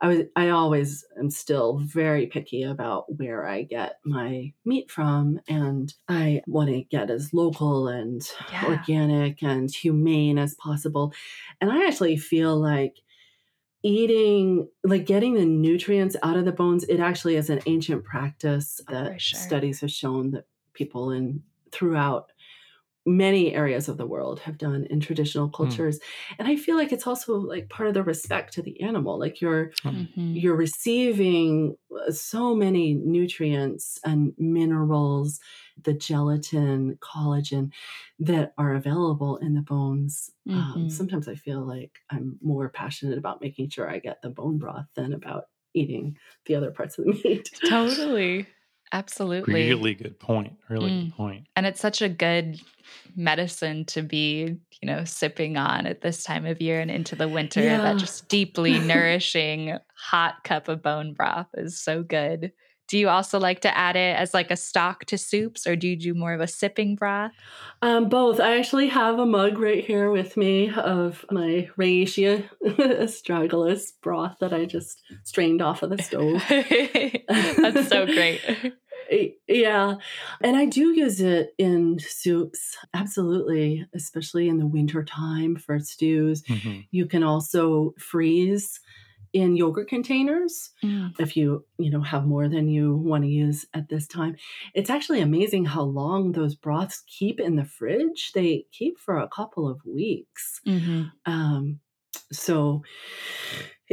I 0.00 0.08
was 0.08 0.18
I 0.36 0.48
always 0.50 1.04
am 1.18 1.30
still 1.30 1.78
very 1.78 2.26
picky 2.26 2.62
about 2.62 3.16
where 3.18 3.46
I 3.46 3.62
get 3.62 4.00
my 4.04 4.52
meat 4.64 4.90
from, 4.90 5.40
and 5.48 5.94
I 6.08 6.42
want 6.46 6.70
to 6.70 6.82
get 6.84 7.10
as 7.10 7.32
local 7.34 7.88
and 7.88 8.22
Yeah. 8.38 8.62
organic 8.62 9.42
and 9.42 9.70
humane 9.74 10.38
as 10.38 10.54
possible. 10.56 11.14
And 11.60 11.70
I 11.70 11.86
actually 11.86 12.16
feel 12.16 12.56
like 12.56 12.98
eating 13.82 14.68
like 14.84 15.06
getting 15.06 15.34
the 15.34 15.44
nutrients 15.44 16.16
out 16.22 16.36
of 16.36 16.44
the 16.44 16.52
bones 16.52 16.84
it 16.84 17.00
actually 17.00 17.36
is 17.36 17.50
an 17.50 17.60
ancient 17.66 18.04
practice 18.04 18.80
that 18.88 19.20
sure. 19.20 19.38
studies 19.38 19.80
have 19.80 19.90
shown 19.90 20.30
that 20.30 20.46
people 20.72 21.10
in 21.10 21.42
throughout 21.72 22.30
many 23.06 23.54
areas 23.54 23.88
of 23.88 23.96
the 23.96 24.06
world 24.06 24.40
have 24.40 24.58
done 24.58 24.86
in 24.90 25.00
traditional 25.00 25.48
cultures 25.50 25.98
and 26.38 26.46
i 26.48 26.54
feel 26.56 26.76
like 26.76 26.92
it's 26.92 27.06
also 27.06 27.34
like 27.36 27.68
part 27.68 27.88
of 27.88 27.94
the 27.94 28.02
respect 28.02 28.52
to 28.52 28.62
the 28.62 28.80
animal 28.80 29.18
like 29.18 29.40
you're 29.40 29.72
Mhm. 29.84 30.32
you're 30.32 30.56
receiving 30.56 31.76
uh, 32.06 32.10
so 32.10 32.54
many 32.54 32.94
nutrients 32.94 33.98
and 34.04 34.32
minerals, 34.38 35.40
the 35.82 35.92
gelatin, 35.92 36.96
collagen 37.02 37.70
that 38.18 38.52
are 38.58 38.74
available 38.74 39.36
in 39.38 39.54
the 39.54 39.62
bones. 39.62 40.30
Um, 40.54 40.88
Mhm. 40.88 40.88
sometimes 40.88 41.28
I 41.28 41.34
feel 41.34 41.66
like 41.66 41.98
I'm 42.10 42.38
more 42.42 42.68
passionate 42.70 43.18
about 43.18 43.40
making 43.42 43.70
sure 43.70 43.90
I 43.90 43.98
get 43.98 44.22
the 44.22 44.30
bone 44.30 44.58
broth 44.58 44.86
than 44.94 45.12
about 45.12 45.44
eating 45.74 46.16
the 46.46 46.54
other 46.54 46.70
parts 46.70 46.98
of 46.98 47.04
the 47.06 47.12
meat. 47.24 47.50
Totally. 47.64 48.54
Absolutely. 48.92 49.54
Really 49.54 49.94
good 49.94 50.18
point. 50.20 50.52
Really 50.68 50.90
Mm. 50.90 51.04
good 51.04 51.14
point. 51.16 51.46
And 51.56 51.66
it's 51.66 51.80
such 51.80 52.02
a 52.02 52.08
good 52.08 52.60
medicine 53.16 53.84
to 53.86 54.02
be, 54.02 54.56
you 54.80 54.86
know, 54.86 55.04
sipping 55.04 55.56
on 55.56 55.86
at 55.86 56.00
this 56.02 56.24
time 56.24 56.46
of 56.46 56.60
year 56.60 56.80
and 56.80 56.90
into 56.90 57.16
the 57.16 57.28
winter. 57.28 57.62
Yeah. 57.62 57.78
That 57.78 57.96
just 57.98 58.28
deeply 58.28 58.78
nourishing 58.80 59.78
hot 59.96 60.44
cup 60.44 60.68
of 60.68 60.82
bone 60.82 61.14
broth 61.14 61.48
is 61.54 61.80
so 61.80 62.02
good. 62.02 62.52
Do 62.88 62.98
you 62.98 63.08
also 63.08 63.38
like 63.40 63.60
to 63.60 63.74
add 63.74 63.96
it 63.96 64.16
as 64.18 64.34
like 64.34 64.50
a 64.50 64.56
stock 64.56 65.06
to 65.06 65.16
soups 65.16 65.66
or 65.66 65.76
do 65.76 65.88
you 65.88 65.96
do 65.96 66.12
more 66.12 66.34
of 66.34 66.42
a 66.42 66.46
sipping 66.46 66.94
broth? 66.94 67.30
Um, 67.80 68.10
both. 68.10 68.38
I 68.38 68.58
actually 68.58 68.88
have 68.88 69.18
a 69.18 69.24
mug 69.24 69.58
right 69.58 69.82
here 69.82 70.10
with 70.10 70.36
me 70.36 70.70
of 70.70 71.24
my 71.30 71.70
Reishi 71.78 72.46
astragalus 72.66 73.92
broth 74.02 74.36
that 74.40 74.52
I 74.52 74.66
just 74.66 75.00
strained 75.24 75.62
off 75.62 75.82
of 75.82 75.88
the 75.88 76.02
stove. 76.02 76.42
That's 77.56 77.88
so 77.88 78.04
great. 78.04 78.40
Yeah. 79.48 79.96
And 80.40 80.56
I 80.56 80.64
do 80.66 80.92
use 80.92 81.20
it 81.20 81.54
in 81.58 81.98
soups. 82.00 82.76
Absolutely. 82.94 83.86
Especially 83.94 84.48
in 84.48 84.58
the 84.58 84.66
winter 84.66 85.04
time 85.04 85.56
for 85.56 85.78
stews. 85.80 86.42
Mhm. 86.44 86.86
You 86.90 87.06
can 87.06 87.22
also 87.22 87.94
freeze 87.98 88.80
in 89.32 89.56
yogurt 89.56 89.88
containers 89.88 90.70
Mm. 90.84 91.14
if 91.18 91.36
you, 91.38 91.64
you 91.78 91.90
know, 91.90 92.02
have 92.02 92.26
more 92.26 92.48
than 92.50 92.68
you 92.68 92.94
want 92.96 93.24
to 93.24 93.30
use 93.30 93.64
at 93.72 93.88
this 93.88 94.06
time. 94.06 94.36
It's 94.74 94.90
actually 94.90 95.20
amazing 95.22 95.64
how 95.64 95.84
long 95.84 96.32
those 96.32 96.54
broths 96.54 97.02
keep 97.06 97.40
in 97.40 97.56
the 97.56 97.64
fridge. 97.64 98.32
They 98.34 98.66
keep 98.72 98.98
for 98.98 99.16
a 99.16 99.28
couple 99.28 99.66
of 99.68 99.80
weeks. 99.86 100.60
Mhm. 100.66 101.12
Um, 101.24 101.80
so 102.30 102.82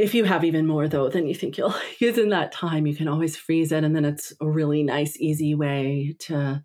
if 0.00 0.14
you 0.14 0.24
have 0.24 0.44
even 0.44 0.66
more 0.66 0.88
though 0.88 1.08
than 1.08 1.26
you 1.26 1.34
think 1.34 1.58
you'll 1.58 1.74
use 1.98 2.16
in 2.16 2.30
that 2.30 2.52
time, 2.52 2.86
you 2.86 2.96
can 2.96 3.06
always 3.06 3.36
freeze 3.36 3.70
it. 3.70 3.84
And 3.84 3.94
then 3.94 4.04
it's 4.04 4.32
a 4.40 4.48
really 4.48 4.82
nice, 4.82 5.16
easy 5.18 5.54
way 5.54 6.16
to 6.20 6.64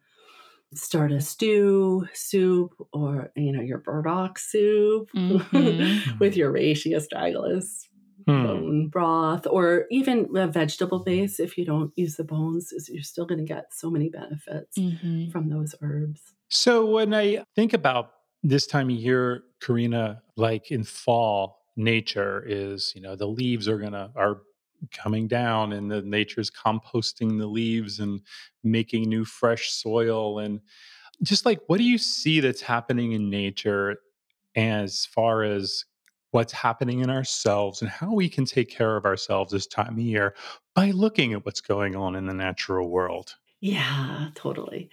start 0.73 1.11
a 1.11 1.19
stew, 1.19 2.07
soup, 2.13 2.71
or 2.93 3.31
you 3.35 3.51
know, 3.51 3.61
your 3.61 3.79
burdock 3.79 4.39
soup 4.39 5.09
mm-hmm. 5.15 6.17
with 6.19 6.37
your 6.37 6.51
reishi 6.51 6.95
astragalus 6.95 7.87
hmm. 8.25 8.43
bone 8.43 8.87
broth, 8.89 9.45
or 9.47 9.85
even 9.91 10.27
a 10.35 10.47
vegetable 10.47 11.03
base. 11.03 11.39
If 11.39 11.57
you 11.57 11.65
don't 11.65 11.91
use 11.95 12.15
the 12.15 12.23
bones, 12.23 12.73
you're 12.89 13.03
still 13.03 13.25
going 13.25 13.39
to 13.39 13.45
get 13.45 13.65
so 13.73 13.89
many 13.89 14.09
benefits 14.09 14.77
mm-hmm. 14.77 15.29
from 15.29 15.49
those 15.49 15.75
herbs. 15.81 16.21
So 16.49 16.85
when 16.85 17.13
I 17.13 17.43
think 17.55 17.73
about 17.73 18.11
this 18.43 18.65
time 18.65 18.89
of 18.89 18.95
year, 18.95 19.43
Karina, 19.61 20.21
like 20.37 20.71
in 20.71 20.83
fall, 20.83 21.64
nature 21.75 22.43
is, 22.47 22.93
you 22.95 23.01
know, 23.01 23.15
the 23.15 23.27
leaves 23.27 23.67
are 23.67 23.77
gonna 23.77 24.11
are 24.15 24.41
coming 24.91 25.27
down 25.27 25.73
and 25.73 25.89
the 25.89 26.01
nature's 26.01 26.51
composting 26.51 27.39
the 27.39 27.47
leaves 27.47 27.99
and 27.99 28.21
making 28.63 29.09
new 29.09 29.25
fresh 29.25 29.71
soil 29.71 30.39
and 30.39 30.59
just 31.23 31.45
like 31.45 31.59
what 31.67 31.77
do 31.77 31.83
you 31.83 31.97
see 31.97 32.39
that's 32.39 32.61
happening 32.61 33.13
in 33.13 33.29
nature 33.29 33.97
as 34.55 35.05
far 35.05 35.43
as 35.43 35.85
what's 36.31 36.53
happening 36.53 36.99
in 36.99 37.09
ourselves 37.09 37.81
and 37.81 37.89
how 37.89 38.13
we 38.13 38.29
can 38.29 38.45
take 38.45 38.69
care 38.69 38.97
of 38.97 39.05
ourselves 39.05 39.51
this 39.51 39.67
time 39.67 39.93
of 39.93 39.99
year 39.99 40.35
by 40.75 40.91
looking 40.91 41.33
at 41.33 41.45
what's 41.45 41.61
going 41.61 41.95
on 41.95 42.15
in 42.15 42.25
the 42.25 42.33
natural 42.33 42.89
world? 42.89 43.35
Yeah 43.61 44.29
totally 44.35 44.89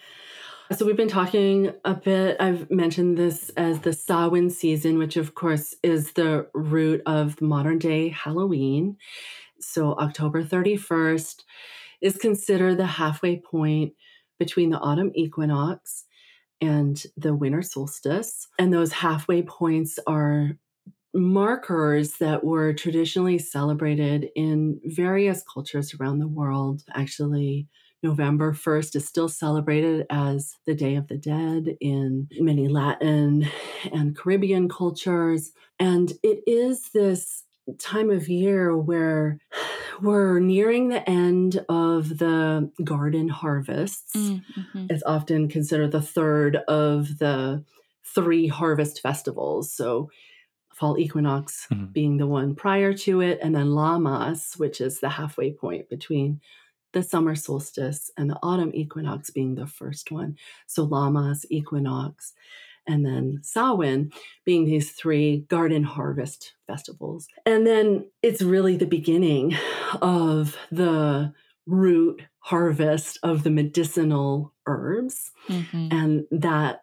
so 0.72 0.86
we've 0.86 0.96
been 0.96 1.08
talking 1.08 1.72
a 1.84 1.94
bit. 1.94 2.36
I've 2.40 2.70
mentioned 2.70 3.18
this 3.18 3.50
as 3.50 3.80
the 3.80 3.92
Samhain 3.92 4.48
season, 4.48 4.98
which 4.98 5.16
of 5.16 5.34
course 5.34 5.74
is 5.82 6.12
the 6.12 6.46
root 6.54 7.02
of 7.04 7.40
modern 7.40 7.78
day 7.78 8.08
Halloween. 8.08 8.96
So 9.60 9.94
October 9.94 10.42
31st 10.42 11.42
is 12.00 12.16
considered 12.16 12.78
the 12.78 12.86
halfway 12.86 13.36
point 13.38 13.94
between 14.38 14.70
the 14.70 14.78
autumn 14.78 15.12
equinox 15.14 16.04
and 16.60 17.02
the 17.16 17.34
winter 17.34 17.62
solstice. 17.62 18.48
And 18.58 18.72
those 18.72 18.92
halfway 18.92 19.42
points 19.42 19.98
are 20.06 20.52
markers 21.14 22.18
that 22.18 22.44
were 22.44 22.72
traditionally 22.72 23.38
celebrated 23.38 24.28
in 24.34 24.80
various 24.84 25.42
cultures 25.42 25.94
around 25.94 26.18
the 26.18 26.28
world. 26.28 26.82
Actually, 26.94 27.68
November 28.02 28.52
1st 28.52 28.96
is 28.96 29.06
still 29.06 29.28
celebrated 29.28 30.06
as 30.10 30.56
the 30.66 30.74
Day 30.74 30.96
of 30.96 31.08
the 31.08 31.16
Dead 31.16 31.76
in 31.80 32.28
many 32.38 32.68
Latin 32.68 33.46
and 33.92 34.16
Caribbean 34.16 34.68
cultures. 34.68 35.52
And 35.78 36.12
it 36.22 36.42
is 36.46 36.90
this 36.92 37.44
time 37.78 38.10
of 38.10 38.28
year 38.28 38.76
where 38.76 39.38
we're 40.00 40.40
nearing 40.40 40.88
the 40.88 41.08
end 41.08 41.64
of 41.68 42.18
the 42.18 42.70
garden 42.82 43.28
harvests. 43.28 44.16
Mm-hmm. 44.16 44.86
It's 44.90 45.04
often 45.04 45.48
considered 45.48 45.92
the 45.92 46.02
third 46.02 46.56
of 46.68 47.18
the 47.18 47.64
three 48.04 48.48
harvest 48.48 49.00
festivals. 49.00 49.72
So, 49.72 50.10
fall 50.74 50.98
equinox 50.98 51.66
mm-hmm. 51.70 51.92
being 51.92 52.16
the 52.16 52.26
one 52.26 52.54
prior 52.54 52.92
to 52.94 53.20
it, 53.20 53.38
and 53.42 53.54
then 53.54 53.68
Lammas, 53.68 54.58
which 54.58 54.80
is 54.80 55.00
the 55.00 55.10
halfway 55.10 55.52
point 55.52 55.88
between 55.88 56.40
the 56.92 57.02
summer 57.02 57.34
solstice 57.34 58.10
and 58.16 58.30
the 58.30 58.38
autumn 58.42 58.72
equinox 58.74 59.30
being 59.30 59.54
the 59.54 59.66
first 59.66 60.10
one. 60.10 60.36
So 60.66 60.86
Lammas, 60.86 61.44
equinox, 61.50 62.32
and 62.86 63.06
then 63.06 63.40
Samhain 63.42 64.12
being 64.44 64.64
these 64.64 64.92
three 64.92 65.46
garden 65.48 65.84
harvest 65.84 66.54
festivals. 66.66 67.28
And 67.46 67.66
then 67.66 68.06
it's 68.22 68.42
really 68.42 68.76
the 68.76 68.86
beginning 68.86 69.56
of 70.00 70.56
the 70.70 71.32
root 71.66 72.22
harvest 72.40 73.18
of 73.22 73.44
the 73.44 73.50
medicinal 73.50 74.52
herbs 74.66 75.30
mm-hmm. 75.48 75.88
and 75.92 76.24
that 76.32 76.82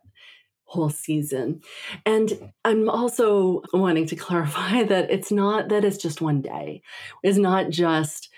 whole 0.64 0.89
season. 0.89 1.62
And 2.05 2.51
I'm 2.64 2.89
also 2.89 3.64
wanting 3.74 4.05
to 4.07 4.16
clarify 4.16 4.84
that 4.88 5.12
it's 5.12 5.32
not 5.32 5.70
that 5.70 5.84
it's 5.84 5.97
just 5.97 6.22
one 6.22 6.41
day. 6.41 6.82
It's 7.24 7.38
not 7.38 7.70
just 7.72 8.28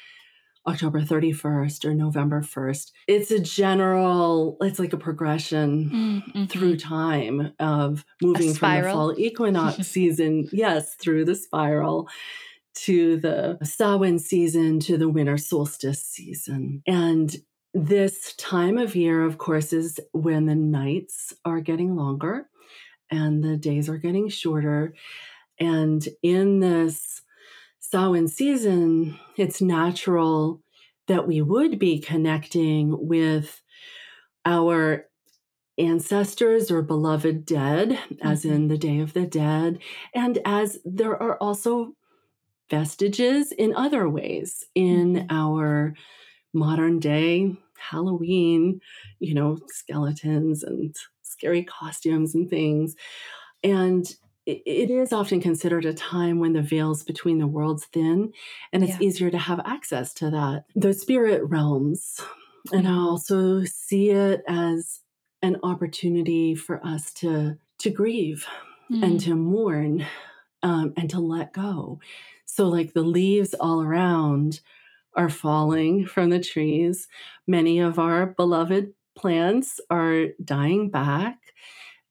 October 0.68 1.02
31st 1.02 1.86
or 1.86 1.94
November 1.94 2.42
1st. 2.42 2.92
It's 3.08 3.32
a 3.32 3.40
general, 3.40 4.58
it's 4.62 4.80
like 4.80 4.94
a 4.94 4.98
progression 4.98 5.90
mm-hmm. 5.90 6.46
through 6.46 6.78
time 6.78 7.54
of 7.60 8.06
moving 8.22 8.54
from 8.54 8.82
the 8.82 8.90
fall 8.90 9.20
equinox 9.20 9.78
season, 9.88 10.48
yes, 10.52 10.96
through 10.96 11.26
the 11.26 11.36
spiral 11.36 12.08
to 12.74 13.18
the 13.18 13.58
Samhain 13.64 14.20
season 14.20 14.80
to 14.82 14.98
the 14.98 15.10
winter 15.10 15.38
solstice 15.38 16.04
season. 16.04 16.84
And 16.88 17.36
this 17.74 18.34
time 18.36 18.78
of 18.78 18.96
year, 18.96 19.24
of 19.24 19.38
course, 19.38 19.74
is 19.74 20.00
when 20.12 20.46
the 20.46 20.56
nights 20.56 21.34
are 21.46 21.62
getting 21.62 21.96
longer 21.96 22.48
and 23.10 23.44
the 23.44 23.58
days 23.58 23.90
are 23.90 23.98
getting 23.98 24.30
shorter. 24.30 24.94
And 25.60 26.08
in 26.24 26.60
this 26.60 27.22
Samhain 27.92 28.30
season, 28.30 29.20
it's 29.36 29.62
natural 29.62 30.62
that 31.08 31.28
we 31.28 31.42
would 31.42 31.78
be 31.78 32.00
connecting 32.00 32.96
with 33.06 33.62
our 34.46 35.08
ancestors 35.78 36.72
or 36.72 36.82
beloved 36.82 37.46
dead, 37.46 37.90
mm-hmm. 37.90 38.26
as 38.26 38.46
in 38.46 38.70
the 38.70 38.78
Day 38.78 39.00
of 39.00 39.12
the 39.12 39.28
Dead, 39.28 39.80
and 40.16 40.40
as 40.46 40.80
there 40.86 41.22
are 41.22 41.36
also 41.38 41.92
vestiges 42.70 43.52
in 43.52 43.76
other 43.76 44.08
ways 44.08 44.64
in 44.74 45.16
mm-hmm. 45.16 45.26
our 45.30 45.94
modern 46.54 46.98
day 46.98 47.58
Halloween, 47.78 48.80
you 49.20 49.34
know, 49.34 49.58
skeletons 49.68 50.64
and 50.64 50.96
scary 51.24 51.66
costumes 51.66 52.36
and 52.36 52.50
things. 52.50 52.96
And 53.66 54.06
it 54.46 54.90
is 54.90 55.14
often 55.14 55.40
considered 55.40 55.86
a 55.86 55.94
time 55.94 56.40
when 56.40 56.54
the 56.54 56.62
veils 56.62 57.04
between 57.04 57.38
the 57.38 57.48
worlds 57.48 57.86
thin 57.86 58.34
and 58.74 58.84
it's 58.84 59.00
yeah. 59.00 59.08
easier 59.08 59.30
to 59.30 59.38
have 59.38 59.62
access 59.66 60.14
to 60.14 60.30
that 60.30 60.66
the 60.76 60.94
spirit 60.94 61.44
realms 61.46 62.22
and 62.72 62.88
i 62.88 62.92
mm-hmm. 62.92 63.00
also 63.00 63.64
see 63.64 64.10
it 64.10 64.42
as 64.48 65.02
an 65.42 65.58
opportunity 65.64 66.56
for 66.56 66.86
us 66.86 67.12
to 67.14 67.56
to 67.78 67.90
grieve 67.90 68.46
mm. 68.92 69.04
and 69.04 69.20
to 69.20 69.36
mourn 69.36 70.06
um, 70.64 70.94
and 70.98 71.10
to 71.10 71.20
let 71.20 71.54
go 71.54 72.00
so 72.46 72.68
like 72.68 72.94
the 72.94 73.02
leaves 73.02 73.54
all 73.54 73.82
around 73.82 74.60
are 75.16 75.30
falling 75.30 76.06
from 76.06 76.30
the 76.30 76.40
trees 76.40 77.08
many 77.46 77.80
of 77.80 78.00
our 78.00 78.26
beloved 78.26 78.94
plants 79.16 79.80
are 79.90 80.28
dying 80.44 80.90
back 80.90 81.38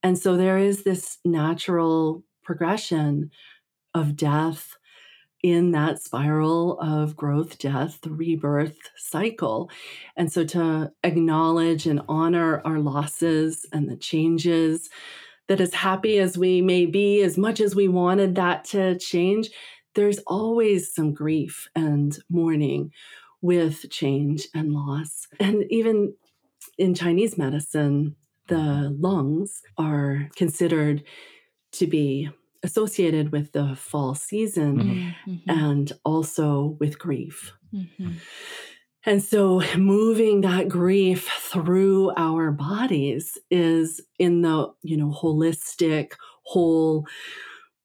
and 0.03 0.19
so 0.19 0.37
there 0.37 0.59
is 0.59 0.83
this 0.83 1.19
natural 1.25 2.25
progression 2.43 3.31
of 3.95 4.17
death 4.17 4.77
in 5.43 5.73
that 5.73 6.03
spiral 6.03 6.79
of 6.81 7.17
growth, 7.17 7.59
death, 7.59 7.99
rebirth 8.07 8.77
cycle. 8.97 9.71
And 10.17 10.31
so 10.31 10.45
to 10.45 10.93
acknowledge 11.03 11.87
and 11.87 12.03
honor 12.09 12.61
our 12.65 12.79
losses 12.79 13.65
and 13.73 13.89
the 13.89 13.97
changes, 13.97 14.91
that 15.49 15.61
as 15.61 15.75
happy 15.75 16.19
as 16.19 16.37
we 16.37 16.61
may 16.61 16.87
be, 16.87 17.23
as 17.23 17.39
much 17.39 17.61
as 17.61 17.75
we 17.75 17.89
wanted 17.89 18.35
that 18.37 18.65
to 18.67 18.99
change, 18.99 19.51
there's 19.95 20.19
always 20.27 20.95
some 20.95 21.13
grief 21.13 21.69
and 21.75 22.17
mourning 22.29 22.93
with 23.41 23.91
change 23.91 24.47
and 24.55 24.73
loss. 24.73 25.27
And 25.41 25.65
even 25.71 26.15
in 26.79 26.95
Chinese 26.95 27.37
medicine, 27.37 28.15
the 28.51 28.95
lungs 28.99 29.63
are 29.79 30.29
considered 30.37 31.03
to 31.73 31.87
be 31.87 32.29
associated 32.63 33.33
with 33.33 33.53
the 33.53 33.75
fall 33.75 34.15
season 34.15 34.77
mm-hmm. 34.77 35.31
mm-hmm. 35.31 35.51
and 35.51 35.93
also 36.05 36.77
with 36.79 36.99
grief. 36.99 37.53
Mm-hmm. 37.73 38.13
And 39.07 39.23
so 39.23 39.63
moving 39.79 40.43
that 40.43 40.69
grief 40.69 41.27
through 41.27 42.13
our 42.17 42.51
bodies 42.51 43.39
is 43.51 44.03
in 44.19 44.43
the, 44.43 44.73
you 44.83 44.99
know, 44.99 45.11
holistic, 45.11 46.13
whole 46.43 47.07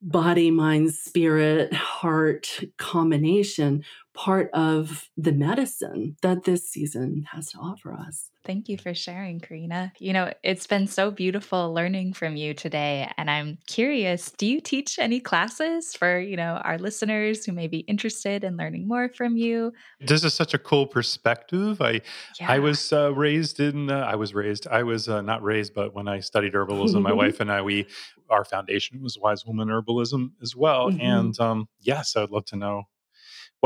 body, 0.02 0.52
mind, 0.52 0.94
spirit, 0.94 1.74
heart 1.74 2.60
combination 2.78 3.84
part 4.16 4.50
of 4.54 5.10
the 5.18 5.32
medicine 5.32 6.16
that 6.22 6.46
this 6.46 6.70
season 6.70 7.26
has 7.32 7.52
to 7.52 7.58
offer 7.58 7.94
us. 7.94 8.32
Thank 8.46 8.70
you 8.70 8.78
for 8.78 8.94
sharing, 8.94 9.40
Karina. 9.40 9.92
You 9.98 10.14
know, 10.14 10.32
it's 10.44 10.68
been 10.68 10.88
so 10.88 11.10
beautiful 11.10 11.74
learning 11.74 12.14
from 12.14 12.36
you 12.36 12.54
today. 12.54 13.12
And 13.18 13.30
I'm 13.30 13.58
curious, 13.66 14.32
do 14.38 14.46
you 14.46 14.62
teach 14.62 15.00
any 15.00 15.20
classes 15.20 15.96
for, 15.96 16.20
you 16.20 16.38
know, 16.38 16.62
our 16.64 16.78
listeners 16.78 17.44
who 17.44 17.52
may 17.54 17.68
be 17.68 17.80
interested 17.80 18.44
in 18.44 18.56
learning 18.56 18.88
more 18.88 19.10
from 19.10 19.36
you? 19.36 19.74
This 20.00 20.24
is 20.24 20.34
such 20.34 20.54
a 20.54 20.60
cool 20.60 20.86
perspective. 20.86 21.82
I 21.82 22.02
yeah. 22.40 22.52
I 22.52 22.60
was 22.60 22.94
uh, 22.94 23.14
raised 23.14 23.60
in 23.60 23.90
uh, 23.90 24.00
I 24.00 24.16
was 24.16 24.34
raised 24.34 24.68
I 24.68 24.84
was 24.84 25.10
uh, 25.10 25.22
not 25.22 25.42
raised, 25.42 25.74
but 25.74 25.96
when 25.96 26.08
I 26.08 26.20
studied 26.20 26.54
herbalism, 26.54 27.02
my 27.02 27.14
wife 27.24 27.40
and 27.40 27.52
I 27.52 27.62
we 27.62 27.88
our 28.30 28.46
foundation 28.46 29.02
was 29.02 29.18
Wise 29.18 29.46
Woman 29.46 29.68
Herbalism 29.70 30.32
as 30.42 30.56
well. 30.56 30.90
Mm-hmm. 30.90 31.02
And 31.02 31.40
um, 31.40 31.68
yes, 31.80 32.16
I'd 32.16 32.30
love 32.30 32.46
to 32.46 32.56
know 32.56 32.84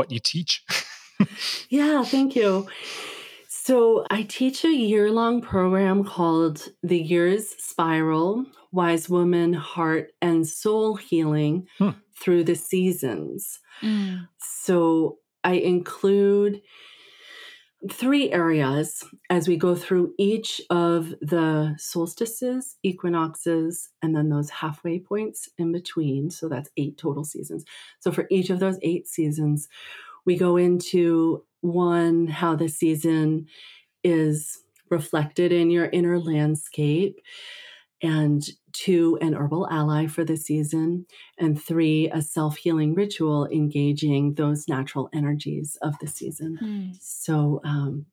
what 0.00 0.10
you 0.10 0.18
teach. 0.18 0.64
yeah, 1.68 2.02
thank 2.02 2.34
you. 2.34 2.66
So, 3.48 4.06
I 4.10 4.22
teach 4.22 4.64
a 4.64 4.72
year 4.72 5.10
long 5.10 5.42
program 5.42 6.04
called 6.04 6.68
The 6.82 6.98
Year's 6.98 7.54
Spiral 7.58 8.46
Wise 8.72 9.10
Woman, 9.10 9.52
Heart, 9.52 10.12
and 10.22 10.48
Soul 10.48 10.96
Healing 10.96 11.66
hmm. 11.78 11.90
through 12.18 12.44
the 12.44 12.54
Seasons. 12.54 13.60
Mm. 13.82 14.26
So, 14.38 15.18
I 15.44 15.54
include 15.54 16.62
three 17.88 18.30
areas 18.30 19.04
as 19.30 19.48
we 19.48 19.56
go 19.56 19.74
through 19.74 20.12
each 20.18 20.60
of 20.68 21.14
the 21.22 21.74
solstices, 21.78 22.76
equinoxes, 22.82 23.88
and 24.02 24.14
then 24.14 24.28
those 24.28 24.50
halfway 24.50 24.98
points 24.98 25.48
in 25.56 25.72
between. 25.72 26.30
So 26.30 26.48
that's 26.48 26.70
eight 26.76 26.98
total 26.98 27.24
seasons. 27.24 27.64
So 28.00 28.12
for 28.12 28.26
each 28.30 28.50
of 28.50 28.60
those 28.60 28.78
eight 28.82 29.06
seasons, 29.08 29.68
we 30.26 30.36
go 30.36 30.56
into 30.56 31.44
one, 31.62 32.26
how 32.26 32.54
the 32.54 32.68
season 32.68 33.46
is 34.04 34.62
reflected 34.90 35.52
in 35.52 35.70
your 35.70 35.86
inner 35.86 36.18
landscape 36.18 37.20
and 38.02 38.42
two, 38.72 39.18
an 39.20 39.34
herbal 39.34 39.68
ally 39.70 40.06
for 40.06 40.24
the 40.24 40.36
season, 40.36 41.06
and 41.38 41.60
three, 41.60 42.10
a 42.12 42.22
self 42.22 42.56
healing 42.56 42.94
ritual 42.94 43.46
engaging 43.46 44.34
those 44.34 44.68
natural 44.68 45.08
energies 45.12 45.76
of 45.82 45.94
the 46.00 46.06
season. 46.06 46.58
Mm. 46.62 46.96
So, 47.00 47.60
um, 47.64 48.06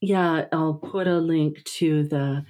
yeah, 0.00 0.46
I'll 0.52 0.74
put 0.74 1.06
a 1.06 1.18
link 1.18 1.62
to 1.64 2.04
the. 2.04 2.44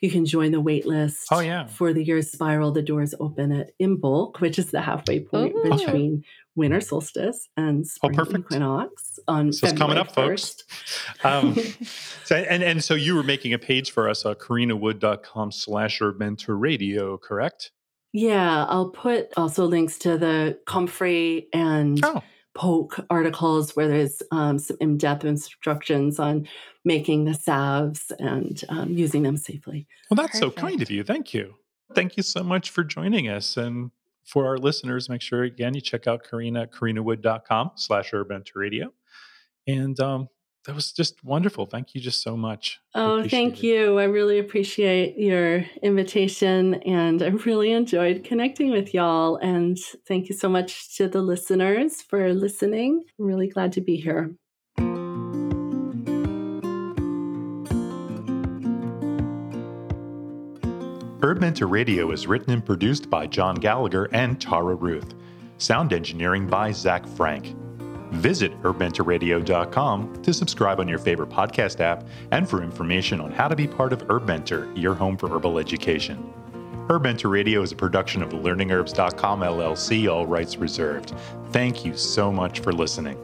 You 0.00 0.10
can 0.10 0.24
join 0.24 0.52
the 0.52 0.60
wait 0.60 0.86
list. 0.86 1.28
Oh 1.30 1.40
yeah, 1.40 1.66
for 1.66 1.92
the 1.92 2.04
year's 2.04 2.30
spiral. 2.30 2.72
The 2.72 2.82
doors 2.82 3.14
open 3.20 3.52
at 3.52 3.72
Imbolc, 3.80 4.40
which 4.40 4.58
is 4.58 4.70
the 4.70 4.80
halfway 4.80 5.20
point 5.20 5.54
Ooh. 5.56 5.70
between 5.70 6.24
winter 6.54 6.80
solstice 6.80 7.48
and 7.56 7.84
oh, 8.02 8.08
spring 8.08 8.18
oh, 8.18 8.38
equinox 8.38 9.18
on 9.28 9.52
so 9.52 9.66
it's 9.66 9.78
coming 9.78 9.98
up, 9.98 10.12
1st. 10.12 10.62
folks. 10.64 11.24
Um, 11.24 11.54
so, 12.24 12.36
and 12.36 12.62
and 12.62 12.82
so 12.82 12.94
you 12.94 13.14
were 13.14 13.22
making 13.22 13.52
a 13.52 13.58
page 13.58 13.90
for 13.90 14.08
us, 14.08 14.24
uh, 14.24 14.34
karinawood.com 14.34 15.52
slash 15.52 16.00
mentor 16.18 16.56
radio, 16.56 17.18
correct? 17.18 17.70
Yeah, 18.12 18.64
I'll 18.64 18.90
put 18.90 19.32
also 19.36 19.66
links 19.66 19.98
to 19.98 20.16
the 20.16 20.58
Comfrey 20.66 21.48
and 21.52 22.02
oh. 22.04 22.22
Poke 22.56 22.98
articles 23.10 23.76
where 23.76 23.86
there's 23.86 24.22
um, 24.32 24.58
some 24.58 24.78
in-depth 24.80 25.24
instructions 25.24 26.18
on 26.18 26.48
making 26.84 27.26
the 27.26 27.34
salves 27.34 28.10
and 28.18 28.64
um, 28.70 28.90
using 28.90 29.22
them 29.22 29.36
safely. 29.36 29.86
Well, 30.10 30.16
that's 30.16 30.40
Perfect. 30.40 30.58
so 30.58 30.62
kind 30.66 30.80
of 30.80 30.90
you. 30.90 31.04
Thank 31.04 31.34
you. 31.34 31.54
Thank 31.94 32.16
you 32.16 32.22
so 32.22 32.42
much 32.42 32.70
for 32.70 32.82
joining 32.82 33.28
us. 33.28 33.56
And 33.58 33.90
for 34.24 34.46
our 34.46 34.56
listeners, 34.56 35.08
make 35.08 35.20
sure 35.20 35.42
again 35.42 35.74
you 35.74 35.80
check 35.80 36.06
out 36.06 36.24
Karina 36.28 36.62
at 36.62 36.72
karinawood.com 36.72 37.72
slash 37.76 38.12
urban 38.14 38.42
radio. 38.54 38.92
And 39.66 39.98
um, 40.00 40.28
that 40.66 40.74
was 40.74 40.92
just 40.92 41.22
wonderful. 41.24 41.66
Thank 41.66 41.94
you 41.94 42.00
just 42.00 42.22
so 42.22 42.36
much. 42.36 42.80
Oh, 42.94 43.26
thank 43.26 43.58
it. 43.58 43.66
you. 43.66 43.98
I 43.98 44.04
really 44.04 44.38
appreciate 44.38 45.16
your 45.16 45.64
invitation 45.82 46.74
and 46.82 47.22
I 47.22 47.28
really 47.28 47.72
enjoyed 47.72 48.24
connecting 48.24 48.70
with 48.70 48.92
y'all. 48.92 49.36
And 49.36 49.78
thank 50.06 50.28
you 50.28 50.34
so 50.34 50.48
much 50.48 50.96
to 50.96 51.08
the 51.08 51.22
listeners 51.22 52.02
for 52.02 52.32
listening. 52.34 53.04
I'm 53.18 53.26
really 53.26 53.48
glad 53.48 53.72
to 53.72 53.80
be 53.80 53.96
here. 53.96 54.34
Herb 61.22 61.40
Mentor 61.40 61.66
Radio 61.66 62.10
is 62.12 62.26
written 62.26 62.52
and 62.52 62.64
produced 62.64 63.08
by 63.08 63.26
John 63.26 63.54
Gallagher 63.54 64.08
and 64.12 64.40
Tara 64.40 64.74
Ruth. 64.74 65.14
Sound 65.58 65.92
engineering 65.92 66.46
by 66.46 66.72
Zach 66.72 67.06
Frank. 67.06 67.56
Visit 68.16 68.60
herbmentorradio.com 68.62 70.22
to 70.22 70.32
subscribe 70.32 70.80
on 70.80 70.88
your 70.88 70.98
favorite 70.98 71.28
podcast 71.28 71.80
app 71.80 72.06
and 72.30 72.48
for 72.48 72.62
information 72.62 73.20
on 73.20 73.30
how 73.30 73.48
to 73.48 73.56
be 73.56 73.66
part 73.66 73.92
of 73.92 74.02
Herb 74.08 74.26
Mentor, 74.26 74.68
your 74.74 74.94
home 74.94 75.16
for 75.16 75.28
herbal 75.28 75.58
education. 75.58 76.32
HerbMentor 76.88 77.30
Radio 77.32 77.62
is 77.62 77.72
a 77.72 77.76
production 77.76 78.22
of 78.22 78.30
learningherbs.com 78.30 79.40
LLC, 79.40 80.08
all 80.08 80.24
rights 80.24 80.56
reserved. 80.56 81.14
Thank 81.50 81.84
you 81.84 81.96
so 81.96 82.30
much 82.30 82.60
for 82.60 82.72
listening. 82.72 83.18